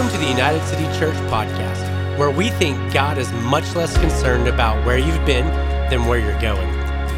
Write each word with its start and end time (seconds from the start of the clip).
Welcome 0.00 0.18
to 0.18 0.24
the 0.24 0.30
United 0.30 0.66
City 0.66 0.84
Church 0.98 1.14
podcast, 1.28 2.16
where 2.16 2.30
we 2.30 2.48
think 2.48 2.78
God 2.90 3.18
is 3.18 3.30
much 3.32 3.76
less 3.76 3.94
concerned 3.98 4.48
about 4.48 4.82
where 4.86 4.96
you've 4.96 5.26
been 5.26 5.44
than 5.90 6.06
where 6.06 6.18
you're 6.18 6.40
going. 6.40 6.70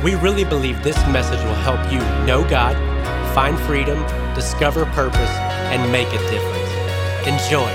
We 0.02 0.16
really 0.16 0.42
believe 0.42 0.82
this 0.82 0.96
message 1.06 1.38
will 1.44 1.54
help 1.54 1.78
you 1.92 2.00
know 2.26 2.44
God, 2.50 2.74
find 3.36 3.56
freedom, 3.56 4.04
discover 4.34 4.84
purpose, 4.86 5.30
and 5.70 5.92
make 5.92 6.08
a 6.08 6.18
difference. 6.28 7.24
Enjoy. 7.24 7.72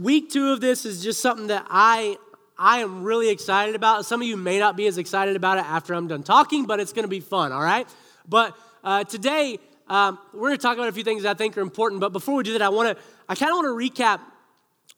Week 0.00 0.30
two 0.30 0.52
of 0.52 0.60
this 0.60 0.86
is 0.86 1.02
just 1.02 1.20
something 1.20 1.48
that 1.48 1.66
I 1.68 2.18
I 2.56 2.82
am 2.82 3.02
really 3.02 3.30
excited 3.30 3.74
about. 3.74 4.06
Some 4.06 4.22
of 4.22 4.28
you 4.28 4.36
may 4.36 4.60
not 4.60 4.76
be 4.76 4.86
as 4.86 4.96
excited 4.96 5.34
about 5.34 5.58
it 5.58 5.64
after 5.64 5.92
I'm 5.94 6.06
done 6.06 6.22
talking, 6.22 6.66
but 6.66 6.78
it's 6.78 6.92
going 6.92 7.02
to 7.02 7.08
be 7.08 7.18
fun. 7.18 7.50
All 7.50 7.60
right, 7.60 7.88
but 8.28 8.56
uh, 8.82 9.04
today, 9.04 9.58
um, 9.88 10.18
we're 10.32 10.48
going 10.48 10.56
to 10.56 10.62
talk 10.62 10.76
about 10.76 10.88
a 10.88 10.92
few 10.92 11.04
things 11.04 11.24
I 11.24 11.34
think 11.34 11.56
are 11.58 11.60
important. 11.60 12.00
But 12.00 12.12
before 12.12 12.36
we 12.36 12.44
do 12.44 12.52
that, 12.52 12.62
I 12.62 12.68
want 12.68 12.96
to, 12.96 13.04
I 13.28 13.34
kind 13.34 13.50
of 13.50 13.56
want 13.56 13.66
to 13.66 14.02
recap 14.02 14.20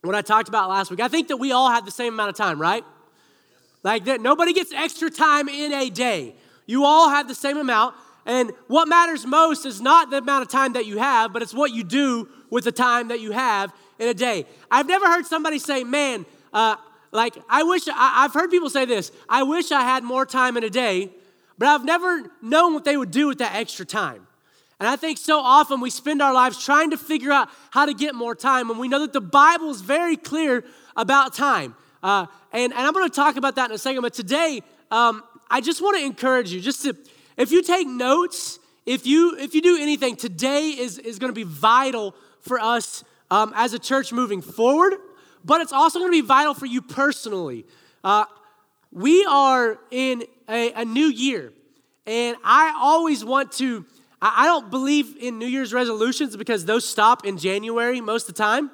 what 0.02 0.14
I 0.14 0.22
talked 0.22 0.48
about 0.48 0.68
last 0.68 0.90
week. 0.90 1.00
I 1.00 1.08
think 1.08 1.28
that 1.28 1.38
we 1.38 1.52
all 1.52 1.70
have 1.70 1.84
the 1.84 1.90
same 1.90 2.12
amount 2.14 2.30
of 2.30 2.36
time, 2.36 2.60
right? 2.60 2.84
Like 3.82 4.04
that, 4.04 4.20
nobody 4.20 4.52
gets 4.52 4.72
extra 4.72 5.10
time 5.10 5.48
in 5.48 5.72
a 5.72 5.90
day. 5.90 6.34
You 6.66 6.84
all 6.84 7.08
have 7.08 7.26
the 7.26 7.34
same 7.34 7.56
amount. 7.56 7.96
And 8.24 8.52
what 8.68 8.86
matters 8.86 9.26
most 9.26 9.66
is 9.66 9.80
not 9.80 10.10
the 10.10 10.18
amount 10.18 10.42
of 10.42 10.48
time 10.48 10.74
that 10.74 10.86
you 10.86 10.98
have, 10.98 11.32
but 11.32 11.42
it's 11.42 11.54
what 11.54 11.72
you 11.72 11.82
do 11.82 12.28
with 12.50 12.64
the 12.64 12.72
time 12.72 13.08
that 13.08 13.20
you 13.20 13.32
have 13.32 13.72
in 13.98 14.08
a 14.08 14.14
day. 14.14 14.46
I've 14.70 14.86
never 14.86 15.06
heard 15.06 15.26
somebody 15.26 15.58
say, 15.58 15.82
man, 15.82 16.26
uh, 16.52 16.76
like, 17.10 17.34
I 17.48 17.62
wish, 17.64 17.88
I, 17.88 18.24
I've 18.24 18.32
heard 18.32 18.50
people 18.50 18.70
say 18.70 18.84
this, 18.84 19.10
I 19.28 19.42
wish 19.42 19.72
I 19.72 19.82
had 19.82 20.04
more 20.04 20.24
time 20.24 20.56
in 20.56 20.64
a 20.64 20.70
day 20.70 21.10
but 21.58 21.68
I've 21.68 21.84
never 21.84 22.30
known 22.40 22.74
what 22.74 22.84
they 22.84 22.96
would 22.96 23.10
do 23.10 23.28
with 23.28 23.38
that 23.38 23.54
extra 23.54 23.84
time. 23.84 24.26
And 24.80 24.88
I 24.88 24.96
think 24.96 25.18
so 25.18 25.38
often 25.38 25.80
we 25.80 25.90
spend 25.90 26.20
our 26.20 26.34
lives 26.34 26.64
trying 26.64 26.90
to 26.90 26.96
figure 26.96 27.30
out 27.30 27.48
how 27.70 27.86
to 27.86 27.94
get 27.94 28.14
more 28.14 28.34
time, 28.34 28.70
and 28.70 28.78
we 28.80 28.88
know 28.88 29.00
that 29.00 29.12
the 29.12 29.20
Bible 29.20 29.70
is 29.70 29.80
very 29.80 30.16
clear 30.16 30.64
about 30.96 31.34
time. 31.34 31.76
Uh, 32.02 32.26
and, 32.52 32.72
and 32.72 32.80
I'm 32.80 32.92
going 32.92 33.08
to 33.08 33.14
talk 33.14 33.36
about 33.36 33.54
that 33.56 33.70
in 33.70 33.74
a 33.74 33.78
second, 33.78 34.02
but 34.02 34.12
today, 34.12 34.62
um, 34.90 35.22
I 35.48 35.60
just 35.60 35.80
want 35.82 35.98
to 35.98 36.04
encourage 36.04 36.50
you 36.50 36.60
just 36.60 36.82
to, 36.82 36.96
if 37.36 37.52
you 37.52 37.62
take 37.62 37.86
notes, 37.86 38.58
if 38.84 39.06
you 39.06 39.36
if 39.38 39.54
you 39.54 39.62
do 39.62 39.78
anything, 39.80 40.16
today 40.16 40.70
is, 40.70 40.98
is 40.98 41.18
going 41.18 41.30
to 41.30 41.34
be 41.34 41.44
vital 41.44 42.16
for 42.40 42.58
us 42.58 43.04
um, 43.30 43.52
as 43.54 43.72
a 43.72 43.78
church 43.78 44.12
moving 44.12 44.42
forward, 44.42 44.94
but 45.44 45.60
it's 45.60 45.72
also 45.72 45.98
going 45.98 46.10
to 46.10 46.22
be 46.22 46.26
vital 46.26 46.54
for 46.54 46.66
you 46.66 46.82
personally. 46.82 47.64
Uh, 48.02 48.24
we 48.90 49.24
are 49.26 49.78
in 49.90 50.24
a, 50.48 50.72
a 50.72 50.84
new 50.84 51.06
year. 51.06 51.52
And 52.06 52.36
I 52.44 52.74
always 52.76 53.24
want 53.24 53.52
to, 53.52 53.84
I 54.20 54.46
don't 54.46 54.70
believe 54.70 55.16
in 55.20 55.38
New 55.38 55.46
Year's 55.46 55.72
resolutions 55.72 56.36
because 56.36 56.64
those 56.64 56.88
stop 56.88 57.24
in 57.24 57.38
January 57.38 58.00
most 58.00 58.28
of 58.28 58.34
the 58.34 58.42
time. 58.42 58.70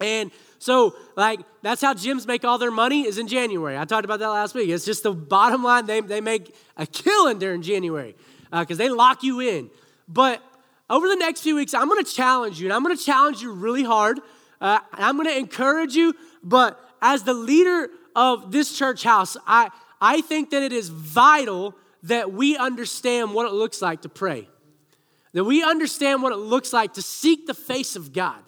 And 0.00 0.30
so, 0.58 0.94
like, 1.16 1.40
that's 1.62 1.80
how 1.80 1.94
gyms 1.94 2.26
make 2.26 2.44
all 2.44 2.58
their 2.58 2.70
money 2.70 3.06
is 3.06 3.18
in 3.18 3.28
January. 3.28 3.78
I 3.78 3.84
talked 3.84 4.04
about 4.04 4.18
that 4.20 4.28
last 4.28 4.54
week. 4.54 4.68
It's 4.68 4.84
just 4.84 5.02
the 5.02 5.12
bottom 5.12 5.62
line. 5.62 5.86
They, 5.86 6.00
they 6.00 6.20
make 6.20 6.54
a 6.76 6.86
killing 6.86 7.38
during 7.38 7.62
January 7.62 8.14
because 8.50 8.78
uh, 8.78 8.84
they 8.84 8.88
lock 8.88 9.22
you 9.22 9.40
in. 9.40 9.70
But 10.08 10.42
over 10.88 11.06
the 11.06 11.16
next 11.16 11.42
few 11.42 11.54
weeks, 11.54 11.72
I'm 11.72 11.88
going 11.88 12.04
to 12.04 12.12
challenge 12.12 12.60
you, 12.60 12.66
and 12.66 12.72
I'm 12.72 12.82
going 12.82 12.96
to 12.96 13.02
challenge 13.02 13.40
you 13.40 13.52
really 13.52 13.84
hard. 13.84 14.20
Uh, 14.60 14.80
I'm 14.92 15.16
going 15.16 15.28
to 15.28 15.38
encourage 15.38 15.94
you, 15.94 16.14
but 16.42 16.78
as 17.00 17.22
the 17.22 17.32
leader 17.32 17.88
of 18.14 18.52
this 18.52 18.76
church 18.76 19.02
house, 19.02 19.36
I, 19.46 19.70
I 20.00 20.20
think 20.20 20.50
that 20.50 20.62
it 20.62 20.72
is 20.72 20.88
vital 20.88 21.74
that 22.04 22.32
we 22.32 22.56
understand 22.56 23.34
what 23.34 23.46
it 23.46 23.52
looks 23.52 23.82
like 23.82 24.02
to 24.02 24.08
pray, 24.08 24.48
that 25.32 25.44
we 25.44 25.62
understand 25.62 26.22
what 26.22 26.32
it 26.32 26.36
looks 26.36 26.72
like 26.72 26.94
to 26.94 27.02
seek 27.02 27.46
the 27.46 27.54
face 27.54 27.96
of 27.96 28.12
God, 28.12 28.42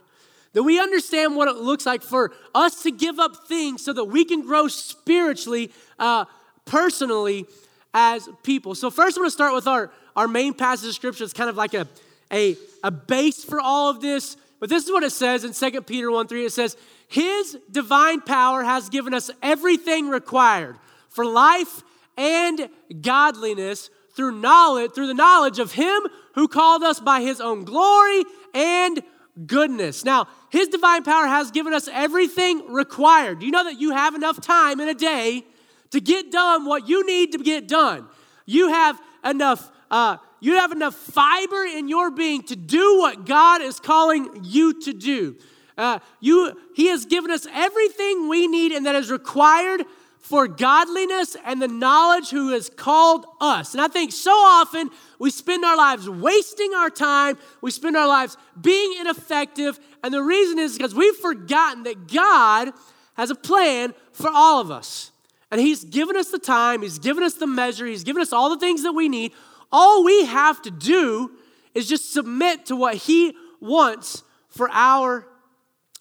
that 0.55 0.63
we 0.63 0.81
understand 0.81 1.37
what 1.37 1.49
it 1.49 1.57
looks 1.57 1.85
like 1.85 2.03
for 2.03 2.33
us 2.55 2.83
to 2.83 2.91
give 2.91 3.19
up 3.19 3.47
things 3.47 3.85
so 3.85 3.93
that 3.93 4.05
we 4.05 4.25
can 4.25 4.43
grow 4.43 4.69
spiritually, 4.69 5.71
uh, 5.99 6.25
personally, 6.65 7.47
as 7.95 8.29
people. 8.43 8.75
So, 8.75 8.91
first, 8.91 9.17
I'm 9.17 9.23
gonna 9.23 9.31
start 9.31 9.55
with 9.55 9.67
our, 9.67 9.91
our 10.17 10.29
main 10.29 10.55
passage 10.55 10.89
of 10.89 10.95
scripture. 10.95 11.25
It's 11.25 11.33
kind 11.35 11.51
of 11.51 11.57
like 11.57 11.75
a, 11.75 11.87
a, 12.33 12.57
a 12.83 12.91
base 12.91 13.45
for 13.45 13.61
all 13.61 13.91
of 13.91 14.01
this. 14.01 14.37
But 14.61 14.71
this 14.71 14.85
is 14.85 14.93
what 14.93 15.03
it 15.03 15.11
says 15.11 15.45
in 15.45 15.53
2 15.53 15.83
Peter 15.83 16.11
1 16.11 16.29
3. 16.29 16.47
It 16.47 16.53
says, 16.53 16.77
His 17.09 17.59
divine 17.71 18.21
power 18.21 18.63
has 18.63 18.89
given 18.89 19.13
us 19.13 19.31
everything 19.43 20.09
required 20.09 20.77
for 21.13 21.25
life 21.25 21.83
and 22.17 22.69
godliness 23.01 23.91
through 24.15 24.33
knowledge, 24.33 24.93
through 24.93 25.07
the 25.07 25.15
knowledge 25.15 25.59
of 25.59 25.73
him 25.73 26.03
who 26.35 26.49
called 26.49 26.83
us 26.83 27.01
by 27.01 27.21
his 27.21 27.41
own 27.41 27.65
glory 27.65 28.25
and 28.55 29.03
goodness. 29.47 30.05
Now, 30.05 30.29
his 30.51 30.69
divine 30.69 31.03
power 31.03 31.27
has 31.27 31.51
given 31.51 31.73
us 31.73 31.89
everything 31.91 32.73
required. 32.73 33.39
Do 33.39 33.47
you 33.47 33.53
know 33.53 33.65
that 33.65 33.81
you 33.81 33.93
have 33.93 34.15
enough 34.15 34.41
time 34.41 34.81
in 34.81 34.89
a 34.89 34.95
day 34.95 35.45
to 35.91 36.01
get 36.01 36.31
done 36.31 36.67
what 36.67 36.89
you 36.89 37.07
need 37.07 37.33
to 37.33 37.39
get 37.39 37.69
done? 37.69 38.07
You 38.45 38.69
have 38.69 39.01
enough 39.25 39.71
uh, 39.91 40.17
you 40.41 40.55
have 40.55 40.73
enough 40.73 40.97
fiber 40.97 41.65
in 41.65 41.89
your 41.89 42.11
being 42.11 42.43
to 42.45 42.57
do 42.57 42.99
what 42.99 43.27
God 43.27 43.61
is 43.61 43.79
calling 43.79 44.41
you 44.43 44.81
to 44.81 44.93
do. 44.93 45.37
Uh, 45.79 46.01
you, 46.19 46.59
he 46.75 46.89
has 46.89 47.07
given 47.07 47.31
us 47.31 47.47
everything 47.53 48.29
we 48.29 48.49
need 48.49 48.73
and 48.73 48.85
that 48.87 48.97
is 48.97 49.09
required 49.09 49.85
for 50.23 50.47
godliness 50.47 51.37
and 51.45 51.61
the 51.61 51.69
knowledge 51.69 52.31
who 52.31 52.51
has 52.51 52.71
called 52.71 53.27
us. 53.41 53.75
And 53.75 53.81
I 53.81 53.89
think 53.89 54.13
so 54.13 54.31
often 54.31 54.89
we 55.19 55.31
spend 55.31 55.65
our 55.65 55.77
lives 55.77 56.09
wasting 56.09 56.73
our 56.75 56.91
time, 56.91 57.37
we 57.61 57.73
spend 57.73 57.97
our 57.97 58.07
lives 58.07 58.37
being 58.59 58.95
ineffective, 59.01 59.79
and 60.03 60.15
the 60.15 60.23
reason 60.23 60.61
is 60.61 60.77
because 60.77 60.95
we've 60.95 61.17
forgotten 61.17 61.83
that 61.83 62.11
God 62.11 62.71
has 63.15 63.31
a 63.31 63.35
plan 63.35 63.95
for 64.13 64.31
all 64.33 64.61
of 64.61 64.71
us. 64.71 65.11
And 65.51 65.61
He's 65.61 65.85
given 65.85 66.17
us 66.17 66.31
the 66.31 66.39
time, 66.39 66.83
He's 66.83 67.01
given 67.01 67.25
us 67.25 67.35
the 67.35 67.47
measure, 67.49 67.85
He's 67.85 68.05
given 68.05 68.23
us 68.23 68.33
all 68.33 68.49
the 68.49 68.59
things 68.59 68.85
that 68.85 68.93
we 68.93 69.09
need. 69.09 69.33
All 69.73 70.05
we 70.05 70.25
have 70.27 70.63
to 70.63 70.71
do 70.71 71.33
is 71.75 71.89
just 71.89 72.13
submit 72.13 72.67
to 72.67 72.77
what 72.77 72.95
He 72.95 73.35
wants 73.61 74.23
for 74.49 74.71
our 74.71 75.27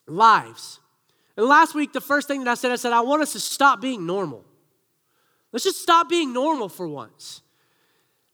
lives. 0.08 0.81
And 1.42 1.50
last 1.50 1.74
week, 1.74 1.92
the 1.92 2.00
first 2.00 2.28
thing 2.28 2.44
that 2.44 2.52
I 2.52 2.54
said, 2.54 2.72
I 2.72 2.76
said, 2.76 2.94
I 2.94 3.02
want 3.02 3.24
us 3.24 3.32
to 3.34 3.40
stop 3.40 3.82
being 3.82 4.06
normal. 4.06 4.46
Let's 5.52 5.64
just 5.64 5.82
stop 5.82 6.08
being 6.08 6.34
normal 6.34 6.70
for 6.70 6.88
once. 6.88 7.42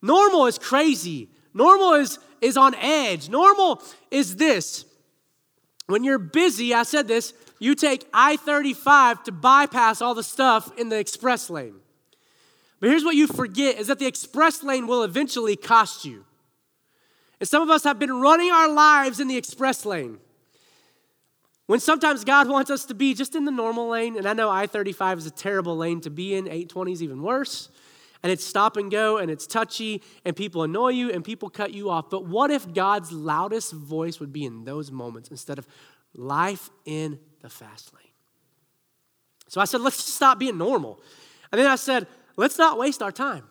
Normal 0.02 0.46
is 0.48 0.58
crazy. 0.58 1.30
Normal 1.54 1.94
is, 1.94 2.20
is 2.42 2.58
on 2.58 2.76
edge. 2.76 3.30
Normal 3.30 3.82
is 4.12 4.36
this. 4.36 4.84
When 5.86 6.04
you're 6.04 6.20
busy, 6.20 6.74
I 6.74 6.84
said 6.84 7.08
this, 7.08 7.34
you 7.60 7.76
take 7.76 8.06
I 8.14 8.36
35 8.36 9.24
to 9.24 9.32
bypass 9.32 10.02
all 10.02 10.14
the 10.14 10.22
stuff 10.22 10.78
in 10.78 10.90
the 10.90 11.00
express 11.00 11.50
lane. 11.50 11.76
But 12.82 12.90
here's 12.90 13.06
what 13.06 13.16
you 13.16 13.28
forget 13.28 13.78
is 13.78 13.88
that 13.88 14.00
the 14.00 14.06
express 14.06 14.64
lane 14.64 14.86
will 14.86 15.04
eventually 15.04 15.56
cost 15.56 16.04
you. 16.04 16.26
And 17.40 17.48
some 17.48 17.64
of 17.64 17.70
us 17.70 17.86
have 17.86 18.00
been 18.00 18.20
running 18.20 18.52
our 18.52 18.68
lives 18.68 19.22
in 19.22 19.30
the 19.30 19.38
express 19.38 19.86
lane. 19.86 20.20
When 21.68 21.82
sometimes 21.82 22.24
God 22.24 22.48
wants 22.48 22.72
us 22.72 22.86
to 22.86 22.96
be 22.96 23.14
just 23.14 23.36
in 23.36 23.44
the 23.44 23.52
normal 23.52 23.90
lane, 23.90 24.18
and 24.18 24.26
I 24.26 24.34
know 24.34 24.50
I 24.50 24.68
35 24.68 25.20
is 25.20 25.26
a 25.26 25.32
terrible 25.32 25.76
lane 25.76 26.00
to 26.02 26.10
be 26.10 26.34
in, 26.34 26.48
820 26.48 26.94
is 26.94 27.04
even 27.04 27.22
worse, 27.22 27.70
and 28.24 28.32
it's 28.32 28.44
stop 28.44 28.78
and 28.78 28.90
go, 28.90 29.18
and 29.18 29.30
it's 29.30 29.46
touchy, 29.46 30.02
and 30.24 30.34
people 30.34 30.64
annoy 30.64 30.90
you, 30.90 31.12
and 31.12 31.26
people 31.26 31.50
cut 31.50 31.74
you 31.74 31.90
off. 31.90 32.10
But 32.10 32.26
what 32.26 32.52
if 32.52 32.74
God's 32.74 33.12
loudest 33.12 33.74
voice 33.74 34.20
would 34.20 34.32
be 34.32 34.46
in 34.46 34.64
those 34.64 34.92
moments 34.92 35.30
instead 35.30 35.60
of 35.60 35.68
life 36.16 36.70
in 36.86 37.20
the 37.42 37.50
fast 37.50 37.94
lane? 37.94 38.04
So 39.50 39.60
I 39.60 39.66
said, 39.66 39.82
let's 39.82 40.02
stop 40.02 40.40
being 40.40 40.58
normal. 40.58 41.02
And 41.52 41.60
then 41.60 41.68
I 41.68 41.76
said, 41.76 42.08
let's 42.38 42.58
not 42.58 42.80
waste 42.80 43.02
our 43.02 43.12
time. 43.12 43.44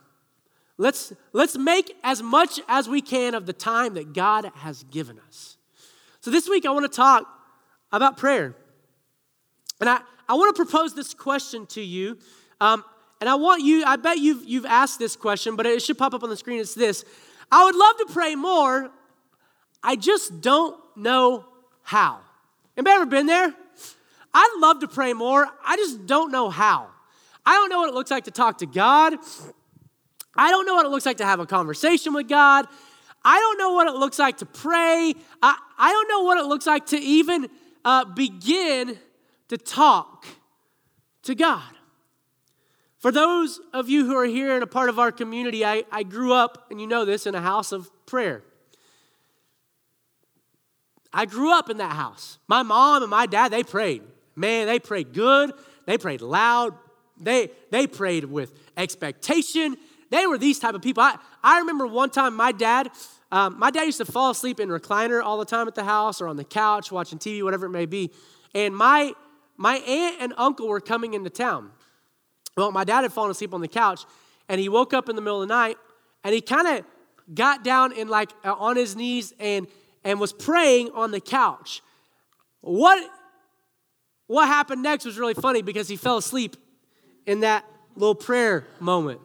Let's, 0.78 1.12
let's 1.32 1.56
make 1.56 1.94
as 2.02 2.22
much 2.22 2.60
as 2.66 2.88
we 2.88 3.02
can 3.02 3.34
of 3.34 3.46
the 3.46 3.52
time 3.52 3.94
that 3.94 4.14
God 4.14 4.50
has 4.56 4.84
given 4.84 5.18
us. 5.26 5.56
So 6.20 6.30
this 6.30 6.48
week 6.48 6.66
I 6.66 6.70
want 6.70 6.90
to 6.90 6.94
talk 6.94 7.26
about 7.96 8.16
prayer. 8.16 8.54
And 9.80 9.88
I, 9.88 10.00
I 10.28 10.34
want 10.34 10.54
to 10.54 10.64
propose 10.64 10.94
this 10.94 11.14
question 11.14 11.66
to 11.66 11.80
you. 11.80 12.18
Um, 12.60 12.84
and 13.20 13.28
I 13.30 13.34
want 13.34 13.62
you, 13.62 13.84
I 13.84 13.96
bet 13.96 14.18
you've, 14.18 14.44
you've 14.44 14.66
asked 14.66 14.98
this 14.98 15.16
question, 15.16 15.56
but 15.56 15.66
it 15.66 15.82
should 15.82 15.98
pop 15.98 16.14
up 16.14 16.22
on 16.22 16.30
the 16.30 16.36
screen. 16.36 16.60
It's 16.60 16.74
this 16.74 17.04
I 17.50 17.64
would 17.64 17.74
love 17.74 17.96
to 17.98 18.06
pray 18.12 18.34
more. 18.34 18.90
I 19.82 19.96
just 19.96 20.40
don't 20.40 20.76
know 20.96 21.44
how. 21.82 22.20
Anybody 22.76 22.96
ever 22.96 23.06
been 23.06 23.26
there? 23.26 23.54
I'd 24.34 24.56
love 24.58 24.80
to 24.80 24.88
pray 24.88 25.12
more. 25.12 25.46
I 25.64 25.76
just 25.76 26.06
don't 26.06 26.30
know 26.30 26.50
how. 26.50 26.88
I 27.44 27.54
don't 27.54 27.70
know 27.70 27.78
what 27.78 27.88
it 27.88 27.94
looks 27.94 28.10
like 28.10 28.24
to 28.24 28.30
talk 28.30 28.58
to 28.58 28.66
God. 28.66 29.14
I 30.36 30.50
don't 30.50 30.66
know 30.66 30.74
what 30.74 30.84
it 30.84 30.90
looks 30.90 31.06
like 31.06 31.18
to 31.18 31.24
have 31.24 31.40
a 31.40 31.46
conversation 31.46 32.12
with 32.12 32.28
God. 32.28 32.66
I 33.24 33.38
don't 33.38 33.58
know 33.58 33.72
what 33.72 33.86
it 33.86 33.94
looks 33.94 34.18
like 34.18 34.38
to 34.38 34.46
pray. 34.46 35.14
I, 35.42 35.56
I 35.78 35.92
don't 35.92 36.08
know 36.08 36.22
what 36.22 36.38
it 36.38 36.46
looks 36.46 36.66
like 36.66 36.86
to 36.86 36.98
even 36.98 37.48
uh, 37.86 38.04
begin 38.04 38.98
to 39.48 39.56
talk 39.56 40.26
to 41.22 41.36
God. 41.36 41.62
For 42.98 43.12
those 43.12 43.60
of 43.72 43.88
you 43.88 44.04
who 44.04 44.16
are 44.16 44.24
here 44.24 44.52
and 44.54 44.64
a 44.64 44.66
part 44.66 44.88
of 44.88 44.98
our 44.98 45.12
community, 45.12 45.64
I, 45.64 45.84
I 45.92 46.02
grew 46.02 46.32
up, 46.32 46.66
and 46.70 46.80
you 46.80 46.88
know 46.88 47.04
this, 47.04 47.26
in 47.26 47.36
a 47.36 47.40
house 47.40 47.70
of 47.70 47.88
prayer. 48.04 48.42
I 51.12 51.26
grew 51.26 51.56
up 51.56 51.70
in 51.70 51.76
that 51.76 51.92
house. 51.92 52.38
My 52.48 52.64
mom 52.64 53.02
and 53.02 53.10
my 53.10 53.26
dad, 53.26 53.52
they 53.52 53.62
prayed. 53.62 54.02
Man, 54.34 54.66
they 54.66 54.80
prayed 54.80 55.14
good. 55.14 55.52
They 55.86 55.96
prayed 55.96 56.22
loud. 56.22 56.74
They, 57.20 57.50
they 57.70 57.86
prayed 57.86 58.24
with 58.24 58.52
expectation. 58.76 59.76
They 60.10 60.26
were 60.26 60.38
these 60.38 60.58
type 60.58 60.74
of 60.74 60.82
people. 60.82 61.04
I, 61.04 61.16
I 61.40 61.60
remember 61.60 61.86
one 61.86 62.10
time 62.10 62.34
my 62.34 62.50
dad, 62.50 62.90
um, 63.32 63.58
my 63.58 63.70
dad 63.70 63.82
used 63.82 63.98
to 63.98 64.04
fall 64.04 64.30
asleep 64.30 64.60
in 64.60 64.68
recliner 64.68 65.22
all 65.22 65.38
the 65.38 65.44
time 65.44 65.66
at 65.66 65.74
the 65.74 65.84
house 65.84 66.20
or 66.20 66.28
on 66.28 66.36
the 66.36 66.44
couch 66.44 66.92
watching 66.92 67.18
TV, 67.18 67.42
whatever 67.42 67.66
it 67.66 67.70
may 67.70 67.86
be. 67.86 68.10
And 68.54 68.76
my, 68.76 69.12
my 69.56 69.76
aunt 69.76 70.16
and 70.20 70.34
uncle 70.36 70.68
were 70.68 70.80
coming 70.80 71.14
into 71.14 71.30
town. 71.30 71.70
Well, 72.56 72.72
my 72.72 72.84
dad 72.84 73.02
had 73.02 73.12
fallen 73.12 73.30
asleep 73.30 73.52
on 73.52 73.60
the 73.60 73.68
couch 73.68 74.04
and 74.48 74.60
he 74.60 74.68
woke 74.68 74.94
up 74.94 75.08
in 75.08 75.16
the 75.16 75.22
middle 75.22 75.42
of 75.42 75.48
the 75.48 75.54
night 75.54 75.76
and 76.24 76.34
he 76.34 76.40
kind 76.40 76.66
of 76.68 76.84
got 77.34 77.64
down 77.64 77.92
and 77.92 78.08
like 78.08 78.30
uh, 78.44 78.54
on 78.54 78.76
his 78.76 78.96
knees 78.96 79.32
and 79.38 79.66
and 80.04 80.20
was 80.20 80.32
praying 80.32 80.90
on 80.94 81.10
the 81.10 81.20
couch. 81.20 81.82
What 82.60 83.10
what 84.28 84.46
happened 84.46 84.82
next 84.82 85.04
was 85.04 85.18
really 85.18 85.34
funny 85.34 85.62
because 85.62 85.88
he 85.88 85.96
fell 85.96 86.16
asleep 86.16 86.56
in 87.26 87.40
that 87.40 87.64
little 87.96 88.14
prayer 88.14 88.66
moment. 88.80 89.20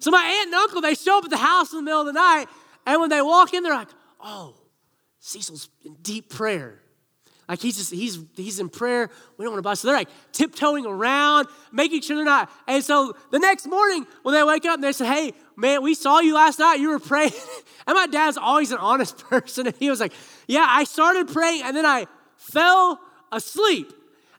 So 0.00 0.10
my 0.10 0.22
aunt 0.22 0.46
and 0.46 0.54
uncle 0.54 0.80
they 0.80 0.94
show 0.94 1.18
up 1.18 1.24
at 1.24 1.30
the 1.30 1.36
house 1.36 1.72
in 1.72 1.78
the 1.78 1.82
middle 1.82 2.00
of 2.00 2.06
the 2.06 2.12
night 2.12 2.46
and 2.86 3.00
when 3.00 3.10
they 3.10 3.22
walk 3.22 3.54
in 3.54 3.62
they're 3.62 3.74
like, 3.74 3.88
"Oh, 4.20 4.54
Cecil's 5.18 5.68
in 5.84 5.94
deep 6.02 6.30
prayer." 6.30 6.80
Like 7.48 7.60
he's 7.60 7.76
just 7.76 7.92
he's 7.92 8.18
he's 8.36 8.58
in 8.58 8.68
prayer. 8.70 9.10
We 9.36 9.44
don't 9.44 9.52
want 9.52 9.58
to 9.58 9.68
bust. 9.68 9.82
So 9.82 9.88
they're 9.88 9.96
like 9.96 10.08
tiptoeing 10.32 10.86
around, 10.86 11.46
making 11.72 12.00
sure 12.00 12.16
they're 12.16 12.24
not. 12.24 12.50
And 12.66 12.82
so 12.82 13.14
the 13.30 13.38
next 13.38 13.66
morning 13.66 14.06
when 14.22 14.34
they 14.34 14.42
wake 14.42 14.64
up 14.64 14.76
and 14.76 14.84
they 14.84 14.92
say, 14.92 15.06
"Hey, 15.06 15.32
man, 15.56 15.82
we 15.82 15.94
saw 15.94 16.20
you 16.20 16.34
last 16.34 16.58
night. 16.58 16.76
You 16.76 16.88
were 16.90 16.98
praying." 16.98 17.32
and 17.86 17.94
my 17.94 18.06
dad's 18.06 18.38
always 18.38 18.72
an 18.72 18.78
honest 18.78 19.18
person, 19.30 19.66
and 19.66 19.76
he 19.76 19.90
was 19.90 20.00
like, 20.00 20.12
"Yeah, 20.46 20.66
I 20.66 20.84
started 20.84 21.28
praying 21.28 21.62
and 21.64 21.76
then 21.76 21.84
I 21.84 22.06
fell 22.36 22.98
asleep." 23.30 23.92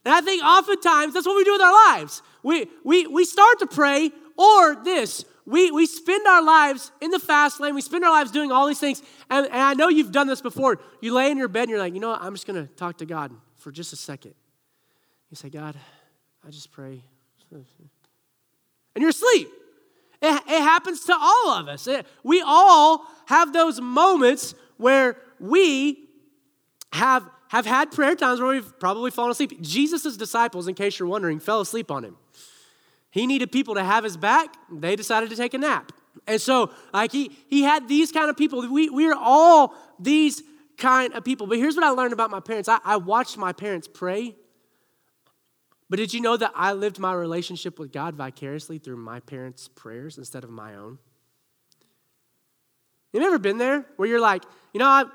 And 0.03 0.13
I 0.13 0.21
think 0.21 0.43
oftentimes 0.43 1.13
that's 1.13 1.27
what 1.27 1.35
we 1.35 1.43
do 1.43 1.53
with 1.53 1.61
our 1.61 1.73
lives. 1.89 2.23
We 2.41 2.67
we 2.83 3.05
we 3.05 3.25
start 3.25 3.59
to 3.59 3.67
pray, 3.67 4.11
or 4.35 4.75
this 4.83 5.25
we, 5.45 5.69
we 5.71 5.85
spend 5.85 6.25
our 6.25 6.43
lives 6.43 6.91
in 7.01 7.11
the 7.11 7.19
fast 7.19 7.59
lane. 7.59 7.75
We 7.75 7.81
spend 7.81 8.03
our 8.03 8.11
lives 8.11 8.31
doing 8.31 8.51
all 8.51 8.67
these 8.67 8.79
things. 8.79 9.03
And, 9.29 9.45
and 9.45 9.55
I 9.55 9.73
know 9.75 9.89
you've 9.89 10.11
done 10.11 10.27
this 10.27 10.41
before. 10.41 10.79
You 11.01 11.13
lay 11.13 11.29
in 11.29 11.37
your 11.37 11.47
bed 11.47 11.63
and 11.63 11.69
you're 11.69 11.79
like, 11.79 11.93
you 11.93 11.99
know 11.99 12.09
what? 12.09 12.21
I'm 12.21 12.33
just 12.33 12.47
going 12.47 12.67
to 12.67 12.73
talk 12.73 12.97
to 12.97 13.05
God 13.05 13.31
for 13.57 13.71
just 13.71 13.93
a 13.93 13.95
second. 13.95 14.33
You 15.29 15.35
say, 15.35 15.49
God, 15.49 15.75
I 16.45 16.49
just 16.49 16.71
pray. 16.71 17.03
And 17.51 19.01
you're 19.01 19.09
asleep. 19.09 19.49
It, 20.21 20.41
it 20.47 20.61
happens 20.61 21.05
to 21.05 21.15
all 21.19 21.51
of 21.51 21.67
us. 21.67 21.87
It, 21.87 22.07
we 22.23 22.41
all 22.45 23.05
have 23.27 23.53
those 23.53 23.79
moments 23.79 24.55
where 24.77 25.17
we 25.39 26.07
have, 26.91 27.29
have 27.49 27.65
had 27.65 27.91
prayer 27.91 28.15
times 28.15 28.39
where 28.39 28.49
we've 28.49 28.79
probably 28.79 29.11
fallen 29.11 29.31
asleep. 29.31 29.61
Jesus' 29.61 30.17
disciples, 30.17 30.67
in 30.67 30.73
case 30.73 30.97
you're 30.97 31.07
wondering, 31.07 31.39
fell 31.39 31.61
asleep 31.61 31.91
on 31.91 32.03
him. 32.03 32.17
He 33.15 33.25
needed 33.25 33.49
people 33.49 33.75
to 33.75 33.83
have 33.83 34.03
his 34.03 34.17
back. 34.17 34.57
They 34.69 34.97
decided 34.97 35.29
to 35.29 35.37
take 35.37 35.53
a 35.53 35.57
nap. 35.57 35.93
And 36.27 36.41
so, 36.41 36.69
like, 36.93 37.13
he, 37.13 37.31
he 37.47 37.63
had 37.63 37.87
these 37.87 38.11
kind 38.11 38.29
of 38.29 38.35
people. 38.35 38.69
We, 38.69 38.89
we 38.89 39.07
are 39.07 39.15
all 39.17 39.73
these 39.97 40.43
kind 40.77 41.13
of 41.13 41.23
people. 41.23 41.47
But 41.47 41.57
here's 41.57 41.75
what 41.75 41.85
I 41.85 41.91
learned 41.91 42.11
about 42.11 42.29
my 42.29 42.41
parents 42.41 42.67
I, 42.67 42.79
I 42.83 42.97
watched 42.97 43.37
my 43.37 43.53
parents 43.53 43.87
pray. 43.87 44.35
But 45.89 45.95
did 45.95 46.13
you 46.13 46.19
know 46.19 46.35
that 46.35 46.51
I 46.55 46.73
lived 46.73 46.99
my 46.99 47.13
relationship 47.13 47.79
with 47.79 47.93
God 47.93 48.15
vicariously 48.15 48.79
through 48.79 48.97
my 48.97 49.21
parents' 49.21 49.69
prayers 49.69 50.17
instead 50.17 50.43
of 50.43 50.49
my 50.49 50.75
own? 50.75 50.97
You 53.13 53.21
ever 53.21 53.39
been 53.39 53.59
there 53.59 53.85
where 53.95 54.09
you're 54.09 54.19
like, 54.19 54.43
you 54.73 54.79
know, 54.79 54.87
I, 54.87 55.05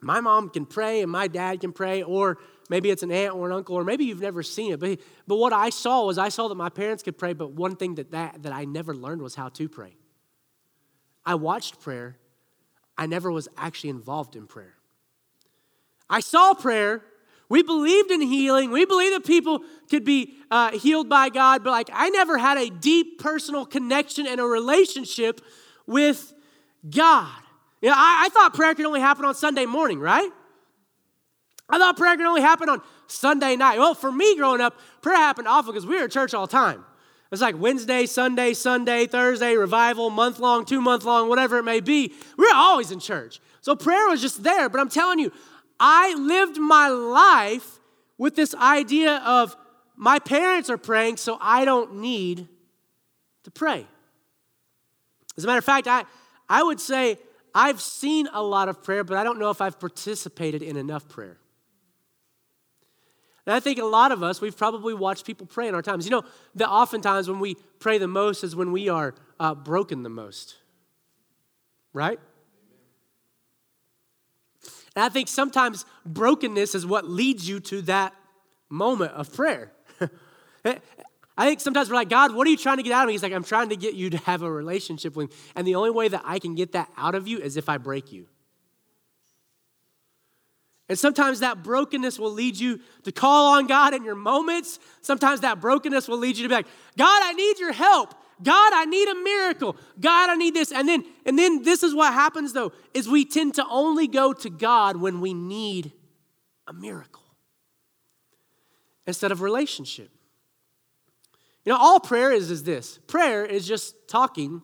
my 0.00 0.20
mom 0.20 0.50
can 0.50 0.66
pray 0.66 1.02
and 1.02 1.10
my 1.10 1.28
dad 1.28 1.60
can 1.60 1.72
pray, 1.72 2.02
or 2.02 2.38
maybe 2.68 2.90
it's 2.90 3.02
an 3.02 3.10
aunt 3.10 3.34
or 3.34 3.46
an 3.46 3.52
uncle, 3.52 3.76
or 3.76 3.84
maybe 3.84 4.04
you've 4.04 4.20
never 4.20 4.42
seen 4.42 4.72
it. 4.72 4.80
But, 4.80 5.00
but 5.26 5.36
what 5.36 5.52
I 5.52 5.70
saw 5.70 6.04
was 6.04 6.18
I 6.18 6.28
saw 6.28 6.48
that 6.48 6.54
my 6.54 6.68
parents 6.68 7.02
could 7.02 7.16
pray, 7.16 7.32
but 7.32 7.52
one 7.52 7.76
thing 7.76 7.94
that, 7.96 8.10
that, 8.10 8.42
that 8.42 8.52
I 8.52 8.64
never 8.64 8.94
learned 8.94 9.22
was 9.22 9.34
how 9.34 9.48
to 9.50 9.68
pray. 9.68 9.96
I 11.24 11.34
watched 11.34 11.80
prayer, 11.80 12.18
I 12.96 13.06
never 13.06 13.30
was 13.30 13.48
actually 13.56 13.90
involved 13.90 14.36
in 14.36 14.46
prayer. 14.46 14.74
I 16.08 16.20
saw 16.20 16.54
prayer. 16.54 17.02
We 17.48 17.62
believed 17.62 18.10
in 18.10 18.20
healing. 18.20 18.70
We 18.70 18.86
believed 18.86 19.14
that 19.14 19.24
people 19.24 19.62
could 19.88 20.04
be 20.04 20.34
uh, 20.50 20.72
healed 20.72 21.08
by 21.08 21.28
God, 21.28 21.62
but 21.62 21.70
like 21.70 21.90
I 21.92 22.10
never 22.10 22.38
had 22.38 22.58
a 22.58 22.70
deep 22.70 23.20
personal 23.20 23.64
connection 23.64 24.26
and 24.26 24.40
a 24.40 24.44
relationship 24.44 25.40
with 25.86 26.32
God. 26.88 27.40
You 27.82 27.90
know, 27.90 27.94
I, 27.96 28.24
I 28.26 28.28
thought 28.30 28.54
prayer 28.54 28.74
could 28.74 28.86
only 28.86 29.00
happen 29.00 29.24
on 29.24 29.34
Sunday 29.34 29.66
morning, 29.66 30.00
right? 30.00 30.30
I 31.68 31.78
thought 31.78 31.96
prayer 31.96 32.16
could 32.16 32.26
only 32.26 32.40
happen 32.40 32.68
on 32.68 32.80
Sunday 33.06 33.56
night. 33.56 33.78
Well, 33.78 33.94
for 33.94 34.10
me 34.10 34.36
growing 34.36 34.60
up, 34.60 34.78
prayer 35.02 35.16
happened 35.16 35.48
often 35.48 35.72
because 35.72 35.86
we 35.86 35.96
were 35.96 36.04
at 36.04 36.10
church 36.10 36.32
all 36.32 36.46
the 36.46 36.52
time. 36.52 36.84
It's 37.32 37.42
like 37.42 37.58
Wednesday, 37.58 38.06
Sunday, 38.06 38.54
Sunday, 38.54 39.06
Thursday, 39.06 39.56
revival, 39.56 40.10
month 40.10 40.38
long, 40.38 40.64
two 40.64 40.80
month 40.80 41.04
long, 41.04 41.28
whatever 41.28 41.58
it 41.58 41.64
may 41.64 41.80
be. 41.80 42.14
We 42.36 42.44
were 42.44 42.54
always 42.54 42.92
in 42.92 43.00
church. 43.00 43.40
So 43.60 43.74
prayer 43.74 44.08
was 44.08 44.20
just 44.20 44.44
there. 44.44 44.68
But 44.68 44.80
I'm 44.80 44.88
telling 44.88 45.18
you, 45.18 45.32
I 45.80 46.14
lived 46.14 46.56
my 46.56 46.88
life 46.88 47.80
with 48.16 48.36
this 48.36 48.54
idea 48.54 49.16
of 49.26 49.56
my 49.96 50.18
parents 50.18 50.70
are 50.70 50.78
praying, 50.78 51.16
so 51.16 51.36
I 51.40 51.64
don't 51.64 51.96
need 51.96 52.48
to 53.42 53.50
pray. 53.50 53.86
As 55.36 55.44
a 55.44 55.46
matter 55.46 55.58
of 55.58 55.64
fact, 55.64 55.88
I, 55.88 56.04
I 56.48 56.62
would 56.62 56.80
say 56.80 57.18
I've 57.58 57.80
seen 57.80 58.28
a 58.34 58.42
lot 58.42 58.68
of 58.68 58.84
prayer, 58.84 59.02
but 59.02 59.16
I 59.16 59.24
don't 59.24 59.38
know 59.38 59.48
if 59.48 59.62
I've 59.62 59.80
participated 59.80 60.62
in 60.62 60.76
enough 60.76 61.08
prayer. 61.08 61.38
And 63.46 63.54
I 63.54 63.60
think 63.60 63.78
a 63.78 63.84
lot 63.84 64.12
of 64.12 64.22
us, 64.22 64.42
we've 64.42 64.56
probably 64.56 64.92
watched 64.92 65.24
people 65.24 65.46
pray 65.46 65.66
in 65.66 65.74
our 65.74 65.80
times. 65.80 66.04
You 66.04 66.10
know, 66.10 66.24
that 66.56 66.68
oftentimes 66.68 67.30
when 67.30 67.40
we 67.40 67.56
pray 67.78 67.96
the 67.96 68.08
most 68.08 68.44
is 68.44 68.54
when 68.54 68.72
we 68.72 68.90
are 68.90 69.14
uh, 69.40 69.54
broken 69.54 70.02
the 70.02 70.10
most, 70.10 70.56
right? 71.94 72.20
And 74.94 75.02
I 75.02 75.08
think 75.08 75.26
sometimes 75.26 75.86
brokenness 76.04 76.74
is 76.74 76.84
what 76.84 77.08
leads 77.08 77.48
you 77.48 77.58
to 77.60 77.80
that 77.82 78.14
moment 78.68 79.12
of 79.12 79.32
prayer. 79.32 79.72
I 81.36 81.46
think 81.46 81.60
sometimes 81.60 81.90
we're 81.90 81.96
like, 81.96 82.08
God, 82.08 82.34
what 82.34 82.46
are 82.46 82.50
you 82.50 82.56
trying 82.56 82.78
to 82.78 82.82
get 82.82 82.92
out 82.92 83.02
of 83.02 83.08
me? 83.08 83.12
He's 83.12 83.22
like, 83.22 83.32
I'm 83.32 83.44
trying 83.44 83.68
to 83.68 83.76
get 83.76 83.94
you 83.94 84.10
to 84.10 84.16
have 84.18 84.42
a 84.42 84.50
relationship 84.50 85.16
with 85.16 85.30
me. 85.30 85.36
And 85.54 85.66
the 85.66 85.74
only 85.74 85.90
way 85.90 86.08
that 86.08 86.22
I 86.24 86.38
can 86.38 86.54
get 86.54 86.72
that 86.72 86.90
out 86.96 87.14
of 87.14 87.28
you 87.28 87.38
is 87.38 87.56
if 87.56 87.68
I 87.68 87.76
break 87.76 88.10
you. 88.10 88.26
And 90.88 90.98
sometimes 90.98 91.40
that 91.40 91.62
brokenness 91.62 92.18
will 92.18 92.30
lead 92.30 92.58
you 92.58 92.80
to 93.02 93.12
call 93.12 93.54
on 93.54 93.66
God 93.66 93.92
in 93.92 94.04
your 94.04 94.14
moments. 94.14 94.78
Sometimes 95.02 95.40
that 95.40 95.60
brokenness 95.60 96.08
will 96.08 96.18
lead 96.18 96.36
you 96.36 96.44
to 96.44 96.48
be 96.48 96.54
like, 96.54 96.68
God, 96.96 97.20
I 97.24 97.32
need 97.32 97.58
your 97.58 97.72
help. 97.72 98.14
God, 98.42 98.72
I 98.72 98.84
need 98.84 99.08
a 99.08 99.14
miracle. 99.14 99.76
God, 99.98 100.30
I 100.30 100.36
need 100.36 100.54
this. 100.54 100.70
And 100.70 100.88
then, 100.88 101.04
and 101.24 101.38
then 101.38 101.62
this 101.62 101.82
is 101.82 101.94
what 101.94 102.12
happens 102.12 102.52
though, 102.52 102.72
is 102.94 103.08
we 103.08 103.24
tend 103.24 103.54
to 103.54 103.66
only 103.68 104.06
go 104.06 104.32
to 104.32 104.48
God 104.48 104.96
when 104.96 105.20
we 105.20 105.34
need 105.34 105.92
a 106.68 106.72
miracle 106.72 107.24
instead 109.06 109.32
of 109.32 109.42
relationship. 109.42 110.10
You 111.66 111.72
know, 111.72 111.78
all 111.78 111.98
prayer 111.98 112.30
is 112.30 112.50
is 112.50 112.62
this. 112.62 112.98
Prayer 113.08 113.44
is 113.44 113.66
just 113.66 114.08
talking 114.08 114.62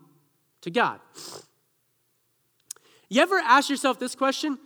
to 0.60 0.70
God. 0.70 1.00
You 3.08 3.20
ever 3.20 3.36
ask 3.36 3.68
yourself 3.68 3.98
this 3.98 4.14
question? 4.14 4.56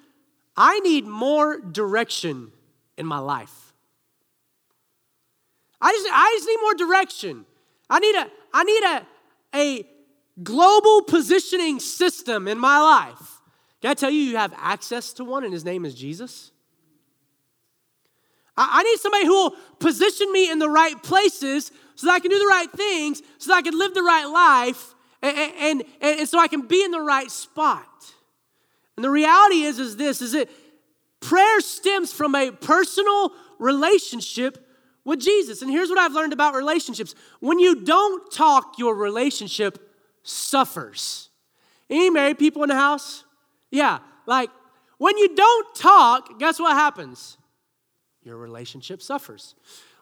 I 0.55 0.79
need 0.81 1.07
more 1.07 1.59
direction 1.59 2.53
in 2.99 3.07
my 3.07 3.19
life. 3.19 3.73
I 5.81 5.93
just, 5.93 6.09
I 6.13 6.37
just 6.39 6.49
need 6.49 6.61
more 6.61 6.75
direction. 6.75 7.47
I 7.89 7.99
need 8.01 8.15
a, 8.15 8.31
I 8.53 8.65
need 8.65 8.85
a, 8.85 9.07
a 9.55 10.43
global 10.43 11.03
positioning 11.03 11.81
system 11.81 12.49
in 12.49 12.59
my 12.59 12.79
life. 12.79 13.41
Can 13.81 13.91
I 13.91 13.95
tell 13.95 14.11
you, 14.11 14.21
you 14.21 14.37
have 14.37 14.55
access 14.59 15.13
to 15.15 15.25
one, 15.25 15.45
and 15.45 15.53
his 15.53 15.65
name 15.65 15.85
is 15.87 15.95
Jesus? 15.95 16.51
I, 18.57 18.81
I 18.81 18.83
need 18.83 18.99
somebody 18.99 19.25
who 19.25 19.35
will 19.35 19.57
position 19.79 20.31
me 20.33 20.51
in 20.51 20.59
the 20.59 20.69
right 20.69 21.03
places 21.03 21.73
so 21.97 22.07
that 22.07 22.15
I 22.15 22.21
can 22.21 22.31
do 22.31 22.39
the 22.39 22.47
right 22.47 22.71
things, 22.71 23.23
so 23.39 23.51
that 23.51 23.57
I 23.57 23.63
can 23.63 23.77
live 23.77 23.95
the 23.95 24.03
right 24.03 24.27
life, 24.27 24.95
and, 25.23 25.37
and, 25.37 25.85
and, 26.01 26.21
and 26.21 26.29
so 26.29 26.39
I 26.39 26.47
can 26.47 26.63
be 26.63 26.85
in 26.85 26.93
the 26.93 27.01
right 27.01 27.31
spot. 27.31 27.87
And 28.97 29.05
the 29.05 29.11
reality 29.11 29.63
is, 29.63 29.79
is 29.79 29.97
this, 29.97 30.23
is 30.23 30.33
that 30.33 30.49
prayer 31.21 31.61
stems 31.61 32.13
from 32.13 32.35
a 32.35 32.51
personal 32.51 33.33
relationship 33.59 34.65
with 35.05 35.21
Jesus. 35.21 35.63
And 35.63 35.71
here's 35.71 35.89
what 35.89 35.99
I've 35.99 36.13
learned 36.13 36.33
about 36.33 36.55
relationships. 36.55 37.15
When 37.41 37.59
you 37.59 37.85
don't 37.85 38.31
talk, 38.33 38.79
your 38.79 38.95
relationship 38.95 39.79
suffers. 40.23 41.31
Any 41.89 42.11
married 42.11 42.39
people 42.39 42.63
in 42.63 42.69
the 42.69 42.75
house? 42.75 43.25
Yeah, 43.71 43.99
like 44.27 44.51
when 44.99 45.17
you 45.19 45.35
don't 45.35 45.75
talk, 45.75 46.39
guess 46.39 46.59
what 46.59 46.75
happens? 46.75 47.39
Your 48.23 48.37
relationship 48.37 49.03
suffers. 49.03 49.55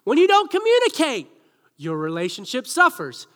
When 0.04 0.18
you 0.18 0.26
don't 0.26 0.50
communicate, 0.50 1.28
your 1.76 1.98
relationship 1.98 2.66
suffers. 2.66 3.26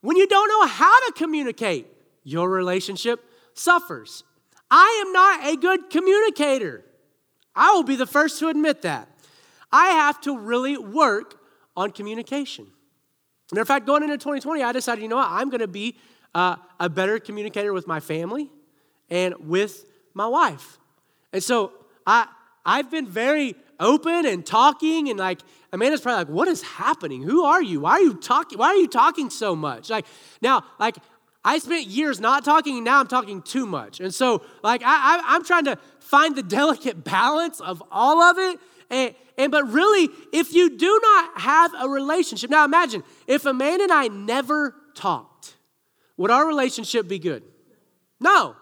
When 0.00 0.16
you 0.16 0.26
don't 0.26 0.48
know 0.48 0.66
how 0.66 1.06
to 1.06 1.12
communicate, 1.12 1.86
your 2.24 2.48
relationship 2.48 3.24
suffers. 3.54 4.24
I 4.70 5.04
am 5.04 5.12
not 5.12 5.46
a 5.46 5.56
good 5.56 5.90
communicator. 5.90 6.84
I 7.54 7.72
will 7.72 7.82
be 7.82 7.96
the 7.96 8.06
first 8.06 8.38
to 8.38 8.48
admit 8.48 8.82
that. 8.82 9.08
I 9.70 9.88
have 9.88 10.20
to 10.22 10.38
really 10.38 10.76
work 10.76 11.40
on 11.76 11.90
communication. 11.90 12.66
Matter 13.52 13.62
of 13.62 13.68
fact, 13.68 13.86
going 13.86 14.02
into 14.02 14.16
2020, 14.16 14.62
I 14.62 14.72
decided, 14.72 15.02
you 15.02 15.08
know 15.08 15.16
what, 15.16 15.28
I'm 15.28 15.50
going 15.50 15.60
to 15.60 15.68
be 15.68 15.96
uh, 16.34 16.56
a 16.80 16.88
better 16.88 17.18
communicator 17.18 17.72
with 17.72 17.86
my 17.86 18.00
family 18.00 18.50
and 19.10 19.34
with 19.46 19.84
my 20.14 20.26
wife. 20.26 20.78
And 21.32 21.42
so 21.42 21.72
I, 22.06 22.28
I've 22.64 22.90
been 22.90 23.06
very 23.06 23.54
open 23.82 24.24
and 24.24 24.46
talking, 24.46 25.10
and 25.10 25.18
like 25.18 25.40
Amanda's 25.72 26.00
probably 26.00 26.24
like, 26.24 26.28
"What 26.28 26.48
is 26.48 26.62
happening? 26.62 27.22
Who 27.22 27.44
are 27.44 27.62
you? 27.62 27.80
Why 27.80 27.92
are 27.92 28.00
you 28.00 28.14
talking? 28.14 28.58
Why 28.58 28.68
are 28.68 28.76
you 28.76 28.88
talking 28.88 29.28
so 29.28 29.54
much?" 29.54 29.90
Like 29.90 30.06
now, 30.40 30.64
like 30.78 30.96
I 31.44 31.58
spent 31.58 31.86
years 31.86 32.20
not 32.20 32.44
talking, 32.44 32.76
and 32.76 32.84
now 32.84 33.00
I'm 33.00 33.08
talking 33.08 33.42
too 33.42 33.66
much. 33.66 34.00
And 34.00 34.14
so, 34.14 34.42
like 34.62 34.82
I, 34.82 34.86
I, 34.86 35.22
I'm 35.34 35.44
trying 35.44 35.64
to 35.64 35.76
find 35.98 36.36
the 36.36 36.42
delicate 36.60 37.02
balance 37.04 37.60
of 37.60 37.82
all 37.90 38.22
of 38.22 38.38
it. 38.38 38.60
And, 38.90 39.14
and 39.38 39.50
but 39.50 39.68
really, 39.68 40.08
if 40.32 40.54
you 40.54 40.76
do 40.76 41.00
not 41.02 41.40
have 41.40 41.72
a 41.80 41.88
relationship, 41.88 42.50
now 42.50 42.64
imagine 42.64 43.02
if 43.26 43.44
Amanda 43.44 43.84
and 43.84 43.92
I 43.92 44.08
never 44.08 44.74
talked, 44.94 45.56
would 46.16 46.30
our 46.30 46.46
relationship 46.46 47.08
be 47.08 47.18
good? 47.18 47.42
No. 48.20 48.56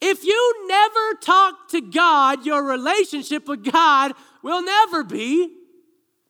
If 0.00 0.24
you 0.24 0.68
never 0.68 1.14
talk 1.20 1.68
to 1.70 1.80
God, 1.80 2.46
your 2.46 2.62
relationship 2.62 3.48
with 3.48 3.70
God 3.70 4.12
will 4.42 4.62
never 4.62 5.04
be 5.04 5.54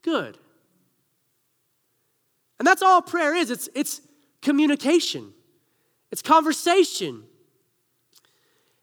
good. 0.03 0.39
And 2.59 2.67
that's 2.67 2.83
all 2.83 3.03
prayer 3.03 3.35
is 3.35 3.51
it's, 3.51 3.69
it's 3.75 4.01
communication, 4.43 5.33
it's 6.11 6.23
conversation. 6.23 7.25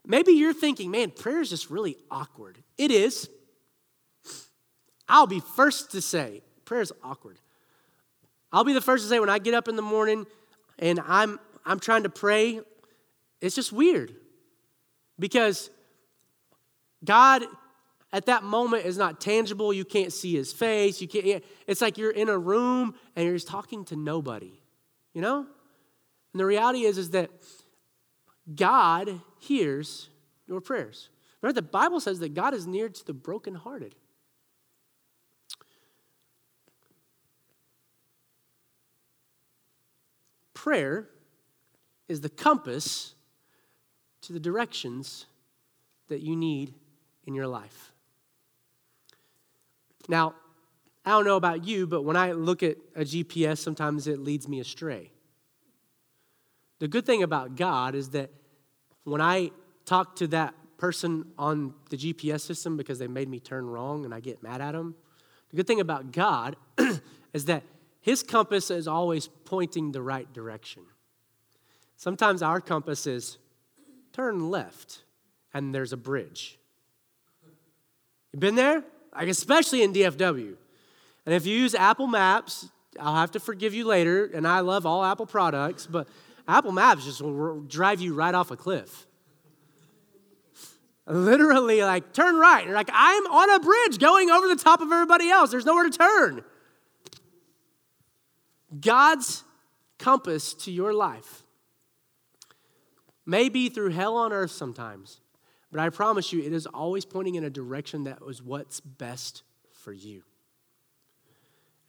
Maybe 0.08 0.34
you're 0.34 0.54
thinking, 0.54 0.92
man, 0.92 1.10
prayer 1.10 1.42
is 1.42 1.50
just 1.50 1.72
really 1.72 1.98
awkward. 2.12 2.60
It 2.78 2.92
is. 2.92 3.28
I'll 5.10 5.26
be 5.26 5.40
first 5.40 5.92
to 5.92 6.02
say, 6.02 6.44
prayer 6.64 6.82
is 6.82 6.94
awkward. 7.04 7.40
I'll 8.52 8.64
be 8.64 8.74
the 8.74 8.82
first 8.82 9.04
to 9.04 9.10
say 9.10 9.20
when 9.20 9.30
I 9.30 9.40
get 9.40 9.56
up 9.56 9.68
in 9.68 9.76
the 9.76 9.82
morning 9.82 10.28
and 10.78 11.00
I'm 11.08 11.40
I'm 11.66 11.80
trying 11.80 12.04
to 12.04 12.10
pray, 12.10 12.62
it's 13.42 13.56
just 13.56 13.74
weird. 13.74 14.16
Because 15.18 15.70
God 17.04 17.44
at 18.16 18.28
that 18.28 18.44
moment 18.44 18.86
is 18.86 18.98
not 18.98 19.20
tangible. 19.20 19.74
You 19.74 19.84
can't 19.84 20.14
see 20.14 20.34
his 20.34 20.54
face. 20.54 21.02
You 21.02 21.08
can't, 21.10 21.44
it's 21.68 21.82
like 21.82 21.98
you're 21.98 22.12
in 22.12 22.30
a 22.30 22.38
room 22.38 22.96
and 23.14 23.26
you're 23.26 23.36
just 23.36 23.50
talking 23.50 23.84
to 23.86 23.98
nobody, 23.98 24.54
you 25.14 25.20
know? 25.22 25.40
And 25.40 26.40
the 26.40 26.46
reality 26.46 26.86
is, 26.86 26.98
is 26.98 27.10
that 27.10 27.30
God 28.56 29.20
hears 29.40 30.08
your 30.48 30.62
prayers. 30.62 31.10
Remember, 31.42 31.60
the 31.60 31.68
Bible 31.68 32.00
says 32.00 32.20
that 32.20 32.34
God 32.34 32.54
is 32.54 32.66
near 32.66 32.88
to 32.88 33.06
the 33.06 33.14
brokenhearted. 33.14 33.96
Prayer 40.54 41.10
is 42.08 42.22
the 42.22 42.30
compass 42.30 43.14
to 44.22 44.32
the 44.32 44.40
directions 44.40 45.26
that 46.08 46.22
you 46.22 46.38
need 46.38 46.74
in 47.26 47.36
your 47.36 47.48
life. 47.48 47.92
Now, 50.08 50.36
I 51.06 51.12
don't 51.12 51.26
know 51.26 51.36
about 51.36 51.66
you, 51.66 51.86
but 51.86 52.02
when 52.02 52.16
I 52.16 52.32
look 52.32 52.64
at 52.64 52.78
a 52.96 53.02
GPS, 53.02 53.60
sometimes 53.60 54.08
it 54.08 54.20
leads 54.20 54.48
me 54.48 54.60
astray. 54.60 55.12
The 56.80 56.88
good 56.88 57.06
thing 57.06 57.24
about 57.24 57.56
God 57.56 57.96
is 57.96 58.10
that 58.10 58.32
when 59.04 59.22
I 59.22 59.52
talk 59.86 60.16
to 60.18 60.28
that 60.28 60.54
person 60.78 61.32
on 61.38 61.74
the 61.90 61.98
GPS 61.98 62.42
system 62.42 62.76
because 62.76 63.00
they 63.00 63.08
made 63.08 63.30
me 63.30 63.40
turn 63.40 63.66
wrong 63.66 64.04
and 64.04 64.14
I 64.14 64.20
get 64.20 64.44
mad 64.44 64.62
at 64.62 64.72
them, 64.72 64.96
the 65.50 65.58
good 65.58 65.68
thing 65.68 65.80
about 65.80 66.12
God 66.12 66.56
is 67.34 67.46
that 67.46 67.64
his 68.02 68.24
compass 68.24 68.70
is 68.70 68.88
always 68.88 69.28
pointing 69.46 69.92
the 69.92 70.02
right 70.02 70.32
direction. 70.34 70.84
Sometimes 71.98 72.42
our 72.42 72.60
compass 72.60 73.08
is 73.08 73.38
turn 74.12 74.50
left 74.50 75.04
and 75.54 75.74
there's 75.74 75.94
a 75.94 75.98
bridge. 75.98 76.60
You 78.34 78.40
been 78.40 78.56
there? 78.56 78.84
Like 79.16 79.30
especially 79.30 79.84
in 79.84 79.94
DFW. 79.94 80.56
And 81.26 81.34
if 81.34 81.46
you 81.46 81.58
use 81.58 81.74
Apple 81.74 82.08
Maps, 82.08 82.70
I'll 83.00 83.16
have 83.16 83.32
to 83.32 83.40
forgive 83.40 83.74
you 83.74 83.86
later, 83.86 84.26
and 84.26 84.48
I 84.48 84.60
love 84.60 84.86
all 84.86 85.04
Apple 85.04 85.26
products, 85.26 85.88
but 85.88 86.08
Apple 86.48 86.72
Maps 86.72 87.06
just 87.06 87.22
will 87.22 87.62
drive 87.62 88.02
you 88.02 88.14
right 88.14 88.34
off 88.34 88.52
a 88.52 88.56
cliff. 88.56 89.08
Literally, 91.08 91.82
like, 91.82 92.14
turn 92.14 92.36
right. 92.36 92.66
You're 92.66 92.74
like, 92.74 92.90
I'm 92.92 93.26
on 93.28 93.50
a 93.52 93.60
bridge 93.60 94.00
going 94.00 94.30
over 94.30 94.48
the 94.48 94.56
top 94.56 94.82
of 94.82 94.92
everybody 94.92 95.30
else. 95.30 95.52
There's 95.52 95.66
nowhere 95.66 95.90
to 95.90 95.98
turn. 95.98 96.44
God's 98.80 99.44
compass 100.00 100.54
to 100.54 100.72
your 100.72 100.94
life 100.94 101.44
may 103.26 103.50
be 103.50 103.70
through 103.70 103.92
hell 103.92 104.18
on 104.18 104.34
earth 104.34 104.52
sometimes, 104.52 105.22
but 105.76 105.82
I 105.82 105.90
promise 105.90 106.32
you, 106.32 106.42
it 106.42 106.54
is 106.54 106.68
always 106.68 107.04
pointing 107.04 107.36
in 107.36 107.44
a 107.44 107.50
direction 107.50 108.06
that 108.06 108.26
was 108.26 108.42
what's 108.42 108.80
best 108.80 109.44
for 109.84 109.92
you. 109.92 110.24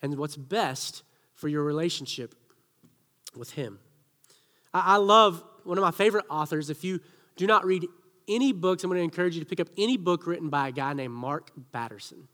And 0.02 0.18
what's 0.18 0.36
best 0.36 1.04
for 1.36 1.46
your 1.46 1.62
relationship 1.62 2.34
with 3.36 3.52
Him. 3.52 3.78
I, 4.74 4.96
love 4.96 5.40
one 5.62 5.78
of 5.78 5.82
my 5.82 5.92
favorite 5.92 6.24
authors. 6.28 6.68
If 6.68 6.82
you 6.82 6.98
do 7.36 7.46
not 7.46 7.64
read 7.64 7.86
any 8.26 8.52
books, 8.52 8.82
I'm 8.82 8.90
going 8.90 8.98
to 8.98 9.04
encourage 9.04 9.36
you 9.36 9.40
to 9.40 9.46
pick 9.46 9.60
up 9.60 9.68
any 9.78 9.96
book 9.96 10.26
written 10.26 10.48
by 10.48 10.66
a 10.66 10.72
guy 10.72 10.92
named 10.92 11.14
Mark 11.14 11.52
Batterson. 11.56 12.26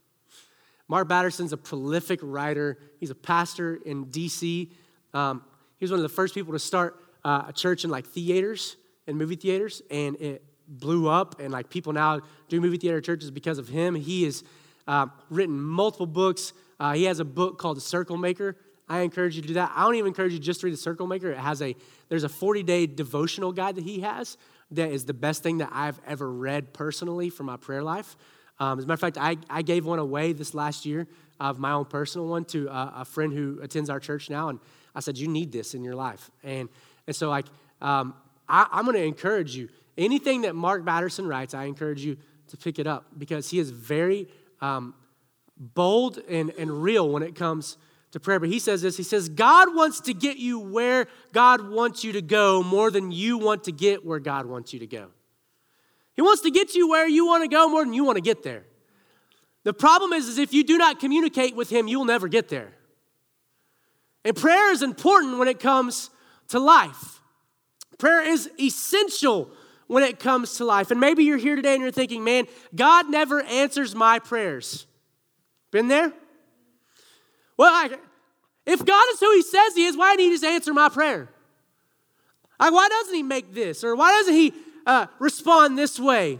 Mark 0.87 1.07
Batterson's 1.07 1.53
a 1.53 1.57
prolific 1.57 2.19
writer, 2.23 2.79
he's 2.99 3.11
a 3.11 3.15
pastor 3.15 3.75
in 3.85 4.07
DC. 4.07 4.71
Um, 5.13 5.43
he 5.77 5.83
was 5.83 5.91
one 5.91 5.99
of 5.99 6.03
the 6.03 6.09
first 6.09 6.33
people 6.33 6.53
to 6.53 6.57
start 6.59 6.99
uh, 7.23 7.43
a 7.49 7.53
church 7.53 7.83
in 7.83 7.91
like 7.91 8.07
theaters 8.07 8.75
and 9.05 9.19
movie 9.19 9.35
theaters, 9.35 9.83
and 9.91 10.15
it 10.15 10.43
blew 10.67 11.07
up, 11.07 11.39
and 11.39 11.51
like 11.51 11.69
people 11.69 11.93
now 11.93 12.21
do 12.49 12.61
movie 12.61 12.77
theater 12.77 13.01
churches 13.01 13.31
because 13.31 13.57
of 13.57 13.67
him. 13.67 13.95
He 13.95 14.23
has 14.23 14.43
uh, 14.87 15.07
written 15.29 15.59
multiple 15.59 16.05
books. 16.05 16.53
Uh, 16.79 16.93
he 16.93 17.05
has 17.05 17.19
a 17.19 17.25
book 17.25 17.57
called 17.57 17.77
The 17.77 17.81
Circle 17.81 18.17
Maker. 18.17 18.55
I 18.89 18.99
encourage 18.99 19.35
you 19.35 19.41
to 19.41 19.47
do 19.47 19.53
that. 19.55 19.71
I 19.75 19.83
don't 19.83 19.95
even 19.95 20.07
encourage 20.09 20.33
you 20.33 20.39
just 20.39 20.61
to 20.61 20.67
read 20.67 20.73
The 20.73 20.77
Circle 20.77 21.07
Maker. 21.07 21.31
It 21.31 21.37
has 21.37 21.61
a 21.61 21.75
there's 22.09 22.23
a 22.23 22.29
40 22.29 22.63
day 22.63 22.85
devotional 22.85 23.51
guide 23.51 23.75
that 23.75 23.83
he 23.83 24.01
has 24.01 24.37
that 24.71 24.91
is 24.91 25.05
the 25.05 25.13
best 25.13 25.43
thing 25.43 25.59
that 25.59 25.69
I've 25.71 25.99
ever 26.05 26.29
read 26.29 26.73
personally 26.73 27.29
for 27.29 27.43
my 27.43 27.57
prayer 27.57 27.83
life. 27.83 28.15
Um, 28.59 28.77
as 28.77 28.85
a 28.85 28.87
matter 28.87 28.93
of 28.93 28.99
fact, 28.99 29.17
I, 29.17 29.37
I 29.49 29.61
gave 29.61 29.85
one 29.85 29.99
away 29.99 30.33
this 30.33 30.53
last 30.53 30.85
year 30.85 31.07
of 31.39 31.59
my 31.59 31.71
own 31.71 31.85
personal 31.85 32.27
one 32.27 32.45
to 32.45 32.67
a, 32.67 32.93
a 32.97 33.05
friend 33.05 33.33
who 33.33 33.59
attends 33.61 33.89
our 33.89 33.99
church 33.99 34.29
now, 34.29 34.49
and 34.49 34.59
I 34.93 34.99
said, 34.99 35.17
"You 35.17 35.27
need 35.27 35.51
this 35.51 35.73
in 35.73 35.83
your 35.83 35.95
life." 35.95 36.29
And 36.43 36.69
and 37.07 37.15
so 37.15 37.29
like 37.29 37.45
um, 37.81 38.13
I, 38.47 38.67
I'm 38.71 38.85
going 38.85 38.97
to 38.97 39.03
encourage 39.03 39.55
you 39.55 39.69
Anything 39.97 40.41
that 40.41 40.55
Mark 40.55 40.83
Batterson 40.83 41.27
writes, 41.27 41.53
I 41.53 41.65
encourage 41.65 42.03
you 42.03 42.17
to 42.47 42.57
pick 42.57 42.79
it 42.79 42.87
up 42.87 43.05
because 43.17 43.49
he 43.49 43.59
is 43.59 43.69
very 43.69 44.27
um, 44.61 44.95
bold 45.57 46.19
and, 46.29 46.51
and 46.57 46.83
real 46.83 47.09
when 47.09 47.23
it 47.23 47.35
comes 47.35 47.77
to 48.11 48.19
prayer. 48.19 48.39
But 48.39 48.49
he 48.49 48.59
says 48.59 48.81
this 48.81 48.97
He 48.97 49.03
says, 49.03 49.29
God 49.29 49.75
wants 49.75 50.01
to 50.01 50.13
get 50.13 50.37
you 50.37 50.59
where 50.59 51.07
God 51.31 51.69
wants 51.69 52.03
you 52.03 52.13
to 52.13 52.21
go 52.21 52.63
more 52.63 52.89
than 52.89 53.11
you 53.11 53.37
want 53.37 53.65
to 53.65 53.71
get 53.71 54.05
where 54.05 54.19
God 54.19 54.45
wants 54.45 54.73
you 54.73 54.79
to 54.79 54.87
go. 54.87 55.07
He 56.15 56.21
wants 56.21 56.41
to 56.43 56.51
get 56.51 56.75
you 56.75 56.87
where 56.87 57.07
you 57.07 57.25
want 57.25 57.43
to 57.43 57.47
go 57.47 57.67
more 57.67 57.83
than 57.83 57.93
you 57.93 58.03
want 58.03 58.17
to 58.17 58.21
get 58.21 58.43
there. 58.43 58.65
The 59.63 59.73
problem 59.73 60.13
is, 60.13 60.27
is 60.27 60.37
if 60.37 60.53
you 60.53 60.63
do 60.63 60.77
not 60.77 60.99
communicate 60.99 61.55
with 61.55 61.69
Him, 61.69 61.87
you 61.87 61.97
will 61.97 62.05
never 62.05 62.27
get 62.27 62.49
there. 62.49 62.73
And 64.25 64.35
prayer 64.35 64.71
is 64.71 64.81
important 64.81 65.39
when 65.39 65.47
it 65.47 65.59
comes 65.59 66.09
to 66.49 66.59
life. 66.59 67.21
Prayer 67.97 68.21
is 68.21 68.49
essential 68.59 69.51
when 69.87 70.03
it 70.03 70.19
comes 70.19 70.55
to 70.57 70.65
life. 70.65 70.91
And 70.91 70.99
maybe 70.99 71.23
you're 71.23 71.37
here 71.37 71.55
today 71.55 71.73
and 71.73 71.81
you're 71.81 71.91
thinking, 71.91 72.23
man, 72.23 72.45
God 72.75 73.09
never 73.09 73.41
answers 73.43 73.95
my 73.95 74.19
prayers. 74.19 74.87
Been 75.71 75.87
there? 75.87 76.13
Well, 77.57 77.71
I, 77.71 77.97
if 78.65 78.85
God 78.85 79.05
is 79.13 79.19
who 79.19 79.31
He 79.33 79.41
says 79.41 79.75
He 79.75 79.85
is, 79.85 79.97
why 79.97 80.15
didn't 80.15 80.31
He 80.31 80.35
just 80.35 80.43
answer 80.43 80.73
my 80.73 80.89
prayer? 80.89 81.29
Like, 82.59 82.71
why 82.71 82.87
doesn't 82.87 83.15
He 83.15 83.23
make 83.23 83.53
this? 83.53 83.83
Or 83.83 83.95
why 83.95 84.11
doesn't 84.11 84.33
He 84.33 84.53
uh, 84.85 85.07
respond 85.19 85.77
this 85.77 85.99
way? 85.99 86.39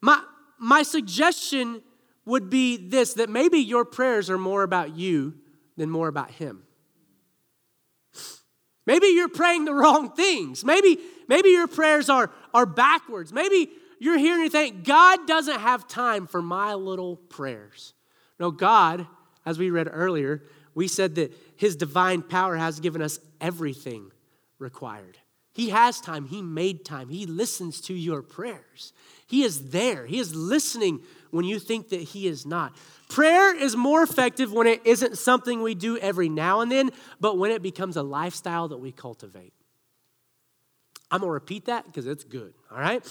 My, 0.00 0.22
my 0.58 0.82
suggestion 0.82 1.82
would 2.24 2.50
be 2.50 2.76
this 2.76 3.14
that 3.14 3.28
maybe 3.28 3.58
your 3.58 3.84
prayers 3.84 4.30
are 4.30 4.38
more 4.38 4.62
about 4.62 4.94
you 4.96 5.34
than 5.76 5.90
more 5.90 6.08
about 6.08 6.30
Him. 6.30 6.62
Maybe 8.86 9.08
you're 9.08 9.28
praying 9.28 9.64
the 9.64 9.74
wrong 9.80 10.10
things. 10.12 10.64
Maybe, 10.64 10.98
maybe 11.30 11.48
your 11.48 11.68
prayers 11.68 12.10
are, 12.10 12.30
are 12.52 12.66
backwards. 12.66 13.32
Maybe 13.32 13.70
you're 13.98 14.18
here 14.18 14.42
and 14.42 14.52
think, 14.52 14.84
God 14.84 15.26
doesn't 15.26 15.60
have 15.60 15.88
time 15.88 16.26
for 16.26 16.42
my 16.42 16.74
little 16.74 17.16
prayers. 17.16 17.94
No, 18.38 18.50
God, 18.50 19.06
as 19.46 19.58
we 19.58 19.70
read 19.70 19.88
earlier, 19.90 20.42
we 20.74 20.88
said 20.88 21.14
that 21.14 21.32
His 21.56 21.76
divine 21.76 22.22
power 22.22 22.56
has 22.56 22.80
given 22.80 23.00
us 23.00 23.20
everything 23.40 24.10
required 24.58 25.18
He 25.52 25.70
has 25.70 26.00
time. 26.00 26.26
He 26.26 26.42
made 26.42 26.84
time. 26.84 27.08
He 27.08 27.26
listens 27.26 27.80
to 27.82 27.94
your 27.94 28.22
prayers. 28.22 28.92
He 29.26 29.42
is 29.42 29.70
there. 29.70 30.06
He 30.06 30.18
is 30.18 30.34
listening 30.34 31.00
when 31.30 31.44
you 31.44 31.58
think 31.58 31.90
that 31.90 32.00
He 32.00 32.26
is 32.26 32.44
not. 32.44 32.74
Prayer 33.08 33.54
is 33.54 33.76
more 33.76 34.02
effective 34.02 34.52
when 34.52 34.66
it 34.66 34.80
isn't 34.84 35.18
something 35.18 35.62
we 35.62 35.74
do 35.74 35.98
every 35.98 36.28
now 36.28 36.60
and 36.60 36.70
then, 36.72 36.90
but 37.20 37.38
when 37.38 37.50
it 37.50 37.62
becomes 37.62 37.96
a 37.96 38.02
lifestyle 38.02 38.68
that 38.68 38.78
we 38.78 38.92
cultivate. 38.92 39.52
I'm 41.10 41.20
to 41.20 41.26
repeat 41.28 41.66
that 41.66 41.86
because 41.86 42.06
it's 42.06 42.24
good, 42.24 42.54
all 42.70 42.78
right? 42.78 43.04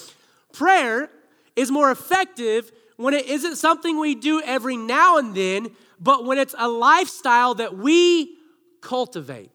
Prayer 0.53 1.09
is 1.55 1.69
more 1.69 1.91
effective 1.91 2.71
when 2.97 3.13
it 3.13 3.25
isn't 3.27 3.57
something 3.57 3.99
we 3.99 4.15
do 4.15 4.41
every 4.41 4.77
now 4.77 5.17
and 5.17 5.35
then, 5.35 5.69
but 5.99 6.25
when 6.25 6.37
it's 6.37 6.55
a 6.57 6.67
lifestyle 6.67 7.55
that 7.55 7.77
we 7.77 8.37
cultivate. 8.81 9.51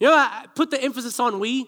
You 0.00 0.08
know, 0.08 0.14
I 0.14 0.46
put 0.54 0.70
the 0.70 0.82
emphasis 0.82 1.18
on 1.18 1.40
we. 1.40 1.66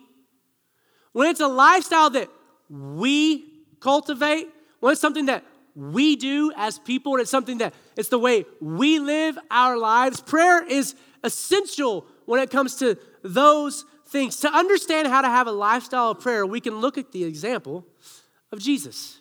When 1.13 1.29
it's 1.29 1.41
a 1.41 1.49
lifestyle 1.49 2.11
that 2.11 2.29
we 2.69 3.45
cultivate, 3.81 4.49
when 4.79 4.93
it's 4.93 5.01
something 5.01 5.27
that 5.27 5.45
we 5.75 6.17
do 6.17 6.53
as 6.57 6.79
people, 6.79 7.15
and 7.15 7.23
it's 7.23 7.31
something 7.31 7.59
that 7.59 7.75
it's 7.97 8.09
the 8.09 8.19
way 8.19 8.45
we 8.61 8.99
live 8.99 9.39
our 9.51 9.77
lives, 9.77 10.21
prayer 10.21 10.65
is 10.65 10.95
essential 11.25 12.07
when 12.27 12.41
it 12.41 12.51
comes 12.51 12.77
to 12.77 12.97
those 13.23 13.85
things. 14.11 14.37
To 14.41 14.53
understand 14.53 15.09
how 15.09 15.23
to 15.23 15.29
have 15.29 15.47
a 15.47 15.53
lifestyle 15.53 16.11
of 16.11 16.21
prayer, 16.21 16.45
we 16.45 16.61
can 16.61 16.81
look 16.81 16.99
at 16.99 17.13
the 17.13 17.25
example 17.25 17.87
of 18.53 18.59
Jesus. 18.59 19.21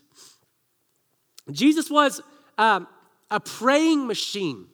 Jesus 1.52 1.90
was 1.90 2.22
um, 2.58 2.88
a 3.32 3.40
praying 3.40 4.08
machine. 4.08 4.68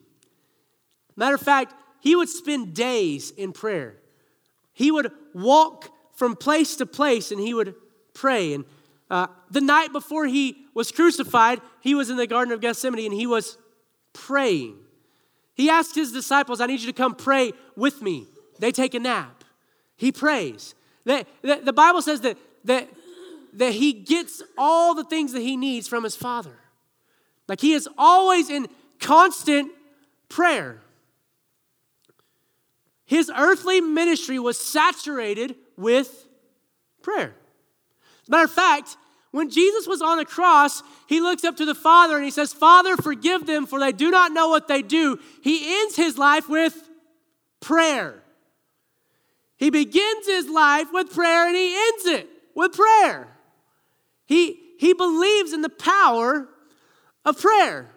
Matter 1.16 1.34
of 1.34 1.40
fact, 1.40 1.74
he 2.00 2.16
would 2.16 2.28
spend 2.28 2.74
days 2.74 3.30
in 3.30 3.52
prayer. 3.52 3.96
He 4.72 4.90
would 4.90 5.10
walk 5.34 5.90
from 6.14 6.36
place 6.36 6.76
to 6.76 6.86
place 6.86 7.30
and 7.30 7.40
he 7.40 7.54
would 7.54 7.74
pray. 8.14 8.54
And 8.54 8.64
uh, 9.10 9.28
the 9.50 9.60
night 9.60 9.92
before 9.92 10.26
he 10.26 10.66
was 10.74 10.90
crucified, 10.90 11.60
he 11.80 11.94
was 11.94 12.10
in 12.10 12.16
the 12.16 12.26
Garden 12.26 12.52
of 12.52 12.60
Gethsemane 12.60 13.06
and 13.06 13.14
he 13.14 13.26
was 13.26 13.56
praying. 14.12 14.76
He 15.54 15.70
asked 15.70 15.94
his 15.94 16.12
disciples, 16.12 16.60
I 16.60 16.66
need 16.66 16.80
you 16.80 16.86
to 16.86 16.92
come 16.92 17.14
pray 17.14 17.52
with 17.76 18.02
me. 18.02 18.26
They 18.58 18.72
take 18.72 18.94
a 18.94 19.00
nap. 19.00 19.35
He 19.96 20.12
prays. 20.12 20.74
The, 21.04 21.26
the, 21.42 21.60
the 21.64 21.72
Bible 21.72 22.02
says 22.02 22.20
that, 22.22 22.36
that, 22.64 22.88
that 23.54 23.72
he 23.72 23.92
gets 23.92 24.42
all 24.58 24.94
the 24.94 25.04
things 25.04 25.32
that 25.32 25.40
he 25.40 25.56
needs 25.56 25.88
from 25.88 26.04
his 26.04 26.16
Father. 26.16 26.58
Like 27.48 27.60
he 27.60 27.72
is 27.72 27.88
always 27.96 28.50
in 28.50 28.66
constant 28.98 29.70
prayer. 30.28 30.80
His 33.04 33.30
earthly 33.34 33.80
ministry 33.80 34.38
was 34.38 34.58
saturated 34.58 35.54
with 35.76 36.26
prayer. 37.02 37.34
As 38.22 38.28
a 38.28 38.30
matter 38.30 38.44
of 38.44 38.50
fact, 38.50 38.96
when 39.30 39.48
Jesus 39.50 39.86
was 39.86 40.02
on 40.02 40.18
the 40.18 40.24
cross, 40.24 40.82
he 41.06 41.20
looks 41.20 41.44
up 41.44 41.56
to 41.58 41.64
the 41.64 41.74
Father 41.74 42.16
and 42.16 42.24
he 42.24 42.30
says, 42.30 42.52
Father, 42.52 42.96
forgive 42.96 43.46
them, 43.46 43.66
for 43.66 43.78
they 43.78 43.92
do 43.92 44.10
not 44.10 44.32
know 44.32 44.48
what 44.48 44.66
they 44.66 44.82
do. 44.82 45.18
He 45.42 45.80
ends 45.82 45.94
his 45.94 46.18
life 46.18 46.48
with 46.48 46.90
prayer. 47.60 48.22
He 49.56 49.70
begins 49.70 50.26
his 50.26 50.48
life 50.48 50.88
with 50.92 51.12
prayer 51.12 51.46
and 51.46 51.56
he 51.56 51.74
ends 51.74 52.06
it 52.06 52.28
with 52.54 52.72
prayer. 52.72 53.28
He, 54.26 54.60
he 54.78 54.92
believes 54.92 55.52
in 55.52 55.62
the 55.62 55.68
power 55.70 56.48
of 57.24 57.40
prayer. 57.40 57.90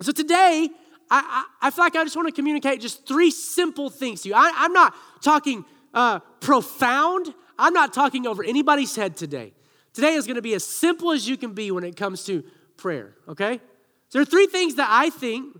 So 0.00 0.12
today, 0.12 0.68
I, 1.10 1.44
I, 1.60 1.68
I, 1.68 1.70
feel 1.70 1.84
like 1.84 1.96
I 1.96 2.04
just 2.04 2.16
want 2.16 2.28
to 2.28 2.34
communicate 2.34 2.80
just 2.80 3.06
three 3.06 3.30
simple 3.30 3.88
things 3.90 4.22
to 4.22 4.30
you. 4.30 4.34
I, 4.34 4.64
am 4.64 4.72
not 4.72 4.94
talking 5.22 5.64
uh, 5.94 6.20
profound, 6.40 7.32
I'm 7.58 7.74
not 7.74 7.92
talking 7.92 8.26
over 8.26 8.42
anybody's 8.42 8.96
head 8.96 9.16
today. 9.16 9.52
Today 9.92 10.14
is 10.14 10.26
going 10.26 10.36
to 10.36 10.42
be 10.42 10.54
as 10.54 10.64
simple 10.64 11.12
as 11.12 11.28
you 11.28 11.36
can 11.36 11.52
be 11.52 11.70
when 11.70 11.84
it 11.84 11.96
comes 11.96 12.24
to 12.24 12.42
prayer, 12.76 13.14
okay? 13.28 13.60
So 14.08 14.18
there 14.18 14.22
are 14.22 14.26
three 14.26 14.46
things 14.46 14.76
that 14.76 14.88
I 14.90 15.10
think 15.10 15.56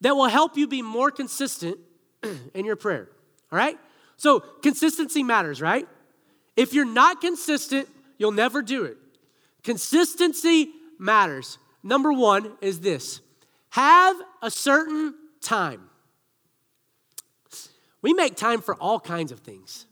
that 0.00 0.14
will 0.14 0.28
help 0.28 0.56
you 0.56 0.68
be 0.68 0.80
more 0.80 1.10
consistent 1.10 1.78
in 2.54 2.64
your 2.64 2.76
prayer, 2.76 3.08
all 3.50 3.58
right? 3.58 3.78
So 4.16 4.40
consistency 4.40 5.22
matters, 5.22 5.62
right? 5.62 5.88
If 6.56 6.74
you're 6.74 6.84
not 6.84 7.20
consistent, 7.20 7.88
you'll 8.18 8.32
never 8.32 8.62
do 8.62 8.84
it. 8.84 8.96
Consistency 9.62 10.70
matters. 10.98 11.58
Number 11.82 12.12
one 12.12 12.52
is 12.60 12.80
this 12.80 13.20
have 13.70 14.16
a 14.42 14.50
certain 14.50 15.14
time. 15.40 15.88
We 18.02 18.12
make 18.14 18.36
time 18.36 18.60
for 18.60 18.74
all 18.76 19.00
kinds 19.00 19.32
of 19.32 19.40
things. 19.40 19.86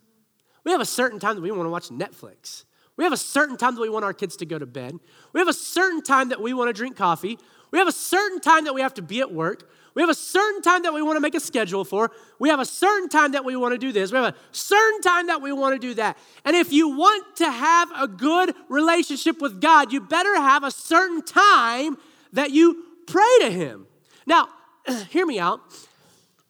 We 0.64 0.72
have 0.72 0.80
a 0.80 0.86
certain 0.86 1.18
time 1.18 1.36
that 1.36 1.42
we 1.42 1.50
want 1.50 1.66
to 1.66 1.70
watch 1.70 1.88
Netflix. 1.88 2.64
We 2.96 3.04
have 3.04 3.12
a 3.12 3.18
certain 3.18 3.56
time 3.56 3.74
that 3.74 3.80
we 3.80 3.88
want 3.88 4.04
our 4.04 4.14
kids 4.14 4.36
to 4.38 4.46
go 4.46 4.58
to 4.58 4.66
bed. 4.66 4.98
We 5.32 5.40
have 5.40 5.48
a 5.48 5.52
certain 5.52 6.02
time 6.02 6.30
that 6.30 6.40
we 6.40 6.54
want 6.54 6.68
to 6.68 6.72
drink 6.72 6.96
coffee. 6.96 7.38
We 7.70 7.78
have 7.78 7.88
a 7.88 7.92
certain 7.92 8.40
time 8.40 8.64
that 8.64 8.74
we 8.74 8.80
have 8.80 8.94
to 8.94 9.02
be 9.02 9.20
at 9.20 9.32
work. 9.32 9.70
We 9.96 10.02
have 10.02 10.10
a 10.10 10.14
certain 10.14 10.60
time 10.60 10.82
that 10.82 10.92
we 10.92 11.00
want 11.00 11.16
to 11.16 11.20
make 11.20 11.34
a 11.34 11.40
schedule 11.40 11.82
for. 11.82 12.10
We 12.38 12.50
have 12.50 12.60
a 12.60 12.66
certain 12.66 13.08
time 13.08 13.32
that 13.32 13.46
we 13.46 13.56
want 13.56 13.72
to 13.72 13.78
do 13.78 13.92
this. 13.92 14.12
We 14.12 14.18
have 14.18 14.34
a 14.34 14.36
certain 14.52 15.00
time 15.00 15.28
that 15.28 15.40
we 15.40 15.52
want 15.52 15.74
to 15.74 15.78
do 15.78 15.94
that. 15.94 16.18
And 16.44 16.54
if 16.54 16.70
you 16.70 16.90
want 16.90 17.36
to 17.36 17.50
have 17.50 17.88
a 17.96 18.06
good 18.06 18.54
relationship 18.68 19.40
with 19.40 19.58
God, 19.58 19.94
you 19.94 20.02
better 20.02 20.36
have 20.36 20.64
a 20.64 20.70
certain 20.70 21.22
time 21.22 21.96
that 22.34 22.50
you 22.50 22.84
pray 23.06 23.38
to 23.40 23.50
Him. 23.50 23.86
Now, 24.26 24.50
hear 25.08 25.24
me 25.24 25.38
out. 25.38 25.60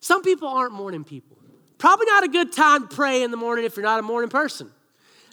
Some 0.00 0.24
people 0.24 0.48
aren't 0.48 0.72
morning 0.72 1.04
people. 1.04 1.38
Probably 1.78 2.06
not 2.06 2.24
a 2.24 2.28
good 2.28 2.52
time 2.52 2.88
to 2.88 2.96
pray 2.96 3.22
in 3.22 3.30
the 3.30 3.36
morning 3.36 3.64
if 3.64 3.76
you're 3.76 3.84
not 3.84 4.00
a 4.00 4.02
morning 4.02 4.28
person. 4.28 4.72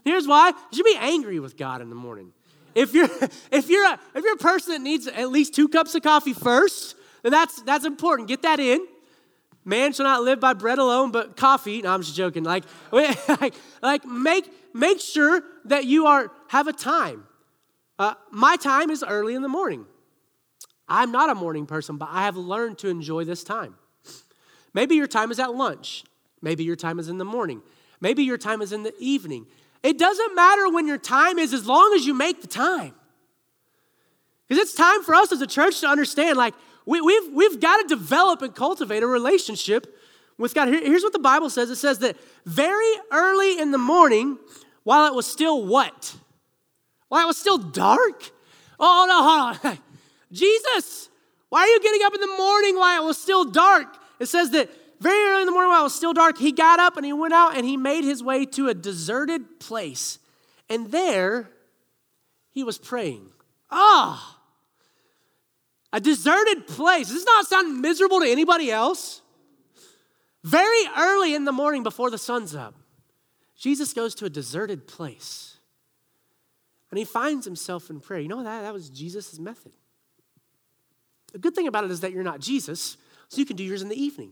Here's 0.06 0.28
why: 0.28 0.49
you 0.49 0.78
should 0.78 0.86
be 0.86 0.97
angry 0.99 1.39
with 1.39 1.58
God 1.58 1.82
in 1.82 1.89
the 1.89 1.95
morning. 1.95 2.32
If 2.76 2.93
you're 2.93 3.10
if 3.52 3.69
you're 3.69 3.88
a, 3.88 3.99
if 4.13 4.23
you're 4.23 4.36
a 4.36 4.38
person 4.38 4.73
that 4.73 4.82
needs 4.82 5.08
at 5.08 5.30
least 5.30 5.56
two 5.56 5.67
cups 5.67 5.95
of 5.95 6.04
coffee 6.04 6.34
first, 6.34 6.95
and 7.24 7.34
that's, 7.34 7.62
that's 7.62 7.86
important. 7.86 8.28
Get 8.28 8.42
that 8.42 8.60
in. 8.60 8.86
Man 9.66 9.94
shall 9.94 10.06
not 10.06 10.24
live 10.24 10.40
by 10.40 10.54
bread 10.54 10.78
alone, 10.78 11.12
but 11.12 11.38
coffee. 11.38 11.82
No, 11.82 11.94
I'm 11.94 12.02
just 12.02 12.16
joking. 12.16 12.44
Like, 12.44 12.66
like, 12.92 13.54
like 13.82 14.06
make, 14.06 14.52
make 14.74 15.00
sure 15.00 15.42
that 15.66 15.86
you 15.86 16.08
are 16.08 16.32
have 16.50 16.68
a 16.68 16.74
time. 16.74 17.26
Uh, 17.98 18.16
my 18.32 18.58
time 18.58 18.90
is 18.90 19.04
early 19.08 19.36
in 19.36 19.42
the 19.42 19.48
morning. 19.48 19.86
I'm 20.90 21.12
not 21.12 21.30
a 21.30 21.36
morning 21.36 21.66
person, 21.66 21.98
but 21.98 22.10
I 22.12 22.26
have 22.26 22.36
learned 22.36 22.80
to 22.80 22.90
enjoy 22.90 23.24
this 23.24 23.44
time. 23.44 23.76
Maybe 24.74 24.96
your 24.96 25.08
time 25.08 25.32
is 25.32 25.40
at 25.40 25.54
lunch. 25.56 26.04
Maybe 26.42 26.64
your 26.64 26.76
time 26.76 27.00
is 27.00 27.08
in 27.08 27.18
the 27.18 27.26
morning. 27.26 27.62
Maybe 28.02 28.24
your 28.24 28.38
time 28.38 28.62
is 28.62 28.74
in 28.74 28.84
the 28.84 28.94
evening. 29.00 29.46
It 29.82 29.98
doesn't 29.98 30.36
matter 30.36 30.70
when 30.70 30.88
your 30.88 30.98
time 30.98 31.40
is 31.40 31.54
as 31.54 31.66
long 31.66 31.94
as 31.96 32.06
you 32.06 32.14
make 32.14 32.42
the 32.42 32.48
time. 32.48 32.94
Because 34.48 34.62
it's 34.62 34.74
time 34.74 35.04
for 35.04 35.16
us 35.16 35.32
as 35.32 35.42
a 35.42 35.48
church 35.48 35.80
to 35.82 35.88
understand 35.88 36.38
like, 36.38 36.54
we, 36.86 36.98
have 36.98 37.06
we've, 37.06 37.34
we've 37.34 37.60
got 37.60 37.78
to 37.78 37.88
develop 37.88 38.41
and 38.41 38.54
cultivate 38.54 39.04
a 39.04 39.08
relationship 39.08 39.98
with 40.38 40.54
God. 40.54 40.67
Here, 40.67 40.82
here's 40.82 41.04
what 41.04 41.13
the 41.13 41.19
Bible 41.19 41.50
says 41.50 41.69
it 41.69 41.78
says 41.78 42.00
that 42.00 42.17
very 42.46 42.93
early 43.12 43.60
in 43.60 43.72
the 43.72 43.78
morning, 43.78 44.38
while 44.84 45.08
it 45.08 45.15
was 45.15 45.26
still 45.26 45.65
what? 45.65 46.15
While 47.08 47.24
it 47.24 47.28
was 47.28 47.38
still 47.38 47.58
dark? 47.58 48.32
Oh, 48.80 49.06
no, 49.08 49.62
hold 49.63 49.74
on. 49.74 49.84
Jesus, 50.32 51.10
why 51.50 51.62
are 51.62 51.67
you 51.67 51.80
getting 51.82 52.02
up 52.04 52.13
in 52.13 52.22
the 52.22 52.36
morning 52.38 52.76
while 52.78 53.04
it 53.04 53.06
was 53.06 53.17
still 53.17 53.46
dark? 53.46 53.88
It 54.19 54.26
says 54.28 54.50
that 54.52 54.69
very 55.00 55.30
early 55.30 55.41
in 55.41 55.46
the 55.46 55.52
morning 55.52 55.69
while 55.69 55.82
it 55.82 55.84
was 55.84 55.96
still 55.96 56.13
dark, 56.13 56.38
he 56.38 56.52
got 56.52 56.80
up 56.80 56.98
and 56.98 57.06
he 57.06 57.13
went 57.13 57.34
out 57.34 57.56
and 57.56 57.65
he 57.65 57.78
made 57.78 58.04
his 58.04 58.24
way 58.24 58.46
to 58.48 58.69
a 58.69 58.74
deserted 58.74 59.60
place. 59.60 60.17
And 60.69 60.91
there 60.91 61.50
he 62.52 62.63
was 62.63 62.78
praying. 62.78 63.30
Ah! 63.69 64.39
A 65.93 66.01
deserted 66.01 66.67
place. 66.67 67.08
Does 67.08 67.17
this 67.17 67.25
not 67.25 67.45
sound 67.45 67.79
miserable 67.79 68.19
to 68.19 68.27
anybody 68.27 68.71
else? 68.71 69.21
Very 70.43 70.84
early 70.97 71.36
in 71.36 71.45
the 71.45 71.51
morning 71.51 71.84
before 71.84 72.10
the 72.10 72.17
sun's 72.17 72.56
up, 72.56 72.75
Jesus 73.56 73.93
goes 73.93 74.13
to 74.15 74.25
a 74.25 74.29
deserted 74.29 74.88
place. 74.88 75.58
And 76.89 76.97
he 76.97 77.06
finds 77.06 77.45
himself 77.45 77.89
in 77.89 77.99
prayer. 77.99 78.19
You 78.19 78.27
know 78.27 78.43
that? 78.43 78.63
That 78.63 78.73
was 78.73 78.89
Jesus' 78.89 79.39
method. 79.39 79.71
The 81.32 81.39
good 81.39 81.56
thing 81.56 81.67
about 81.67 81.86
it 81.86 81.91
is 81.91 82.01
that 82.01 82.12
you're 82.12 82.23
not 82.23 82.39
Jesus, 82.39 82.97
so 83.29 83.39
you 83.39 83.45
can 83.45 83.56
do 83.56 83.63
yours 83.63 83.82
in 83.82 83.89
the 83.89 83.99
evening. 83.99 84.32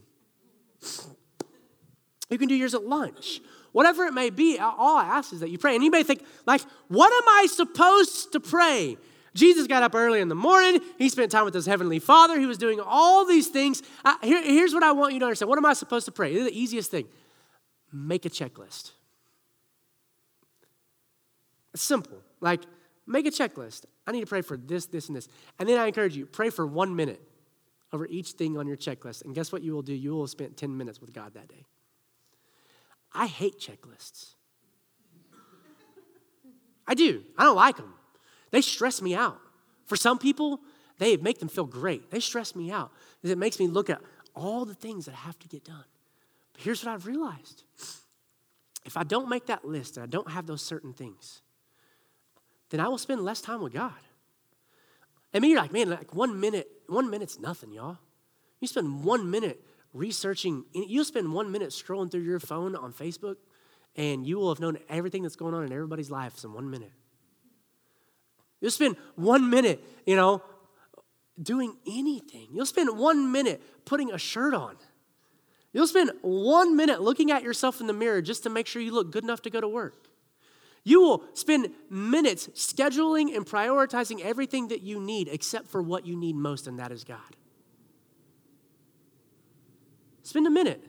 You 2.29 2.37
can 2.37 2.47
do 2.47 2.55
yours 2.55 2.73
at 2.73 2.85
lunch. 2.85 3.39
Whatever 3.71 4.05
it 4.05 4.13
may 4.13 4.29
be, 4.29 4.57
all 4.59 4.97
I 4.97 5.05
ask 5.05 5.31
is 5.31 5.39
that 5.39 5.49
you 5.49 5.57
pray. 5.57 5.75
And 5.75 5.83
you 5.83 5.91
may 5.91 6.03
think, 6.03 6.25
like, 6.45 6.61
what 6.87 7.11
am 7.11 7.29
I 7.29 7.47
supposed 7.49 8.31
to 8.33 8.39
pray? 8.39 8.97
Jesus 9.33 9.67
got 9.67 9.81
up 9.81 9.95
early 9.95 10.19
in 10.19 10.27
the 10.27 10.35
morning. 10.35 10.81
He 10.97 11.07
spent 11.07 11.31
time 11.31 11.45
with 11.45 11.53
his 11.53 11.65
heavenly 11.65 11.99
father. 11.99 12.39
He 12.39 12.45
was 12.45 12.57
doing 12.57 12.81
all 12.83 13.25
these 13.25 13.47
things. 13.47 13.81
Uh, 14.03 14.15
here, 14.21 14.43
here's 14.43 14.73
what 14.73 14.83
I 14.83 14.91
want 14.91 15.13
you 15.13 15.19
to 15.19 15.25
understand. 15.25 15.49
What 15.49 15.57
am 15.57 15.65
I 15.65 15.73
supposed 15.73 16.05
to 16.05 16.11
pray? 16.11 16.33
The 16.41 16.51
easiest 16.51 16.91
thing. 16.91 17.07
Make 17.93 18.25
a 18.25 18.29
checklist. 18.29 18.91
It's 21.73 21.83
simple. 21.83 22.17
Like, 22.41 22.61
make 23.07 23.25
a 23.25 23.31
checklist. 23.31 23.85
I 24.05 24.11
need 24.11 24.21
to 24.21 24.27
pray 24.27 24.41
for 24.41 24.57
this, 24.57 24.85
this, 24.87 25.07
and 25.07 25.15
this. 25.15 25.29
And 25.59 25.69
then 25.69 25.79
I 25.79 25.87
encourage 25.87 26.15
you, 26.15 26.25
pray 26.25 26.49
for 26.49 26.67
one 26.67 26.95
minute 26.95 27.21
over 27.93 28.05
each 28.07 28.31
thing 28.31 28.57
on 28.57 28.67
your 28.67 28.77
checklist. 28.77 29.23
And 29.23 29.33
guess 29.33 29.51
what 29.51 29.61
you 29.61 29.73
will 29.73 29.81
do? 29.81 29.93
You 29.93 30.11
will 30.11 30.23
have 30.23 30.29
spent 30.29 30.57
10 30.57 30.75
minutes 30.75 30.99
with 30.99 31.13
God 31.13 31.33
that 31.35 31.47
day. 31.47 31.65
I 33.13 33.27
hate 33.27 33.59
checklists. 33.59 34.33
I 36.87 36.93
do. 36.93 37.23
I 37.37 37.43
don't 37.43 37.55
like 37.55 37.77
them. 37.77 37.93
They 38.51 38.61
stress 38.61 39.01
me 39.01 39.15
out. 39.15 39.39
For 39.85 39.95
some 39.95 40.19
people, 40.19 40.59
they 40.99 41.17
make 41.17 41.39
them 41.39 41.49
feel 41.49 41.65
great. 41.65 42.11
They 42.11 42.19
stress 42.19 42.55
me 42.55 42.71
out. 42.71 42.91
because 43.17 43.31
It 43.31 43.37
makes 43.37 43.59
me 43.59 43.67
look 43.67 43.89
at 43.89 44.01
all 44.35 44.65
the 44.65 44.75
things 44.75 45.05
that 45.05 45.13
I 45.13 45.19
have 45.19 45.39
to 45.39 45.47
get 45.47 45.65
done. 45.65 45.83
But 46.53 46.61
here's 46.61 46.83
what 46.83 46.93
I've 46.93 47.05
realized 47.05 47.63
if 48.85 48.97
I 48.97 49.03
don't 49.03 49.29
make 49.29 49.47
that 49.47 49.65
list 49.65 49.97
and 49.97 50.03
I 50.03 50.07
don't 50.07 50.29
have 50.31 50.47
those 50.47 50.61
certain 50.61 50.93
things, 50.93 51.41
then 52.69 52.79
I 52.79 52.87
will 52.87 52.97
spend 52.97 53.21
less 53.21 53.41
time 53.41 53.61
with 53.61 53.73
God. 53.73 53.93
I 55.33 55.39
mean, 55.39 55.51
you're 55.51 55.59
like, 55.59 55.71
man, 55.71 55.89
like 55.89 56.13
one 56.13 56.39
minute, 56.39 56.67
one 56.87 57.09
minute's 57.09 57.39
nothing, 57.39 57.71
y'all. 57.71 57.97
You 58.59 58.67
spend 58.67 59.03
one 59.03 59.29
minute 59.29 59.63
researching, 59.93 60.65
you'll 60.73 61.05
spend 61.05 61.33
one 61.33 61.51
minute 61.51 61.69
scrolling 61.69 62.09
through 62.09 62.21
your 62.21 62.39
phone 62.39 62.75
on 62.75 62.93
Facebook, 62.93 63.35
and 63.95 64.25
you 64.25 64.37
will 64.37 64.49
have 64.49 64.59
known 64.59 64.77
everything 64.89 65.23
that's 65.23 65.35
going 65.35 65.53
on 65.53 65.63
in 65.63 65.71
everybody's 65.71 66.09
lives 66.09 66.43
in 66.43 66.53
one 66.53 66.69
minute. 66.69 66.91
You'll 68.61 68.71
spend 68.71 68.95
one 69.15 69.49
minute, 69.49 69.83
you 70.05 70.15
know, 70.15 70.41
doing 71.41 71.75
anything. 71.87 72.47
You'll 72.53 72.65
spend 72.65 72.97
one 72.97 73.31
minute 73.31 73.61
putting 73.85 74.11
a 74.11 74.17
shirt 74.17 74.53
on. 74.53 74.77
You'll 75.73 75.87
spend 75.87 76.11
one 76.21 76.75
minute 76.75 77.01
looking 77.01 77.31
at 77.31 77.43
yourself 77.43 77.81
in 77.81 77.87
the 77.87 77.93
mirror 77.93 78.21
just 78.21 78.43
to 78.43 78.49
make 78.49 78.67
sure 78.67 78.81
you 78.81 78.93
look 78.93 79.11
good 79.11 79.23
enough 79.23 79.41
to 79.43 79.49
go 79.49 79.59
to 79.59 79.67
work. 79.67 79.95
You 80.83 81.01
will 81.01 81.23
spend 81.33 81.69
minutes 81.89 82.47
scheduling 82.49 83.35
and 83.35 83.45
prioritizing 83.45 84.21
everything 84.21 84.69
that 84.69 84.81
you 84.81 84.99
need 84.99 85.27
except 85.27 85.67
for 85.67 85.81
what 85.81 86.05
you 86.05 86.15
need 86.15 86.35
most, 86.35 86.67
and 86.67 86.79
that 86.79 86.91
is 86.91 87.03
God. 87.03 87.19
Spend 90.23 90.47
a 90.47 90.49
minute. 90.49 90.83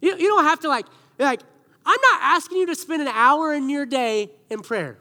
You, 0.00 0.16
you 0.16 0.28
don't 0.28 0.44
have 0.44 0.60
to 0.60 0.68
like, 0.68 0.86
like, 1.18 1.40
I'm 1.84 2.00
not 2.00 2.20
asking 2.22 2.58
you 2.58 2.66
to 2.66 2.74
spend 2.74 3.02
an 3.02 3.08
hour 3.08 3.52
in 3.52 3.68
your 3.68 3.86
day 3.86 4.30
in 4.50 4.60
prayer. 4.60 4.98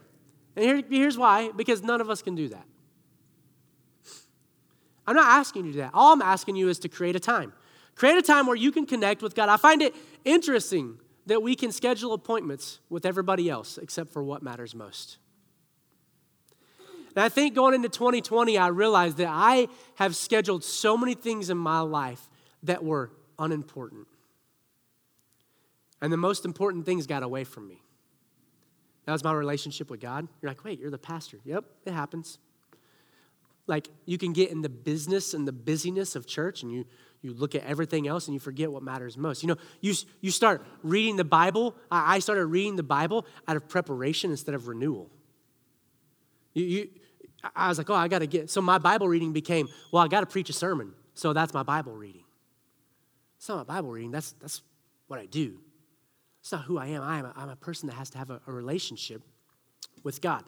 And 0.55 0.65
here, 0.65 0.81
here's 0.89 1.17
why 1.17 1.51
because 1.55 1.83
none 1.83 2.01
of 2.01 2.09
us 2.09 2.21
can 2.21 2.35
do 2.35 2.49
that. 2.49 2.65
I'm 5.07 5.15
not 5.15 5.27
asking 5.27 5.65
you 5.65 5.71
to 5.71 5.77
do 5.77 5.81
that. 5.83 5.91
All 5.93 6.13
I'm 6.13 6.21
asking 6.21 6.55
you 6.55 6.69
is 6.69 6.79
to 6.79 6.89
create 6.89 7.15
a 7.15 7.19
time. 7.19 7.53
Create 7.95 8.17
a 8.17 8.21
time 8.21 8.47
where 8.47 8.55
you 8.55 8.71
can 8.71 8.85
connect 8.85 9.21
with 9.21 9.35
God. 9.35 9.49
I 9.49 9.57
find 9.57 9.81
it 9.81 9.93
interesting 10.23 10.99
that 11.27 11.41
we 11.41 11.55
can 11.55 11.71
schedule 11.71 12.13
appointments 12.13 12.79
with 12.89 13.05
everybody 13.05 13.49
else 13.49 13.77
except 13.77 14.11
for 14.11 14.23
what 14.23 14.43
matters 14.43 14.75
most. 14.75 15.17
And 17.15 17.23
I 17.23 17.29
think 17.29 17.55
going 17.55 17.73
into 17.73 17.87
2020, 17.87 18.57
I 18.57 18.67
realized 18.67 19.17
that 19.17 19.29
I 19.31 19.69
have 19.95 20.15
scheduled 20.15 20.63
so 20.63 20.97
many 20.97 21.13
things 21.13 21.49
in 21.49 21.57
my 21.57 21.79
life 21.79 22.29
that 22.63 22.83
were 22.83 23.11
unimportant. 23.39 24.07
And 26.01 26.11
the 26.11 26.17
most 26.17 26.43
important 26.43 26.85
things 26.85 27.07
got 27.07 27.23
away 27.23 27.45
from 27.45 27.69
me. 27.69 27.81
That 29.05 29.11
was 29.11 29.23
my 29.23 29.33
relationship 29.33 29.89
with 29.89 30.01
God. 30.01 30.27
You're 30.41 30.49
like, 30.49 30.63
wait, 30.63 30.79
you're 30.79 30.91
the 30.91 30.97
pastor. 30.97 31.39
Yep, 31.45 31.65
it 31.85 31.93
happens. 31.93 32.39
Like, 33.67 33.89
you 34.05 34.17
can 34.17 34.33
get 34.33 34.51
in 34.51 34.61
the 34.61 34.69
business 34.69 35.33
and 35.33 35.47
the 35.47 35.51
busyness 35.51 36.15
of 36.15 36.27
church 36.27 36.63
and 36.63 36.71
you 36.71 36.85
you 37.25 37.33
look 37.33 37.55
at 37.55 37.63
everything 37.63 38.07
else 38.07 38.27
and 38.27 38.35
you 38.35 38.39
forget 38.39 38.71
what 38.71 38.83
matters 38.83 39.17
most. 39.17 39.41
You 39.41 39.47
know, 39.47 39.55
you, 39.81 39.95
you 40.21 40.29
start 40.29 40.63
reading 40.83 41.15
the 41.15 41.23
Bible. 41.23 41.75
I 41.89 42.19
started 42.19 42.45
reading 42.45 42.75
the 42.75 42.83
Bible 42.83 43.25
out 43.47 43.57
of 43.57 43.67
preparation 43.67 44.29
instead 44.29 44.53
of 44.53 44.67
renewal. 44.67 45.09
You, 46.53 46.65
you, 46.65 46.89
I 47.55 47.67
was 47.67 47.79
like, 47.79 47.89
oh, 47.89 47.95
I 47.95 48.07
got 48.09 48.19
to 48.19 48.27
get. 48.27 48.51
So 48.51 48.61
my 48.61 48.77
Bible 48.77 49.07
reading 49.07 49.33
became, 49.33 49.67
well, 49.91 50.03
I 50.03 50.07
got 50.07 50.19
to 50.19 50.27
preach 50.27 50.51
a 50.51 50.53
sermon. 50.53 50.93
So 51.15 51.33
that's 51.33 51.51
my 51.51 51.63
Bible 51.63 51.93
reading. 51.93 52.25
It's 53.37 53.49
not 53.49 53.67
my 53.67 53.75
Bible 53.75 53.89
reading, 53.89 54.11
that's, 54.11 54.33
that's 54.33 54.61
what 55.07 55.19
I 55.19 55.25
do. 55.25 55.59
It's 56.45 56.51
not 56.51 56.65
who 56.65 56.77
I 56.77 56.85
am. 56.89 57.01
I 57.01 57.17
am 57.17 57.25
a, 57.25 57.33
I'm 57.35 57.49
a 57.49 57.55
person 57.55 57.87
that 57.87 57.95
has 57.95 58.11
to 58.11 58.19
have 58.19 58.29
a, 58.29 58.39
a 58.45 58.51
relationship 58.51 59.23
with 60.03 60.21
God. 60.21 60.43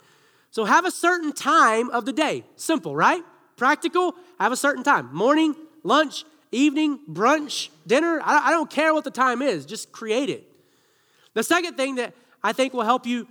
So 0.52 0.64
have 0.64 0.86
a 0.86 0.92
certain 0.92 1.34
time 1.34 1.90
of 1.90 2.06
the 2.06 2.14
day. 2.14 2.44
Simple, 2.56 2.96
right? 2.96 3.24
Practical, 3.56 4.14
have 4.40 4.52
a 4.52 4.56
certain 4.56 4.84
time. 4.84 5.10
Morning, 5.12 5.56
lunch, 5.82 6.24
evening, 6.52 7.00
brunch, 7.10 7.70
dinner. 7.88 8.22
I 8.24 8.52
don't 8.52 8.70
care 8.70 8.94
what 8.94 9.06
the 9.06 9.10
time 9.10 9.42
is, 9.42 9.66
just 9.66 9.92
create 9.92 10.30
it. 10.30 10.44
The 11.34 11.42
second 11.42 11.78
thing 11.78 11.96
that 11.96 12.14
I 12.44 12.54
think 12.54 12.76
will 12.76 12.84
help 12.84 13.08
you 13.08 13.28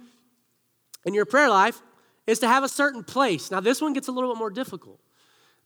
in 1.05 1.14
your 1.14 1.24
prayer 1.24 1.48
life 1.48 1.81
is 2.26 2.40
to 2.40 2.48
have 2.48 2.64
a 2.64 2.68
certain 2.68 3.05
place. 3.05 3.48
Now, 3.52 3.61
this 3.61 3.81
one 3.81 3.92
gets 3.92 4.09
a 4.09 4.12
little 4.12 4.33
bit 4.35 4.40
more 4.40 4.50
difficult 4.50 4.98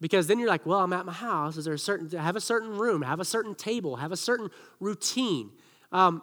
because 0.02 0.26
then 0.26 0.38
you're 0.38 0.50
like, 0.50 0.66
well, 0.66 0.80
I'm 0.80 0.92
at 0.92 1.06
my 1.06 1.14
house. 1.14 1.56
Is 1.56 1.64
there 1.64 1.72
a 1.72 1.78
certain, 1.78 2.10
have 2.10 2.36
a 2.36 2.42
certain 2.42 2.76
room, 2.76 3.00
have 3.00 3.20
a 3.20 3.24
certain 3.24 3.54
table, 3.54 3.96
have 3.96 4.12
a 4.12 4.18
certain 4.18 4.50
routine. 4.80 5.52
Um, 5.92 6.20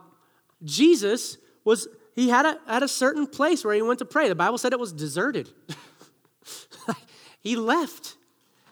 Jesus 0.64 1.38
was, 1.64 1.88
he 2.16 2.30
had 2.30 2.46
a, 2.46 2.60
had 2.68 2.84
a 2.84 2.88
certain 2.88 3.28
place 3.28 3.64
where 3.64 3.74
he 3.74 3.82
went 3.82 4.00
to 4.00 4.06
pray. 4.06 4.28
The 4.28 4.36
Bible 4.36 4.58
said 4.58 4.74
it 4.74 4.80
was 4.80 4.94
deserted. 4.94 5.50
he 7.40 7.56
left 7.56 8.16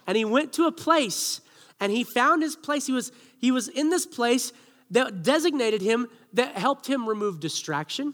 and 0.07 0.17
he 0.17 0.25
went 0.25 0.53
to 0.53 0.65
a 0.65 0.71
place 0.71 1.41
and 1.79 1.91
he 1.91 2.03
found 2.03 2.41
his 2.41 2.55
place. 2.55 2.87
He 2.87 2.93
was, 2.93 3.11
he 3.39 3.51
was 3.51 3.67
in 3.67 3.89
this 3.89 4.05
place 4.05 4.51
that 4.91 5.23
designated 5.23 5.81
him, 5.81 6.07
that 6.33 6.55
helped 6.55 6.87
him 6.87 7.07
remove 7.07 7.39
distraction. 7.39 8.13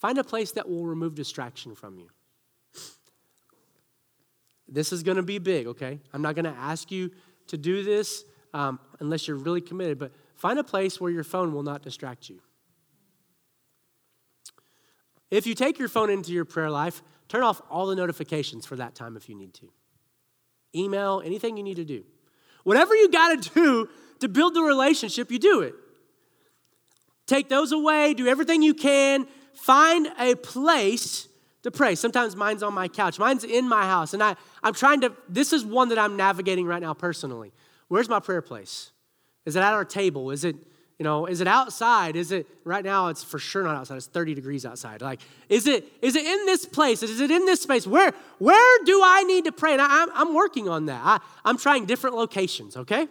Find 0.00 0.18
a 0.18 0.24
place 0.24 0.52
that 0.52 0.68
will 0.68 0.84
remove 0.84 1.14
distraction 1.14 1.74
from 1.74 1.98
you. 1.98 2.08
This 4.68 4.92
is 4.92 5.02
going 5.02 5.18
to 5.18 5.22
be 5.22 5.38
big, 5.38 5.66
okay? 5.68 6.00
I'm 6.12 6.22
not 6.22 6.34
going 6.34 6.46
to 6.46 6.58
ask 6.58 6.90
you 6.90 7.10
to 7.48 7.58
do 7.58 7.82
this 7.82 8.24
um, 8.52 8.80
unless 9.00 9.28
you're 9.28 9.36
really 9.36 9.60
committed, 9.60 9.98
but 9.98 10.12
find 10.34 10.58
a 10.58 10.64
place 10.64 11.00
where 11.00 11.10
your 11.10 11.24
phone 11.24 11.52
will 11.52 11.62
not 11.62 11.82
distract 11.82 12.28
you. 12.28 12.40
If 15.34 15.46
you 15.48 15.54
take 15.54 15.78
your 15.78 15.88
phone 15.88 16.10
into 16.10 16.32
your 16.32 16.44
prayer 16.44 16.70
life, 16.70 17.02
turn 17.28 17.42
off 17.42 17.60
all 17.68 17.86
the 17.86 17.96
notifications 17.96 18.66
for 18.66 18.76
that 18.76 18.94
time 18.94 19.16
if 19.16 19.28
you 19.28 19.34
need 19.34 19.52
to. 19.54 19.68
Email, 20.76 21.22
anything 21.24 21.56
you 21.56 21.62
need 21.62 21.76
to 21.76 21.84
do. 21.84 22.04
Whatever 22.62 22.94
you 22.94 23.10
got 23.10 23.42
to 23.42 23.50
do 23.54 23.88
to 24.20 24.28
build 24.28 24.54
the 24.54 24.62
relationship, 24.62 25.32
you 25.32 25.38
do 25.40 25.60
it. 25.62 25.74
Take 27.26 27.48
those 27.48 27.72
away, 27.72 28.14
do 28.14 28.28
everything 28.28 28.62
you 28.62 28.74
can, 28.74 29.26
find 29.54 30.08
a 30.18 30.36
place 30.36 31.26
to 31.62 31.70
pray. 31.70 31.94
Sometimes 31.94 32.36
mine's 32.36 32.62
on 32.62 32.74
my 32.74 32.86
couch, 32.86 33.18
mine's 33.18 33.42
in 33.42 33.68
my 33.68 33.86
house, 33.86 34.14
and 34.14 34.22
I, 34.22 34.36
I'm 34.62 34.74
trying 34.74 35.00
to, 35.00 35.12
this 35.28 35.52
is 35.52 35.64
one 35.64 35.88
that 35.88 35.98
I'm 35.98 36.16
navigating 36.16 36.66
right 36.66 36.82
now 36.82 36.94
personally. 36.94 37.52
Where's 37.88 38.08
my 38.08 38.20
prayer 38.20 38.42
place? 38.42 38.92
Is 39.46 39.56
it 39.56 39.60
at 39.60 39.72
our 39.72 39.84
table? 39.84 40.30
Is 40.30 40.44
it 40.44 40.56
you 40.98 41.04
know, 41.04 41.26
is 41.26 41.40
it 41.40 41.48
outside? 41.48 42.14
Is 42.14 42.30
it 42.30 42.46
right 42.62 42.84
now? 42.84 43.08
It's 43.08 43.24
for 43.24 43.38
sure 43.38 43.64
not 43.64 43.74
outside. 43.76 43.96
It's 43.96 44.06
30 44.06 44.34
degrees 44.34 44.64
outside. 44.64 45.02
Like, 45.02 45.20
is 45.48 45.66
it 45.66 45.84
is 46.00 46.14
it 46.14 46.24
in 46.24 46.46
this 46.46 46.66
place? 46.66 47.02
Is 47.02 47.20
it 47.20 47.30
in 47.30 47.46
this 47.46 47.62
space? 47.62 47.86
Where 47.86 48.12
where 48.38 48.84
do 48.84 49.00
I 49.04 49.24
need 49.24 49.44
to 49.46 49.52
pray? 49.52 49.72
And 49.72 49.82
I, 49.82 50.02
am 50.02 50.10
I'm 50.14 50.34
working 50.34 50.68
on 50.68 50.86
that. 50.86 51.00
I, 51.04 51.18
I'm 51.44 51.58
trying 51.58 51.86
different 51.86 52.14
locations. 52.14 52.76
Okay, 52.76 53.08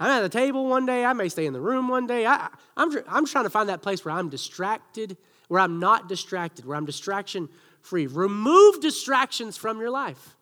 I'm 0.00 0.10
at 0.10 0.20
the 0.22 0.28
table 0.28 0.66
one 0.66 0.84
day. 0.84 1.04
I 1.04 1.12
may 1.12 1.28
stay 1.28 1.46
in 1.46 1.52
the 1.52 1.60
room 1.60 1.88
one 1.88 2.08
day. 2.08 2.26
I, 2.26 2.48
I'm 2.76 2.90
I'm 3.08 3.26
trying 3.26 3.44
to 3.44 3.50
find 3.50 3.68
that 3.68 3.82
place 3.82 4.04
where 4.04 4.14
I'm 4.14 4.28
distracted, 4.28 5.16
where 5.46 5.60
I'm 5.60 5.78
not 5.78 6.08
distracted, 6.08 6.64
where 6.64 6.76
I'm 6.76 6.86
distraction 6.86 7.48
free. 7.82 8.08
Remove 8.08 8.80
distractions 8.80 9.56
from 9.56 9.78
your 9.78 9.90
life. 9.90 10.36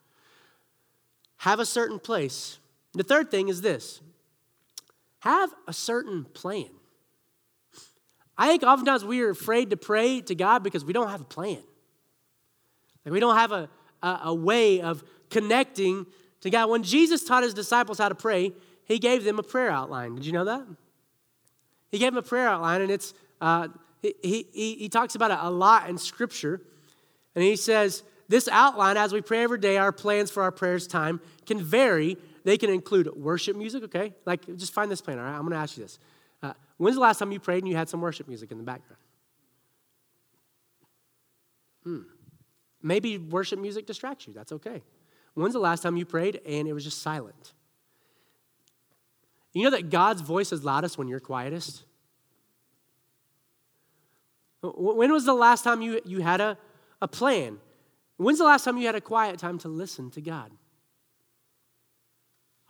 Have 1.38 1.60
a 1.60 1.66
certain 1.66 1.98
place. 1.98 2.58
The 2.94 3.02
third 3.02 3.30
thing 3.30 3.48
is 3.48 3.60
this 3.60 4.00
have 5.20 5.52
a 5.66 5.72
certain 5.72 6.24
plan. 6.24 6.68
I 8.36 8.48
think 8.48 8.62
oftentimes 8.62 9.04
we 9.04 9.20
are 9.22 9.30
afraid 9.30 9.70
to 9.70 9.76
pray 9.76 10.20
to 10.22 10.34
God 10.34 10.62
because 10.62 10.84
we 10.84 10.92
don't 10.92 11.10
have 11.10 11.20
a 11.20 11.24
plan. 11.24 11.62
Like 13.04 13.12
we 13.12 13.20
don't 13.20 13.36
have 13.36 13.52
a, 13.52 13.68
a, 14.02 14.20
a 14.24 14.34
way 14.34 14.80
of 14.80 15.04
connecting 15.28 16.06
to 16.40 16.50
God. 16.50 16.70
When 16.70 16.82
Jesus 16.82 17.24
taught 17.24 17.42
his 17.42 17.54
disciples 17.54 17.98
how 17.98 18.08
to 18.08 18.14
pray, 18.14 18.52
he 18.84 18.98
gave 18.98 19.24
them 19.24 19.38
a 19.38 19.42
prayer 19.42 19.70
outline. 19.70 20.16
Did 20.16 20.26
you 20.26 20.32
know 20.32 20.44
that? 20.46 20.66
He 21.90 21.98
gave 21.98 22.12
them 22.12 22.24
a 22.24 22.26
prayer 22.26 22.48
outline, 22.48 22.82
and 22.82 22.90
it's 22.90 23.14
uh, 23.40 23.68
he, 24.00 24.46
he, 24.52 24.74
he 24.74 24.88
talks 24.88 25.14
about 25.14 25.30
it 25.30 25.38
a 25.40 25.50
lot 25.50 25.90
in 25.90 25.98
Scripture. 25.98 26.60
And 27.34 27.44
he 27.44 27.56
says, 27.56 28.02
This 28.28 28.48
outline, 28.48 28.96
as 28.96 29.12
we 29.12 29.20
pray 29.20 29.42
every 29.42 29.58
day, 29.58 29.76
our 29.76 29.92
plans 29.92 30.30
for 30.30 30.42
our 30.42 30.52
prayers 30.52 30.86
time 30.86 31.20
can 31.46 31.62
vary 31.62 32.16
they 32.44 32.56
can 32.56 32.70
include 32.70 33.08
worship 33.16 33.56
music, 33.56 33.84
okay? 33.84 34.14
Like, 34.24 34.44
just 34.56 34.72
find 34.72 34.90
this 34.90 35.00
plan, 35.00 35.18
all 35.18 35.24
right? 35.24 35.34
I'm 35.34 35.42
going 35.42 35.52
to 35.52 35.58
ask 35.58 35.76
you 35.76 35.84
this. 35.84 35.98
Uh, 36.42 36.52
when's 36.78 36.96
the 36.96 37.02
last 37.02 37.18
time 37.18 37.32
you 37.32 37.40
prayed 37.40 37.58
and 37.58 37.68
you 37.68 37.76
had 37.76 37.88
some 37.88 38.00
worship 38.00 38.28
music 38.28 38.50
in 38.50 38.58
the 38.58 38.64
background? 38.64 39.00
Hmm. 41.84 42.00
Maybe 42.82 43.18
worship 43.18 43.58
music 43.58 43.86
distracts 43.86 44.26
you. 44.26 44.32
That's 44.32 44.52
okay. 44.52 44.82
When's 45.34 45.52
the 45.52 45.60
last 45.60 45.82
time 45.82 45.96
you 45.96 46.04
prayed 46.04 46.40
and 46.46 46.66
it 46.66 46.72
was 46.72 46.84
just 46.84 47.02
silent? 47.02 47.52
You 49.52 49.64
know 49.64 49.70
that 49.70 49.90
God's 49.90 50.22
voice 50.22 50.52
is 50.52 50.64
loudest 50.64 50.96
when 50.96 51.08
you're 51.08 51.20
quietest? 51.20 51.84
When 54.62 55.10
was 55.10 55.24
the 55.24 55.34
last 55.34 55.64
time 55.64 55.82
you, 55.82 56.00
you 56.04 56.20
had 56.20 56.40
a, 56.40 56.58
a 57.00 57.08
plan? 57.08 57.58
When's 58.16 58.38
the 58.38 58.44
last 58.44 58.64
time 58.64 58.76
you 58.76 58.86
had 58.86 58.94
a 58.94 59.00
quiet 59.00 59.38
time 59.38 59.58
to 59.58 59.68
listen 59.68 60.10
to 60.10 60.20
God? 60.20 60.50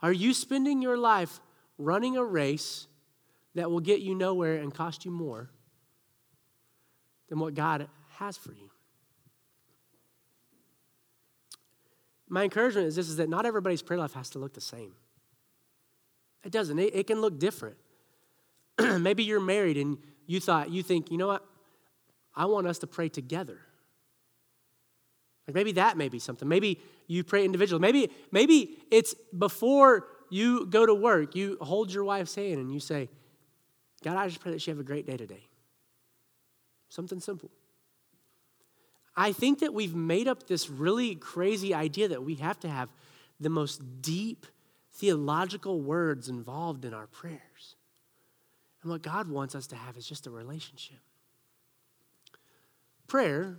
Are 0.01 0.11
you 0.11 0.33
spending 0.33 0.81
your 0.81 0.97
life 0.97 1.39
running 1.77 2.17
a 2.17 2.23
race 2.23 2.87
that 3.55 3.69
will 3.69 3.79
get 3.79 4.01
you 4.01 4.15
nowhere 4.15 4.57
and 4.57 4.73
cost 4.73 5.05
you 5.05 5.11
more? 5.11 5.49
than 7.31 7.39
what 7.39 7.55
God 7.55 7.87
has 8.17 8.37
for 8.37 8.51
you. 8.51 8.69
My 12.27 12.43
encouragement 12.43 12.87
is 12.87 12.95
this 12.95 13.07
is 13.07 13.15
that 13.17 13.29
not 13.29 13.45
everybody's 13.45 13.81
prayer 13.81 13.99
life 13.99 14.13
has 14.13 14.29
to 14.31 14.39
look 14.39 14.53
the 14.53 14.61
same. 14.61 14.91
It 16.43 16.51
doesn't. 16.51 16.77
It, 16.77 16.93
it 16.93 17.07
can 17.07 17.21
look 17.21 17.39
different. 17.39 17.77
Maybe 18.79 19.23
you're 19.23 19.39
married 19.39 19.77
and 19.77 19.97
you 20.27 20.41
thought, 20.41 20.69
you 20.71 20.83
think, 20.83 21.09
you 21.09 21.17
know 21.17 21.27
what? 21.27 21.45
I 22.35 22.45
want 22.45 22.67
us 22.67 22.79
to 22.79 22.87
pray 22.87 23.07
together. 23.07 23.59
Like 25.47 25.55
maybe 25.55 25.71
that 25.73 25.97
may 25.97 26.09
be 26.09 26.19
something. 26.19 26.47
Maybe 26.47 26.79
you 27.07 27.23
pray 27.23 27.45
individually. 27.45 27.81
Maybe, 27.81 28.11
maybe 28.31 28.77
it's 28.89 29.13
before 29.37 30.07
you 30.29 30.65
go 30.65 30.85
to 30.85 30.93
work, 30.93 31.35
you 31.35 31.57
hold 31.61 31.91
your 31.91 32.03
wife's 32.03 32.35
hand 32.35 32.59
and 32.59 32.71
you 32.71 32.79
say, 32.79 33.09
God, 34.03 34.17
I 34.17 34.27
just 34.27 34.39
pray 34.39 34.51
that 34.51 34.61
she 34.61 34.71
have 34.71 34.79
a 34.79 34.83
great 34.83 35.05
day 35.05 35.17
today. 35.17 35.47
Something 36.89 37.19
simple. 37.19 37.51
I 39.15 39.33
think 39.33 39.59
that 39.59 39.73
we've 39.73 39.95
made 39.95 40.27
up 40.27 40.47
this 40.47 40.69
really 40.69 41.15
crazy 41.15 41.73
idea 41.73 42.07
that 42.07 42.23
we 42.23 42.35
have 42.35 42.59
to 42.61 42.69
have 42.69 42.89
the 43.39 43.49
most 43.49 44.01
deep 44.01 44.45
theological 44.93 45.81
words 45.81 46.29
involved 46.29 46.85
in 46.85 46.93
our 46.93 47.07
prayers. 47.07 47.75
And 48.81 48.91
what 48.91 49.01
God 49.01 49.29
wants 49.29 49.53
us 49.53 49.67
to 49.67 49.75
have 49.75 49.97
is 49.97 50.07
just 50.07 50.27
a 50.27 50.31
relationship. 50.31 50.99
Prayer 53.07 53.57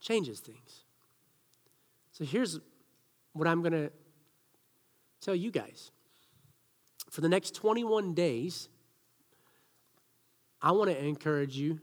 changes 0.00 0.40
things. 0.40 0.84
So 2.12 2.24
here's 2.24 2.58
what 3.32 3.46
I'm 3.46 3.62
going 3.62 3.72
to 3.72 3.90
tell 5.20 5.34
you 5.34 5.50
guys. 5.50 5.90
For 7.10 7.20
the 7.20 7.28
next 7.28 7.54
21 7.54 8.14
days, 8.14 8.68
I 10.60 10.72
want 10.72 10.90
to 10.90 11.04
encourage 11.04 11.56
you 11.56 11.80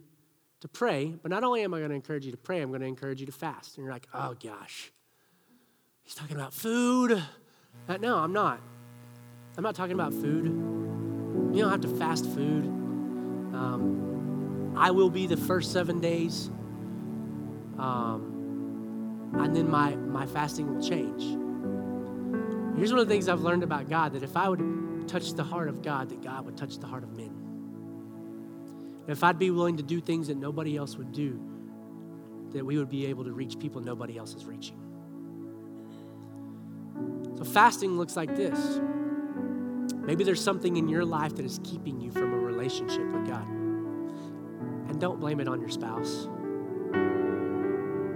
to 0.62 0.68
pray, 0.68 1.14
but 1.22 1.30
not 1.30 1.44
only 1.44 1.64
am 1.64 1.74
I 1.74 1.80
going 1.80 1.90
to 1.90 1.96
encourage 1.96 2.26
you 2.26 2.32
to 2.32 2.38
pray, 2.38 2.62
I'm 2.62 2.70
going 2.70 2.82
to 2.82 2.88
encourage 2.88 3.20
you 3.20 3.26
to 3.26 3.32
fast. 3.32 3.78
And 3.78 3.86
you're 3.86 3.94
like, 3.94 4.08
oh 4.14 4.36
gosh, 4.42 4.92
he's 6.04 6.16
talking 6.16 6.36
about 6.36 6.54
food. 6.54 7.22
Uh, 7.88 7.98
no, 7.98 8.18
I'm 8.18 8.34
not. 8.34 8.62
I'm 9.58 9.64
not 9.64 9.76
talking 9.76 9.94
about 9.94 10.14
food. 10.14 10.46
You 11.56 11.62
don't 11.62 11.72
have 11.72 11.82
to 11.82 11.98
fast 11.98 12.26
food. 12.26 12.66
Um, 13.54 14.74
I 14.76 14.92
will 14.92 15.10
be 15.10 15.28
the 15.28 15.38
first 15.38 15.72
seven 15.72 16.02
days. 16.02 16.50
Um, 17.78 19.32
and 19.34 19.56
then 19.56 19.70
my, 19.70 19.96
my 19.96 20.26
fasting 20.26 20.74
will 20.74 20.82
change. 20.82 21.24
Here's 22.78 22.92
one 22.92 23.00
of 23.00 23.08
the 23.08 23.14
things 23.14 23.30
I've 23.30 23.42
learned 23.42 23.64
about 23.64 23.90
God 23.90 24.14
that 24.14 24.24
if 24.24 24.36
I 24.36 24.50
would 24.50 25.08
touch 25.08 25.34
the 25.34 25.44
heart 25.44 25.70
of 25.70 25.82
God, 25.82 26.10
that 26.10 26.22
God 26.22 26.46
would 26.46 26.58
touch 26.58 26.78
the 26.78 26.88
heart 26.88 27.04
of 27.04 27.16
men. 27.16 27.32
If 29.08 29.24
I'd 29.24 29.40
be 29.40 29.52
willing 29.52 29.78
to 29.78 29.84
do 29.84 30.02
things 30.02 30.28
that 30.28 30.38
nobody 30.38 30.76
else 30.76 30.98
would 30.98 31.12
do, 31.12 31.40
that 32.52 32.66
we 32.66 32.78
would 32.78 32.90
be 32.90 33.06
able 33.08 33.24
to 33.26 33.32
reach 33.32 33.60
people 33.60 33.82
nobody 33.82 34.18
else 34.18 34.34
is 34.34 34.46
reaching. 34.46 34.80
So, 37.38 37.44
fasting 37.44 37.98
looks 37.98 38.16
like 38.16 38.36
this. 38.36 38.80
Maybe 40.06 40.24
there's 40.24 40.42
something 40.42 40.78
in 40.78 40.88
your 40.88 41.04
life 41.04 41.36
that 41.36 41.46
is 41.46 41.60
keeping 41.64 42.00
you 42.00 42.12
from 42.12 42.34
a 42.34 42.38
relationship 42.38 43.06
with 43.12 43.28
God. 43.28 43.48
And 43.48 45.00
don't 45.00 45.20
blame 45.20 45.40
it 45.40 45.48
on 45.48 45.60
your 45.60 45.70
spouse. 45.70 46.28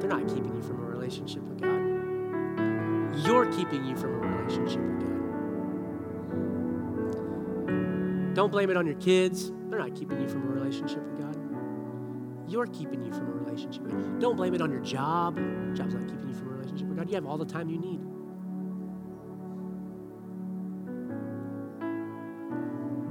They're 0.10 0.18
not 0.18 0.28
keeping 0.28 0.56
you 0.56 0.62
from 0.64 0.80
a 0.80 0.86
relationship 0.86 1.44
with 1.44 1.62
God. 1.62 3.28
You're 3.28 3.46
keeping 3.52 3.86
you 3.86 3.96
from 3.96 4.16
a 4.16 4.18
relationship 4.18 4.82
with 4.82 5.02
God. 8.26 8.34
Don't 8.34 8.52
blame 8.52 8.72
it 8.72 8.78
on 8.78 8.88
your 8.88 8.96
kids. 8.96 9.52
They're 9.70 9.78
not 9.78 9.94
keeping 9.94 10.20
you 10.20 10.28
from 10.28 10.50
a 10.50 10.52
relationship 10.52 11.04
with 11.04 11.20
God. 11.20 11.38
You're 12.50 12.66
keeping 12.66 13.06
you 13.06 13.12
from 13.14 13.28
a 13.28 13.34
relationship 13.34 13.84
with 13.84 13.92
God. 13.92 14.20
Don't 14.20 14.36
blame 14.36 14.56
it 14.56 14.64
on 14.64 14.72
your 14.72 14.80
job. 14.80 15.36
Job's 15.76 15.94
not 15.94 16.08
keeping 16.08 16.28
you 16.28 16.34
from 16.34 16.48
a 16.48 16.54
relationship 16.54 16.88
with 16.88 16.98
God. 16.98 17.08
You 17.08 17.14
have 17.14 17.28
all 17.28 17.38
the 17.38 17.46
time 17.46 17.70
you 17.70 17.78
need. 17.78 18.02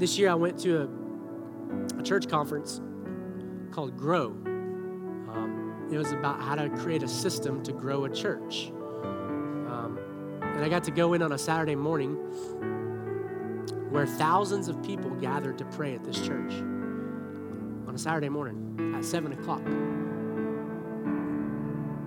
This 0.00 0.18
year 0.18 0.30
I 0.30 0.34
went 0.34 0.58
to 0.61 0.82
a, 0.82 0.88
a 2.00 2.02
church 2.02 2.28
conference 2.28 2.80
called 3.70 3.96
Grow. 3.96 4.37
It 5.90 5.96
was 5.96 6.12
about 6.12 6.40
how 6.40 6.55
to 6.55 6.68
create 6.68 7.03
a 7.03 7.09
system 7.09 7.62
to 7.62 7.72
grow 7.72 8.05
a 8.05 8.11
church. 8.11 8.70
Um, 8.72 9.98
and 10.42 10.64
I 10.64 10.68
got 10.68 10.85
to 10.85 10.90
go 10.90 11.14
in 11.14 11.22
on 11.22 11.33
a 11.33 11.38
Saturday 11.38 11.74
morning 11.74 12.14
where 13.90 14.07
thousands 14.07 14.68
of 14.68 14.83
people 14.83 15.11
gathered 15.12 15.57
to 15.59 15.64
pray 15.64 15.94
at 15.94 16.05
this 16.05 16.20
church 16.20 16.53
on 16.53 17.92
a 17.94 17.98
Saturday 17.98 18.29
morning 18.29 18.94
at 18.94 19.05
7 19.05 19.33
o'clock. 19.33 19.64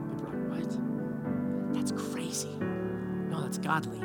People 0.10 0.28
are 0.28 0.38
like, 0.50 0.68
what? 0.68 1.74
That's 1.74 1.92
crazy. 1.92 2.56
No, 3.30 3.42
that's 3.42 3.58
godly. 3.58 4.00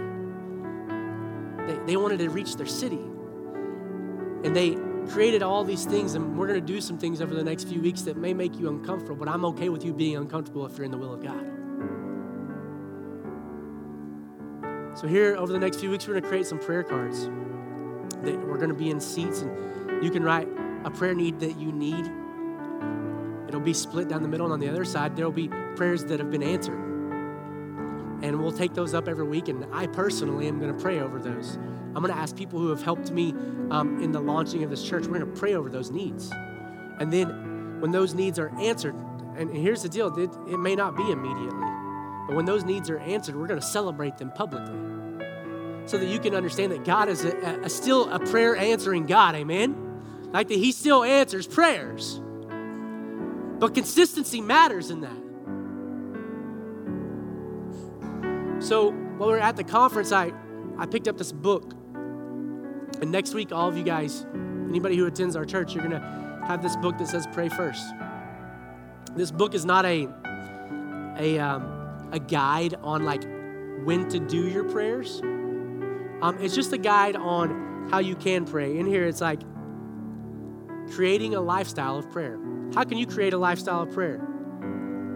They, 1.67 1.79
they 1.85 1.97
wanted 1.97 2.21
to 2.21 2.31
reach 2.31 2.57
their 2.57 2.67
city. 2.67 3.01
And 4.45 4.57
they 4.57 4.77
created 5.07 5.43
all 5.43 5.65
these 5.65 5.85
things, 5.85 6.15
and 6.15 6.39
we're 6.39 6.47
going 6.47 6.61
to 6.61 6.67
do 6.67 6.81
some 6.81 6.99
things 6.99 7.21
over 7.21 7.35
the 7.35 7.45
next 7.45 7.69
few 7.69 7.81
weeks 7.81 8.03
that 8.03 8.17
may 8.17 8.35
make 8.35 8.59
you 8.59 8.69
uncomfortable, 8.69 9.17
but 9.17 9.29
I'm 9.29 9.45
okay 9.47 9.69
with 9.69 9.85
you 9.85 9.93
being 9.93 10.17
uncomfortable 10.17 10.67
if 10.67 10.77
you're 10.77 10.85
in 10.85 10.91
the 10.91 10.99
will 10.99 11.15
of 11.15 11.23
God. 11.23 11.45
So, 14.99 15.07
here 15.07 15.37
over 15.37 15.53
the 15.53 15.59
next 15.59 15.79
few 15.79 15.91
weeks, 15.91 16.07
we're 16.07 16.15
going 16.15 16.23
to 16.23 16.29
create 16.29 16.47
some 16.47 16.59
prayer 16.59 16.83
cards 16.83 17.27
that 18.23 18.39
we're 18.47 18.57
going 18.57 18.71
to 18.71 18.75
be 18.75 18.91
in 18.91 19.01
seats, 19.01 19.43
and 19.43 20.03
you 20.03 20.11
can 20.11 20.23
write 20.23 20.49
a 20.85 20.91
prayer 20.91 21.15
need 21.15 21.41
that 21.41 21.59
you 21.59 21.73
need. 21.73 22.11
It'll 23.49 23.61
be 23.61 23.75
split 23.75 24.09
down 24.09 24.23
the 24.23 24.29
middle, 24.29 24.47
and 24.47 24.53
on 24.53 24.61
the 24.61 24.69
other 24.69 24.85
side, 24.85 25.17
there'll 25.17 25.33
be 25.33 25.49
prayers 25.77 26.05
that 26.07 26.19
have 26.19 26.31
been 26.31 26.43
answered. 26.43 26.79
And 28.23 28.41
we'll 28.41 28.53
take 28.53 28.73
those 28.73 28.95
up 28.95 29.09
every 29.09 29.27
week, 29.27 29.49
and 29.49 29.67
I 29.73 29.87
personally 29.87 30.49
am 30.49 30.59
going 30.59 30.75
to 30.75 30.83
pray 30.83 31.01
over 31.01 31.19
those. 31.19 31.59
I'm 31.97 32.03
going 32.03 32.13
to 32.13 32.21
ask 32.21 32.37
people 32.37 32.59
who 32.59 32.69
have 32.69 32.83
helped 32.83 33.11
me 33.11 33.31
um, 33.71 34.03
in 34.03 34.13
the 34.13 34.21
launching 34.21 34.63
of 34.63 34.69
this 34.69 34.87
church, 34.87 35.07
we're 35.07 35.19
going 35.19 35.33
to 35.33 35.41
pray 35.41 35.55
over 35.55 35.71
those 35.71 35.91
needs. 35.91 36.31
And 37.01 37.11
then 37.11 37.81
when 37.81 37.91
those 37.91 38.13
needs 38.13 38.39
are 38.39 38.51
answered, 38.61 38.95
and 39.35 39.51
here's 39.51 39.83
the 39.83 39.89
deal 39.89 40.15
it, 40.19 40.31
it 40.47 40.59
may 40.59 40.77
not 40.77 40.95
be 40.95 41.11
immediately, 41.11 41.67
but 42.27 42.37
when 42.37 42.45
those 42.45 42.65
needs 42.65 42.91
are 42.91 42.99
answered, 42.99 43.35
we're 43.35 43.47
going 43.47 43.59
to 43.59 43.67
celebrate 43.67 44.19
them 44.19 44.31
publicly 44.31 44.79
so 45.87 45.97
that 45.97 46.09
you 46.09 46.19
can 46.19 46.35
understand 46.35 46.71
that 46.73 46.85
God 46.85 47.09
is 47.09 47.25
a, 47.25 47.61
a, 47.63 47.71
still 47.71 48.13
a 48.13 48.19
prayer 48.19 48.55
answering 48.57 49.07
God, 49.07 49.35
amen? 49.35 50.29
Like 50.33 50.49
that 50.49 50.59
He 50.59 50.73
still 50.73 51.03
answers 51.03 51.47
prayers. 51.47 52.21
But 53.59 53.73
consistency 53.73 54.43
matters 54.43 54.91
in 54.91 55.01
that. 55.01 55.17
So 58.63 58.91
while 58.91 59.31
we 59.31 59.37
are 59.37 59.39
at 59.39 59.57
the 59.57 59.65
conference, 59.65 60.13
I, 60.13 60.35
I 60.77 60.85
picked 60.85 61.09
up 61.09 61.17
this 61.17 61.33
book 61.33 61.73
and 63.01 63.11
next 63.11 63.35
week, 63.35 63.53
all 63.53 63.69
of 63.69 63.77
you 63.77 63.85
guys, 63.85 64.27
anybody 64.69 64.97
who 64.97 65.07
attends 65.07 65.37
our 65.37 65.45
church, 65.45 65.75
you're 65.75 65.87
going 65.87 66.01
to 66.01 66.45
have 66.47 66.63
this 66.63 66.77
book 66.77 66.97
that 66.99 67.09
says 67.09 67.27
Pray 67.33 67.49
First. 67.49 67.85
This 69.15 69.31
book 69.31 69.55
is 69.55 69.65
not 69.65 69.85
a, 69.85 70.09
a, 71.19 71.39
um, 71.39 72.09
a 72.13 72.19
guide 72.19 72.75
on 72.83 73.05
like 73.05 73.23
when 73.85 74.09
to 74.09 74.19
do 74.19 74.49
your 74.49 74.65
prayers. 74.65 75.21
Um, 75.21 76.37
it's 76.41 76.55
just 76.55 76.73
a 76.73 76.79
guide 76.79 77.17
on 77.17 77.89
how 77.91 77.99
you 77.99 78.17
can 78.17 78.45
pray. 78.45 78.79
In 78.79 78.87
here, 78.87 79.07
it's 79.07 79.21
like 79.21 79.41
creating 80.93 81.35
a 81.35 81.41
lifestyle 81.41 81.99
of 81.99 82.11
prayer. 82.11 82.39
How 82.75 82.85
can 82.85 82.99
you 82.99 83.07
create 83.07 83.33
a 83.33 83.39
lifestyle 83.39 83.83
of 83.83 83.93
prayer? 83.93 84.21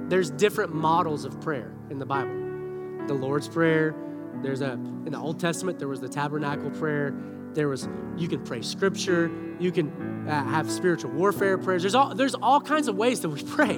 There's 0.09 0.31
different 0.31 0.75
models 0.75 1.25
of 1.25 1.41
prayer 1.41 1.73
in 1.91 1.99
the 1.99 2.07
Bible. 2.07 3.07
The 3.07 3.15
Lord's 3.15 3.49
Prayer, 3.49 3.95
there's 4.43 4.61
a 4.61 4.73
in 4.73 5.13
the 5.13 5.19
Old 5.19 5.41
Testament 5.41 5.79
there 5.79 5.89
was 5.89 6.01
the 6.01 6.09
tabernacle 6.09 6.71
prayer, 6.71 7.15
there 7.55 7.69
was 7.69 7.89
you 8.17 8.29
can 8.29 8.43
pray 8.45 8.63
scripture, 8.63 9.31
you 9.59 9.73
can 9.73 10.27
uh, 10.29 10.45
have 10.45 10.71
spiritual 10.71 11.11
warfare 11.11 11.59
prayers. 11.59 11.83
There's 11.83 11.95
all 11.95 12.15
there's 12.15 12.35
all 12.35 12.61
kinds 12.61 12.89
of 12.89 12.97
ways 12.97 13.21
that 13.21 13.29
we 13.29 13.43
pray. 13.57 13.77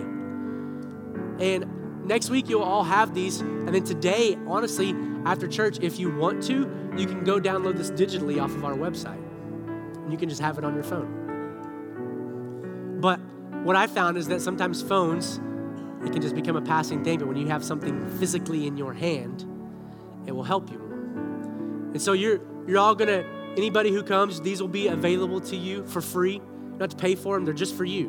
And 1.38 2.06
next 2.06 2.30
week 2.30 2.48
you'll 2.48 2.62
all 2.62 2.84
have 2.84 3.14
these. 3.14 3.40
And 3.40 3.74
then 3.74 3.84
today, 3.84 4.36
honestly, 4.46 4.94
after 5.24 5.48
church, 5.48 5.78
if 5.80 5.98
you 5.98 6.14
want 6.14 6.42
to, 6.44 6.70
you 6.96 7.06
can 7.06 7.24
go 7.24 7.40
download 7.40 7.76
this 7.76 7.90
digitally 7.90 8.42
off 8.42 8.50
of 8.50 8.64
our 8.64 8.74
website. 8.74 9.22
And 9.96 10.12
you 10.12 10.18
can 10.18 10.28
just 10.28 10.40
have 10.40 10.58
it 10.58 10.64
on 10.64 10.74
your 10.74 10.84
phone. 10.84 11.20
But 13.00 13.18
what 13.64 13.76
I 13.76 13.86
found 13.86 14.16
is 14.16 14.28
that 14.28 14.40
sometimes 14.40 14.82
phones, 14.82 15.40
it 16.04 16.12
can 16.12 16.20
just 16.20 16.34
become 16.34 16.56
a 16.56 16.62
passing 16.62 17.04
thing, 17.04 17.18
but 17.18 17.28
when 17.28 17.36
you 17.36 17.46
have 17.46 17.64
something 17.64 18.08
physically 18.18 18.66
in 18.66 18.76
your 18.76 18.92
hand, 18.92 19.44
it 20.26 20.32
will 20.32 20.42
help 20.42 20.70
you 20.70 20.78
more. 20.78 20.92
And 21.92 22.02
so 22.02 22.12
you're 22.12 22.40
you're 22.66 22.78
all 22.78 22.94
gonna 22.94 23.24
Anybody 23.56 23.90
who 23.90 24.02
comes, 24.02 24.40
these 24.40 24.60
will 24.60 24.68
be 24.68 24.88
available 24.88 25.40
to 25.42 25.56
you 25.56 25.84
for 25.86 26.00
free. 26.00 26.40
Don't 26.78 26.90
to 26.90 26.96
pay 26.96 27.14
for 27.14 27.36
them, 27.36 27.44
they're 27.44 27.54
just 27.54 27.76
for 27.76 27.84
you. 27.84 28.08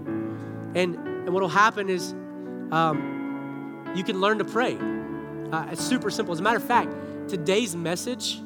And, 0.76 0.96
and 0.96 1.30
what 1.34 1.42
will 1.42 1.50
happen 1.50 1.90
is 1.90 2.14
um, 2.72 3.94
you 3.96 4.04
can 4.04 4.22
learn 4.22 4.38
to 4.40 4.46
pray. 4.46 4.78
Uh, 5.52 5.68
it's 5.72 5.84
super 5.84 6.10
simple. 6.10 6.34
As 6.34 6.40
a 6.40 6.44
matter 6.44 6.58
of 6.58 6.64
fact, 6.64 6.94
today's 7.28 7.76
message 7.76 8.40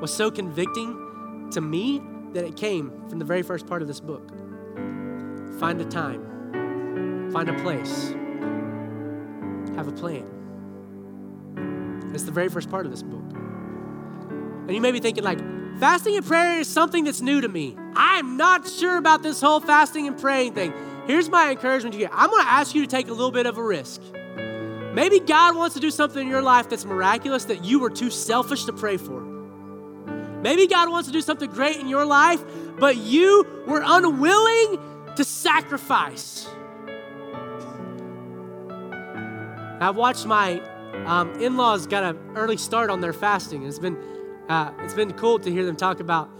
was 0.00 0.12
so 0.12 0.30
convicting 0.30 1.50
to 1.52 1.60
me 1.60 2.00
that 2.32 2.44
it 2.44 2.56
came 2.56 2.90
from 3.08 3.18
the 3.18 3.24
very 3.24 3.42
first 3.42 3.66
part 3.66 3.82
of 3.82 3.88
this 3.88 4.00
book. 4.00 4.30
Find 5.58 5.80
a 5.80 5.84
time 5.84 6.28
Find 7.32 7.48
a 7.50 7.54
place. 7.62 8.14
Have 9.76 9.86
a 9.86 9.92
plan. 9.92 10.24
It's 12.14 12.22
the 12.22 12.32
very 12.32 12.48
first 12.48 12.70
part 12.70 12.86
of 12.86 12.90
this 12.90 13.02
book. 13.02 13.22
And 14.66 14.74
you 14.74 14.80
may 14.80 14.92
be 14.92 15.00
thinking, 15.00 15.24
like, 15.24 15.38
fasting 15.78 16.16
and 16.16 16.26
prayer 16.26 16.58
is 16.58 16.68
something 16.68 17.04
that's 17.04 17.20
new 17.20 17.40
to 17.40 17.48
me. 17.48 17.76
I'm 17.94 18.36
not 18.36 18.68
sure 18.68 18.96
about 18.96 19.22
this 19.22 19.40
whole 19.40 19.60
fasting 19.60 20.06
and 20.06 20.18
praying 20.18 20.54
thing. 20.54 20.72
Here's 21.06 21.28
my 21.28 21.50
encouragement 21.50 21.94
to 21.94 22.00
you 22.00 22.08
I'm 22.12 22.30
going 22.30 22.42
to 22.42 22.50
ask 22.50 22.74
you 22.74 22.82
to 22.82 22.88
take 22.88 23.08
a 23.08 23.12
little 23.12 23.30
bit 23.30 23.46
of 23.46 23.58
a 23.58 23.62
risk. 23.62 24.02
Maybe 24.94 25.20
God 25.20 25.56
wants 25.56 25.74
to 25.74 25.80
do 25.80 25.90
something 25.90 26.20
in 26.20 26.28
your 26.28 26.42
life 26.42 26.68
that's 26.68 26.84
miraculous 26.84 27.44
that 27.44 27.64
you 27.64 27.78
were 27.78 27.90
too 27.90 28.10
selfish 28.10 28.64
to 28.64 28.72
pray 28.72 28.96
for. 28.96 29.20
Maybe 30.42 30.66
God 30.66 30.90
wants 30.90 31.08
to 31.08 31.12
do 31.12 31.20
something 31.20 31.50
great 31.50 31.76
in 31.76 31.88
your 31.88 32.04
life, 32.04 32.42
but 32.78 32.96
you 32.96 33.46
were 33.66 33.82
unwilling 33.84 34.80
to 35.16 35.24
sacrifice. 35.24 36.48
I've 39.80 39.96
watched 39.96 40.26
my 40.26 40.60
um, 41.06 41.32
in-laws 41.40 41.86
got 41.86 42.02
an 42.02 42.18
early 42.36 42.56
start 42.56 42.90
on 42.90 43.00
their 43.00 43.12
fasting. 43.12 43.64
It's 43.64 43.78
been 43.78 43.96
uh, 44.48 44.72
it's 44.80 44.94
been 44.94 45.12
cool 45.12 45.38
to 45.38 45.50
hear 45.50 45.64
them 45.64 45.76
talk 45.76 46.00
about 46.00 46.30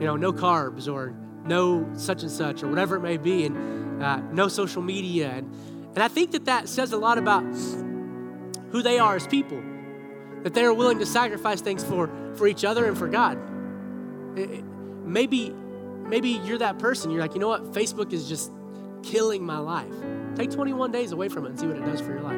you 0.00 0.06
know 0.06 0.16
no 0.16 0.32
carbs 0.32 0.92
or 0.92 1.14
no 1.44 1.88
such 1.94 2.22
and 2.22 2.30
such 2.30 2.62
or 2.62 2.68
whatever 2.68 2.96
it 2.96 3.00
may 3.00 3.16
be, 3.16 3.46
and 3.46 4.02
uh, 4.02 4.18
no 4.32 4.48
social 4.48 4.82
media, 4.82 5.30
and 5.30 5.50
and 5.94 6.02
I 6.02 6.08
think 6.08 6.32
that 6.32 6.44
that 6.44 6.68
says 6.68 6.92
a 6.92 6.98
lot 6.98 7.18
about 7.18 7.44
who 8.70 8.82
they 8.82 8.98
are 8.98 9.16
as 9.16 9.26
people. 9.26 9.62
That 10.42 10.54
they 10.54 10.64
are 10.64 10.72
willing 10.72 10.98
to 10.98 11.06
sacrifice 11.06 11.60
things 11.60 11.82
for 11.82 12.10
for 12.34 12.46
each 12.46 12.64
other 12.64 12.84
and 12.86 12.96
for 12.96 13.08
God. 13.08 13.38
It, 14.38 14.50
it, 14.50 14.64
maybe 14.64 15.50
maybe 15.50 16.30
you're 16.44 16.58
that 16.58 16.78
person. 16.78 17.10
You're 17.10 17.20
like, 17.20 17.34
you 17.34 17.40
know 17.40 17.48
what? 17.48 17.72
Facebook 17.72 18.12
is 18.12 18.28
just 18.28 18.52
killing 19.02 19.44
my 19.44 19.58
life. 19.58 19.92
Take 20.34 20.50
21 20.50 20.92
days 20.92 21.12
away 21.12 21.28
from 21.28 21.46
it 21.46 21.50
and 21.50 21.60
see 21.60 21.66
what 21.66 21.76
it 21.76 21.84
does 21.84 22.00
for 22.00 22.12
your 22.12 22.20
life. 22.20 22.36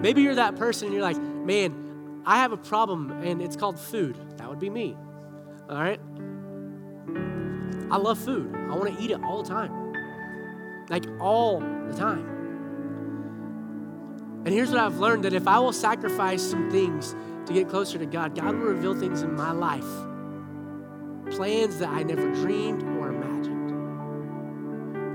Maybe 0.00 0.22
you're 0.22 0.36
that 0.36 0.56
person 0.56 0.86
and 0.86 0.94
you're 0.94 1.02
like, 1.02 1.18
man, 1.18 1.89
I 2.24 2.38
have 2.38 2.52
a 2.52 2.56
problem 2.56 3.10
and 3.22 3.40
it's 3.40 3.56
called 3.56 3.78
food. 3.78 4.16
That 4.36 4.48
would 4.48 4.58
be 4.58 4.70
me. 4.70 4.96
All 5.68 5.80
right? 5.80 6.00
I 7.90 7.96
love 7.96 8.18
food. 8.18 8.54
I 8.54 8.74
want 8.76 8.96
to 8.96 9.02
eat 9.02 9.10
it 9.10 9.22
all 9.22 9.42
the 9.42 9.48
time. 9.48 9.94
Like 10.88 11.06
all 11.18 11.60
the 11.60 11.94
time. 11.96 12.26
And 14.44 14.54
here's 14.54 14.70
what 14.70 14.78
I've 14.80 14.98
learned 14.98 15.24
that 15.24 15.34
if 15.34 15.46
I 15.46 15.58
will 15.58 15.72
sacrifice 15.72 16.42
some 16.42 16.70
things 16.70 17.14
to 17.46 17.52
get 17.52 17.68
closer 17.68 17.98
to 17.98 18.06
God, 18.06 18.34
God 18.34 18.54
will 18.54 18.68
reveal 18.68 18.94
things 18.94 19.22
in 19.22 19.34
my 19.34 19.52
life. 19.52 19.84
Plans 21.36 21.78
that 21.78 21.88
I 21.88 22.02
never 22.02 22.32
dreamed 22.34 22.82
or 22.82 23.10
imagined. 23.10 23.70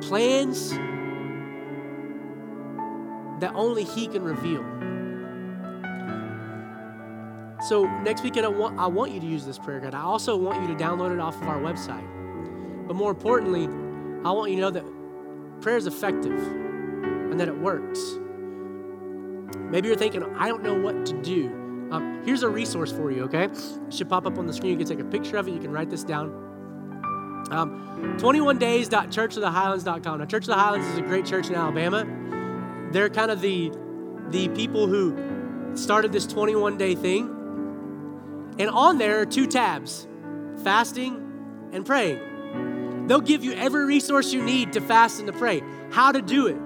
Plans 0.04 0.72
that 3.42 3.52
only 3.56 3.84
He 3.84 4.08
can 4.08 4.24
reveal. 4.24 4.64
So 7.68 7.86
next 8.02 8.22
week, 8.22 8.38
I 8.38 8.48
want, 8.48 8.80
I 8.80 8.86
want 8.86 9.12
you 9.12 9.20
to 9.20 9.26
use 9.26 9.44
this 9.44 9.58
prayer 9.58 9.80
guide. 9.80 9.96
I 9.96 10.02
also 10.02 10.38
want 10.38 10.62
you 10.62 10.68
to 10.76 10.84
download 10.84 11.12
it 11.12 11.20
off 11.20 11.42
of 11.42 11.48
our 11.48 11.58
website. 11.58 12.06
But 12.88 12.96
more 12.96 13.10
importantly, 13.10 13.64
I 14.24 14.32
want 14.32 14.52
you 14.52 14.58
to 14.58 14.62
know 14.62 14.70
that 14.70 14.86
prayer 15.62 15.76
is 15.76 15.88
effective 15.88 16.38
and 16.38 17.40
that 17.40 17.48
it 17.48 17.58
works. 17.58 18.00
Maybe 19.58 19.88
you're 19.88 19.98
thinking, 19.98 20.24
I 20.36 20.48
don't 20.48 20.62
know 20.62 20.76
what 20.76 21.08
to 21.08 21.20
do. 21.24 21.48
Um, 21.92 22.22
here's 22.24 22.44
a 22.44 22.50
resource 22.50 22.92
for 22.92 23.12
you, 23.12 23.24
okay? 23.24 23.46
It 23.46 23.60
should 23.90 24.10
pop 24.10 24.28
up 24.28 24.38
on 24.38 24.46
the 24.46 24.54
screen. 24.54 24.74
You 24.74 24.78
can 24.78 24.88
take 24.88 25.00
a 25.00 25.10
picture 25.10 25.38
of 25.38 25.48
it. 25.48 25.56
You 25.56 25.60
can 25.60 25.72
write 25.72 25.90
this 25.90 26.04
down. 26.04 26.28
Um, 27.52 28.16
21days.churchofthehighlands.com. 28.20 30.20
Now, 30.20 30.26
Church 30.26 30.44
of 30.44 30.48
the 30.48 30.56
Highlands 30.56 30.86
is 30.88 31.00
a 31.00 31.02
great 31.02 31.26
church 31.26 31.48
in 31.48 31.56
Alabama. 31.56 32.06
They're 32.92 33.10
kind 33.10 33.32
of 33.32 33.42
the, 33.42 33.72
the 34.30 34.50
people 34.50 34.86
who 34.86 35.76
started 35.76 36.12
this 36.12 36.28
21 36.28 36.78
day 36.78 36.94
thing. 36.94 37.35
And 38.58 38.70
on 38.70 38.98
there 38.98 39.22
are 39.22 39.26
two 39.26 39.48
tabs 39.48 40.08
fasting 40.64 41.70
and 41.74 41.86
praying. 41.86 43.08
They'll 43.08 43.22
give 43.22 43.44
you 43.44 43.54
every 43.54 43.86
resource 43.86 44.34
you 44.34 44.42
need 44.42 44.74
to 44.74 44.82
fast 44.82 45.20
and 45.20 45.28
to 45.28 45.34
pray. 45.34 45.62
How 45.92 46.12
to 46.12 46.22
do 46.22 46.48
it. 46.48 46.58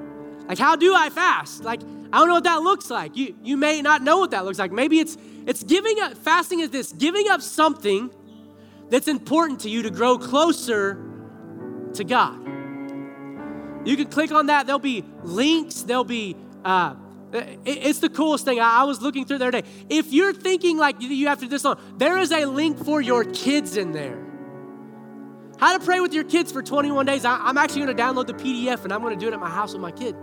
Like, 0.47 0.57
how 0.57 0.75
do 0.75 0.95
I 0.95 1.09
fast? 1.09 1.63
Like, 1.63 1.81
I 2.11 2.19
don't 2.19 2.27
know 2.27 2.35
what 2.35 2.45
that 2.45 2.61
looks 2.61 2.89
like. 2.89 3.15
You, 3.15 3.35
you 3.43 3.57
may 3.57 3.81
not 3.81 4.01
know 4.01 4.17
what 4.17 4.31
that 4.31 4.45
looks 4.45 4.57
like. 4.57 4.71
Maybe 4.71 4.99
it's 4.99 5.17
it's 5.45 5.63
giving 5.63 5.99
up 5.99 6.17
fasting 6.17 6.59
is 6.59 6.69
this 6.69 6.91
giving 6.91 7.29
up 7.29 7.41
something 7.41 8.09
that's 8.89 9.07
important 9.07 9.59
to 9.61 9.69
you 9.69 9.83
to 9.83 9.91
grow 9.91 10.17
closer 10.17 11.03
to 11.93 12.03
God. 12.03 12.45
You 13.85 13.95
can 13.95 14.07
click 14.07 14.31
on 14.31 14.47
that. 14.47 14.65
There'll 14.65 14.79
be 14.79 15.03
links. 15.23 15.83
There'll 15.83 16.03
be 16.03 16.35
uh, 16.65 16.95
it's 17.33 17.99
the 17.99 18.09
coolest 18.09 18.45
thing. 18.45 18.59
I 18.59 18.83
was 18.83 19.01
looking 19.01 19.25
through 19.25 19.39
there 19.39 19.51
today. 19.51 19.67
If 19.89 20.11
you're 20.11 20.33
thinking 20.33 20.77
like 20.77 21.01
you 21.01 21.27
have 21.27 21.39
to 21.39 21.45
do 21.45 21.49
this 21.49 21.65
on, 21.65 21.79
there 21.97 22.17
is 22.17 22.31
a 22.31 22.45
link 22.45 22.83
for 22.83 23.01
your 23.01 23.23
kids 23.23 23.77
in 23.77 23.91
there. 23.91 24.25
How 25.59 25.77
to 25.77 25.83
pray 25.83 25.99
with 25.99 26.13
your 26.13 26.23
kids 26.23 26.51
for 26.51 26.61
21 26.61 27.05
days. 27.05 27.25
I'm 27.25 27.57
actually 27.57 27.81
going 27.81 27.97
to 27.97 28.01
download 28.01 28.27
the 28.27 28.33
PDF 28.33 28.83
and 28.83 28.93
I'm 28.93 29.01
going 29.01 29.17
to 29.17 29.19
do 29.19 29.27
it 29.27 29.33
at 29.33 29.39
my 29.39 29.49
house 29.49 29.73
with 29.73 29.81
my 29.81 29.91
kid. 29.91 30.15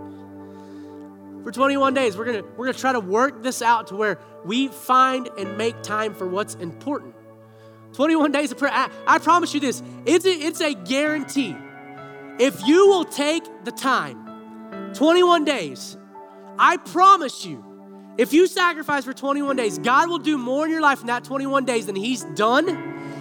For 1.43 1.51
21 1.51 1.93
days, 1.93 2.17
we're 2.17 2.25
going 2.25 2.43
to 2.43 2.49
we're 2.57 2.65
going 2.65 2.73
to 2.73 2.79
try 2.79 2.91
to 2.91 2.99
work 2.99 3.43
this 3.43 3.61
out 3.61 3.87
to 3.87 3.95
where 3.95 4.19
we 4.43 4.67
find 4.67 5.29
and 5.37 5.57
make 5.57 5.81
time 5.83 6.13
for 6.13 6.27
what's 6.27 6.55
important. 6.55 7.15
21 7.93 8.31
days 8.31 8.51
of 8.51 8.57
prayer. 8.57 8.73
I, 8.73 8.89
I 9.05 9.19
promise 9.19 9.53
you 9.53 9.59
this. 9.59 9.81
It's 10.05 10.25
a, 10.25 10.29
it's 10.29 10.59
a 10.59 10.73
guarantee. 10.73 11.55
If 12.39 12.67
you 12.67 12.87
will 12.87 13.05
take 13.05 13.43
the 13.63 13.71
time, 13.71 14.93
21 14.93 15.45
days, 15.45 15.97
I 16.59 16.77
promise 16.77 17.45
you, 17.45 17.63
if 18.17 18.33
you 18.33 18.47
sacrifice 18.47 19.05
for 19.05 19.13
21 19.13 19.55
days, 19.55 19.77
God 19.77 20.09
will 20.09 20.17
do 20.17 20.37
more 20.37 20.65
in 20.65 20.71
your 20.71 20.81
life 20.81 21.01
in 21.01 21.07
that 21.07 21.23
21 21.23 21.65
days 21.65 21.85
than 21.85 21.95
He's 21.95 22.23
done 22.23 22.67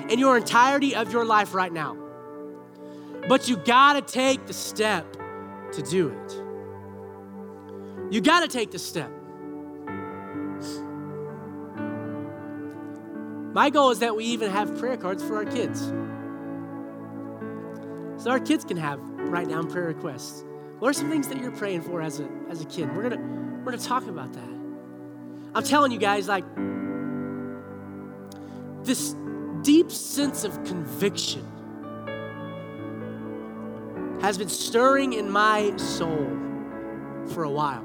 in 0.08 0.18
your 0.18 0.36
entirety 0.36 0.94
of 0.94 1.12
your 1.12 1.24
life 1.24 1.54
right 1.54 1.72
now. 1.72 1.96
But 3.28 3.48
you 3.48 3.56
gotta 3.56 4.02
take 4.02 4.46
the 4.46 4.54
step 4.54 5.16
to 5.72 5.82
do 5.82 6.08
it. 6.08 6.32
You 8.10 8.20
gotta 8.20 8.48
take 8.48 8.70
the 8.70 8.78
step. 8.78 9.10
My 13.52 13.70
goal 13.70 13.90
is 13.90 13.98
that 13.98 14.14
we 14.14 14.24
even 14.26 14.50
have 14.50 14.78
prayer 14.78 14.96
cards 14.96 15.22
for 15.22 15.36
our 15.36 15.44
kids. 15.44 15.80
So 18.22 18.30
our 18.30 18.40
kids 18.40 18.64
can 18.64 18.76
have 18.76 19.00
write 19.00 19.48
down 19.48 19.68
prayer 19.68 19.86
requests. 19.86 20.45
What 20.78 20.90
are 20.90 20.92
some 20.92 21.08
things 21.08 21.28
that 21.28 21.40
you're 21.40 21.52
praying 21.52 21.82
for 21.82 22.02
as 22.02 22.20
a, 22.20 22.28
as 22.50 22.60
a 22.60 22.66
kid? 22.66 22.94
We're 22.94 23.08
gonna 23.08 23.22
we're 23.64 23.72
gonna 23.72 23.78
talk 23.78 24.06
about 24.06 24.32
that. 24.34 24.48
I'm 25.54 25.62
telling 25.64 25.90
you 25.90 25.98
guys, 25.98 26.28
like 26.28 26.44
this 28.84 29.14
deep 29.62 29.90
sense 29.90 30.44
of 30.44 30.52
conviction 30.64 31.44
has 34.20 34.36
been 34.36 34.50
stirring 34.50 35.14
in 35.14 35.30
my 35.30 35.74
soul 35.76 36.28
for 37.28 37.44
a 37.44 37.50
while. 37.50 37.84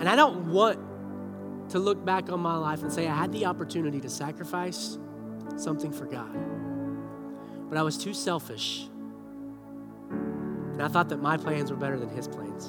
And 0.00 0.08
I 0.08 0.16
don't 0.16 0.50
want 0.50 0.80
to 1.70 1.78
look 1.78 2.02
back 2.02 2.32
on 2.32 2.40
my 2.40 2.56
life 2.56 2.82
and 2.82 2.90
say 2.90 3.06
I 3.06 3.14
had 3.14 3.32
the 3.32 3.44
opportunity 3.44 4.00
to 4.00 4.08
sacrifice 4.08 4.98
something 5.56 5.92
for 5.92 6.06
God. 6.06 6.34
But 7.68 7.76
I 7.76 7.82
was 7.82 7.98
too 7.98 8.14
selfish 8.14 8.88
and 10.78 10.86
I 10.86 10.88
thought 10.88 11.08
that 11.08 11.20
my 11.20 11.36
plans 11.36 11.72
were 11.72 11.76
better 11.76 11.98
than 11.98 12.08
his 12.08 12.28
plans. 12.28 12.66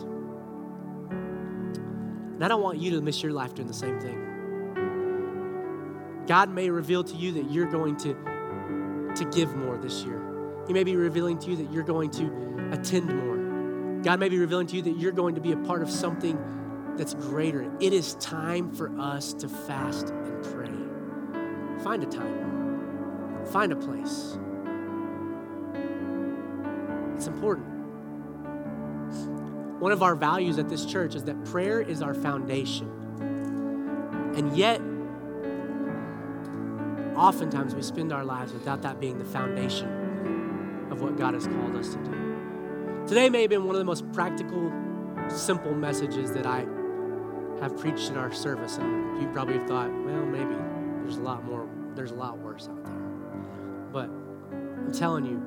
And 2.34 2.44
I 2.44 2.48
don't 2.48 2.64
want 2.64 2.80
you 2.80 2.90
to 2.92 3.02
miss 3.02 3.22
your 3.22 3.34
life 3.34 3.54
doing 3.54 3.68
the 3.68 3.74
same 3.74 4.00
thing. 4.00 4.26
God 6.26 6.50
may 6.50 6.72
reveal 6.72 7.04
to 7.04 7.16
you 7.16 7.34
that 7.34 7.52
you're 7.52 7.70
going 7.70 7.98
to, 7.98 8.16
to 9.16 9.26
give 9.26 9.56
more 9.56 9.78
this 9.78 10.04
year. 10.06 10.20
He 10.66 10.74
may 10.74 10.84
be 10.84 10.96
revealing 10.96 11.38
to 11.38 11.52
you 11.52 11.58
that 11.58 11.72
you're 11.72 11.84
going 11.84 12.10
to 12.12 12.72
attend 12.72 13.14
more. 13.16 14.02
God 14.02 14.20
may 14.20 14.30
be 14.30 14.40
revealing 14.40 14.66
to 14.68 14.78
you 14.78 14.82
that 14.82 14.98
you're 14.98 15.12
going 15.12 15.36
to 15.36 15.42
be 15.42 15.52
a 15.52 15.58
part 15.58 15.84
of 15.84 15.90
something 15.92 16.36
that's 16.98 17.14
greater. 17.14 17.72
It 17.80 17.94
is 17.94 18.16
time 18.16 18.72
for 18.72 18.90
us 19.00 19.34
to 19.34 19.48
fast 19.48 20.10
and 20.10 20.44
pray. 20.46 20.72
Find 21.84 22.02
a 22.02 22.08
time, 22.08 23.46
find 23.52 23.72
a 23.72 23.76
place. 23.76 24.40
One 29.80 29.94
of 29.94 30.04
our 30.04 30.14
values 30.14 30.60
at 30.60 30.68
this 30.68 30.86
church 30.86 31.16
is 31.16 31.24
that 31.24 31.46
prayer 31.46 31.80
is 31.80 32.02
our 32.02 32.14
foundation. 32.14 32.88
And 34.36 34.56
yet, 34.56 34.82
oftentimes 37.16 37.74
we 37.74 37.82
spend 37.82 38.12
our 38.12 38.26
lives 38.26 38.52
without 38.52 38.82
that 38.82 39.00
being 39.00 39.18
the 39.18 39.26
foundation 39.26 40.88
of 40.92 41.02
what 41.02 41.18
God 41.18 41.34
has 41.34 41.48
called 41.48 41.78
us 41.78 41.94
to 41.94 42.04
do. 42.04 43.06
Today 43.08 43.30
may 43.30 43.42
have 43.42 43.50
been 43.50 43.66
one 43.66 43.76
of 43.76 43.80
the 43.80 43.86
most 43.86 44.10
practical, 44.12 44.72
simple 45.30 45.74
messages 45.74 46.32
that 46.34 46.46
I 46.46 46.66
have 47.62 47.78
preached 47.78 48.10
in 48.10 48.18
our 48.18 48.32
service. 48.32 48.78
And 48.78 49.22
you 49.22 49.30
probably 49.30 49.58
have 49.58 49.68
thought, 49.68 49.90
well, 50.04 50.26
maybe 50.26 50.56
there's 51.04 51.18
a 51.18 51.22
lot 51.22 51.44
more, 51.46 51.70
there's 51.96 52.12
a 52.12 52.16
lot 52.16 52.38
worse 52.38 52.68
out 52.68 52.84
there. 52.84 52.94
But 53.94 54.10
I'm 54.10 54.92
telling 54.92 55.26
you, 55.26 55.42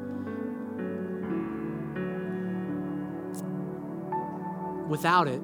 without 4.88 5.28
it, 5.28 5.42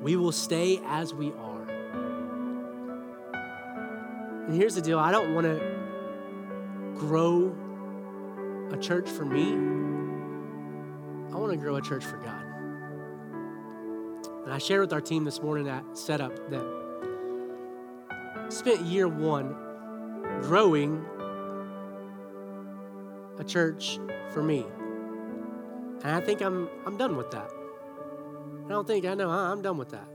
we 0.00 0.16
will 0.16 0.32
stay 0.32 0.80
as 0.86 1.12
we 1.12 1.32
are. 1.32 1.62
And 4.46 4.54
here's 4.54 4.74
the 4.74 4.82
deal 4.82 4.98
I 4.98 5.10
don't 5.10 5.34
want 5.34 5.46
to 5.46 5.58
grow 6.96 7.54
a 8.70 8.76
church 8.76 9.08
for 9.08 9.24
me, 9.24 9.52
I 11.32 11.38
want 11.38 11.52
to 11.52 11.58
grow 11.58 11.76
a 11.76 11.82
church 11.82 12.04
for 12.04 12.18
God. 12.18 12.42
And 14.44 14.54
I 14.54 14.58
shared 14.58 14.82
with 14.82 14.92
our 14.92 15.00
team 15.00 15.24
this 15.24 15.42
morning 15.42 15.68
at 15.68 15.98
setup 15.98 16.50
that 16.50 16.64
spent 18.48 18.82
year 18.82 19.08
one 19.08 19.56
growing 20.42 21.04
a 23.38 23.44
church 23.44 23.98
for 24.32 24.42
me. 24.42 24.64
And 26.06 26.14
I 26.14 26.20
think 26.20 26.40
I'm, 26.40 26.68
I'm 26.86 26.96
done 26.96 27.16
with 27.16 27.32
that. 27.32 27.50
I 28.66 28.68
don't 28.68 28.86
think 28.86 29.04
I 29.06 29.14
know, 29.14 29.28
I'm 29.28 29.60
done 29.60 29.76
with 29.76 29.88
that. 29.88 30.06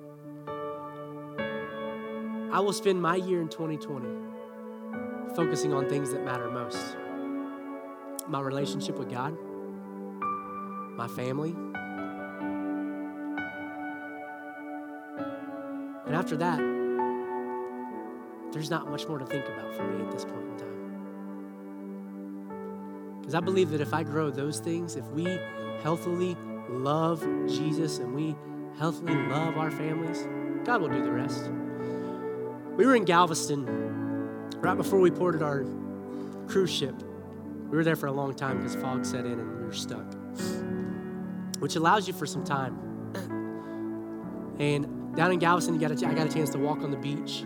I 2.54 2.62
will 2.62 2.72
spend 2.72 3.02
my 3.02 3.18
year 3.18 3.42
in 3.42 3.50
2020 3.50 4.08
focusing 5.36 5.74
on 5.74 5.90
things 5.90 6.12
that 6.14 6.24
matter 6.24 6.50
most 6.50 6.96
my 8.30 8.40
relationship 8.40 8.98
with 8.98 9.10
God, 9.12 9.38
my 10.96 11.10
family. 11.10 11.54
And 16.06 16.16
after 16.16 16.38
that, 16.38 16.60
there's 18.54 18.70
not 18.70 18.90
much 18.90 19.10
more 19.10 19.20
to 19.20 19.26
think 19.26 19.44
about 19.46 19.76
for 19.76 19.84
me 19.84 20.06
at 20.06 20.10
this 20.10 20.24
point 20.24 20.46
in 20.52 20.58
time. 20.58 20.81
Because 23.32 23.44
I 23.44 23.46
believe 23.46 23.70
that 23.70 23.80
if 23.80 23.94
I 23.94 24.04
grow 24.04 24.30
those 24.30 24.60
things, 24.60 24.98
if 24.98 25.06
we 25.12 25.24
healthily 25.84 26.36
love 26.68 27.22
Jesus 27.48 28.00
and 28.00 28.14
we 28.14 28.36
healthily 28.78 29.16
love 29.30 29.56
our 29.56 29.72
families, 29.72 30.28
God 30.66 30.82
will 30.82 30.90
do 30.90 31.02
the 31.02 31.14
rest. 31.14 31.50
We 32.76 32.86
were 32.86 32.94
in 32.94 33.06
Galveston 33.06 33.66
right 34.58 34.76
before 34.76 35.00
we 35.00 35.12
boarded 35.12 35.42
our 35.42 35.64
cruise 36.48 36.74
ship. 36.74 36.94
We 37.70 37.78
were 37.78 37.86
there 37.86 37.96
for 37.96 38.08
a 38.08 38.12
long 38.12 38.36
time 38.36 38.58
because 38.58 38.76
fog 38.76 39.06
set 39.06 39.26
in 39.26 39.40
and 39.40 39.60
we 39.60 39.64
were 39.64 39.72
stuck, 39.72 40.14
which 41.60 41.78
allows 41.78 42.10
you 42.10 42.14
for 42.14 42.26
some 42.26 42.44
time. 42.44 42.78
And 44.60 45.16
down 45.16 45.32
in 45.32 45.40
Galveston, 45.40 45.78
got 45.78 45.92
a, 45.92 46.06
I 46.06 46.14
got 46.14 46.28
a 46.28 46.34
chance 46.34 46.50
to 46.50 46.60
walk 46.60 46.80
on 46.80 46.92
the 46.92 46.98
beach. 46.98 47.44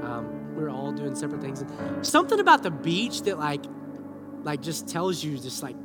Um, 0.00 0.54
we 0.54 0.62
were 0.62 0.70
all 0.70 0.92
doing 0.92 1.16
separate 1.16 1.40
things. 1.40 1.64
Something 2.02 2.38
about 2.38 2.62
the 2.62 2.70
beach 2.70 3.22
that 3.22 3.36
like, 3.36 3.64
like 4.44 4.60
just 4.60 4.88
tells 4.88 5.24
you 5.24 5.38
just 5.38 5.62
like 5.62 5.76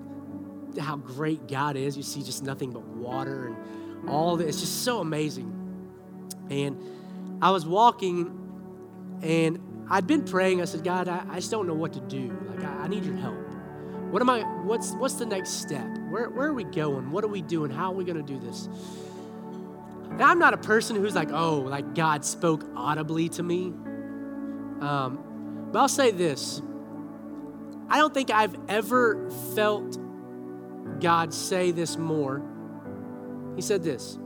how 0.79 0.97
great 0.97 1.47
God 1.47 1.75
is. 1.75 1.97
You 1.97 2.03
see 2.03 2.21
just 2.21 2.43
nothing 2.43 2.71
but 2.71 2.83
water 2.83 3.47
and 3.47 4.09
all 4.09 4.35
this. 4.37 4.49
It's 4.49 4.59
just 4.61 4.83
so 4.83 4.99
amazing. 4.99 5.55
And 6.49 7.39
I 7.41 7.51
was 7.51 7.65
walking 7.65 9.19
and 9.21 9.87
I'd 9.89 10.07
been 10.07 10.23
praying. 10.23 10.61
I 10.61 10.65
said, 10.65 10.83
God, 10.83 11.07
I, 11.07 11.23
I 11.29 11.35
just 11.35 11.51
don't 11.51 11.67
know 11.67 11.73
what 11.73 11.93
to 11.93 11.99
do. 12.01 12.37
Like, 12.47 12.63
I, 12.63 12.83
I, 12.83 12.87
need 12.87 13.03
your 13.03 13.15
help. 13.15 13.37
What 14.11 14.21
am 14.21 14.29
I, 14.29 14.41
what's, 14.63 14.91
what's 14.93 15.15
the 15.15 15.25
next 15.25 15.61
step? 15.61 15.87
Where, 16.09 16.29
where 16.29 16.47
are 16.47 16.53
we 16.53 16.63
going? 16.63 17.11
What 17.11 17.23
are 17.23 17.27
we 17.27 17.41
doing? 17.41 17.71
How 17.71 17.91
are 17.91 17.95
we 17.95 18.05
to 18.05 18.21
do 18.21 18.39
this? 18.39 18.69
Now, 20.11 20.29
I'm 20.29 20.39
not 20.39 20.53
a 20.53 20.57
person 20.57 20.95
who's 20.95 21.15
like, 21.15 21.31
oh, 21.31 21.59
like 21.59 21.95
God 21.95 22.25
spoke 22.25 22.65
audibly 22.75 23.29
to 23.29 23.43
me. 23.43 23.67
Um, 24.81 25.69
but 25.71 25.79
I'll 25.79 25.87
say 25.87 26.11
this 26.11 26.61
I 27.89 27.97
don't 27.97 28.13
think 28.13 28.29
I've 28.29 28.55
ever 28.67 29.29
felt 29.55 29.97
God 30.99 31.33
say 31.33 31.71
this 31.71 31.97
more. 31.97 32.41
He 33.55 33.61
said 33.61 33.83
this 33.83 34.17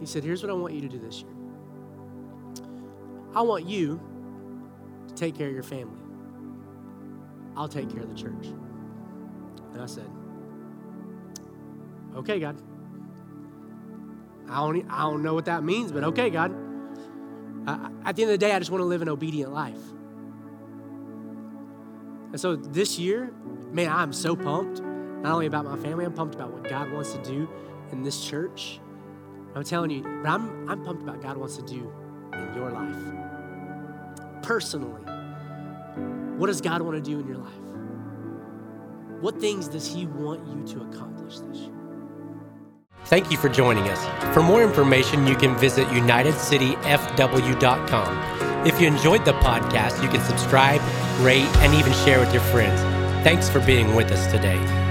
He 0.00 0.06
said, 0.06 0.24
Here's 0.24 0.42
what 0.42 0.50
I 0.50 0.54
want 0.54 0.74
you 0.74 0.80
to 0.82 0.88
do 0.88 0.98
this 0.98 1.22
year. 1.22 1.30
I 3.34 3.42
want 3.42 3.66
you 3.66 4.00
to 5.08 5.14
take 5.14 5.36
care 5.36 5.48
of 5.48 5.54
your 5.54 5.62
family. 5.62 6.00
I'll 7.56 7.68
take 7.68 7.90
care 7.90 8.02
of 8.02 8.08
the 8.08 8.20
church. 8.20 8.46
And 9.72 9.80
I 9.80 9.86
said, 9.86 10.08
Okay, 12.16 12.38
God. 12.38 12.60
I 14.48 14.56
don't, 14.56 14.90
I 14.90 15.02
don't 15.02 15.22
know 15.22 15.34
what 15.34 15.46
that 15.46 15.64
means, 15.64 15.90
but 15.90 16.04
okay, 16.04 16.30
God. 16.30 16.54
At 17.66 18.16
the 18.16 18.22
end 18.22 18.30
of 18.30 18.38
the 18.38 18.38
day, 18.38 18.52
I 18.52 18.58
just 18.58 18.70
want 18.70 18.82
to 18.82 18.86
live 18.86 19.02
an 19.02 19.08
obedient 19.08 19.52
life. 19.52 19.80
And 22.34 22.40
so 22.40 22.56
this 22.56 22.98
year, 22.98 23.30
man, 23.70 23.92
I'm 23.92 24.12
so 24.12 24.34
pumped. 24.34 24.82
Not 24.82 25.34
only 25.34 25.46
about 25.46 25.66
my 25.66 25.76
family, 25.76 26.04
I'm 26.04 26.12
pumped 26.12 26.34
about 26.34 26.52
what 26.52 26.68
God 26.68 26.90
wants 26.90 27.12
to 27.12 27.22
do 27.22 27.48
in 27.92 28.02
this 28.02 28.24
church. 28.24 28.80
I'm 29.54 29.62
telling 29.62 29.92
you, 29.92 30.02
but 30.02 30.28
I'm, 30.28 30.68
I'm 30.68 30.84
pumped 30.84 31.04
about 31.04 31.22
God 31.22 31.36
wants 31.36 31.56
to 31.58 31.62
do 31.62 31.92
in 32.32 32.54
your 32.56 32.72
life. 32.72 32.96
Personally, 34.42 35.00
what 36.36 36.48
does 36.48 36.60
God 36.60 36.82
want 36.82 36.96
to 36.96 37.00
do 37.00 37.20
in 37.20 37.28
your 37.28 37.36
life? 37.36 37.52
What 39.20 39.40
things 39.40 39.68
does 39.68 39.86
He 39.86 40.06
want 40.06 40.44
you 40.48 40.64
to 40.74 40.80
accomplish 40.88 41.38
this 41.38 41.58
year? 41.58 41.70
Thank 43.04 43.30
you 43.30 43.36
for 43.36 43.48
joining 43.48 43.84
us. 43.84 44.04
For 44.34 44.42
more 44.42 44.64
information, 44.64 45.28
you 45.28 45.36
can 45.36 45.56
visit 45.56 45.86
UnitedCityFW.com. 45.86 48.66
If 48.66 48.80
you 48.80 48.88
enjoyed 48.88 49.24
the 49.24 49.34
podcast, 49.34 50.02
you 50.02 50.08
can 50.08 50.20
subscribe, 50.22 50.80
rate, 51.20 51.48
and 51.58 51.74
even 51.74 51.92
share 51.92 52.20
with 52.20 52.32
your 52.32 52.42
friends. 52.42 52.80
Thanks 53.24 53.48
for 53.48 53.60
being 53.60 53.94
with 53.94 54.10
us 54.10 54.30
today. 54.30 54.83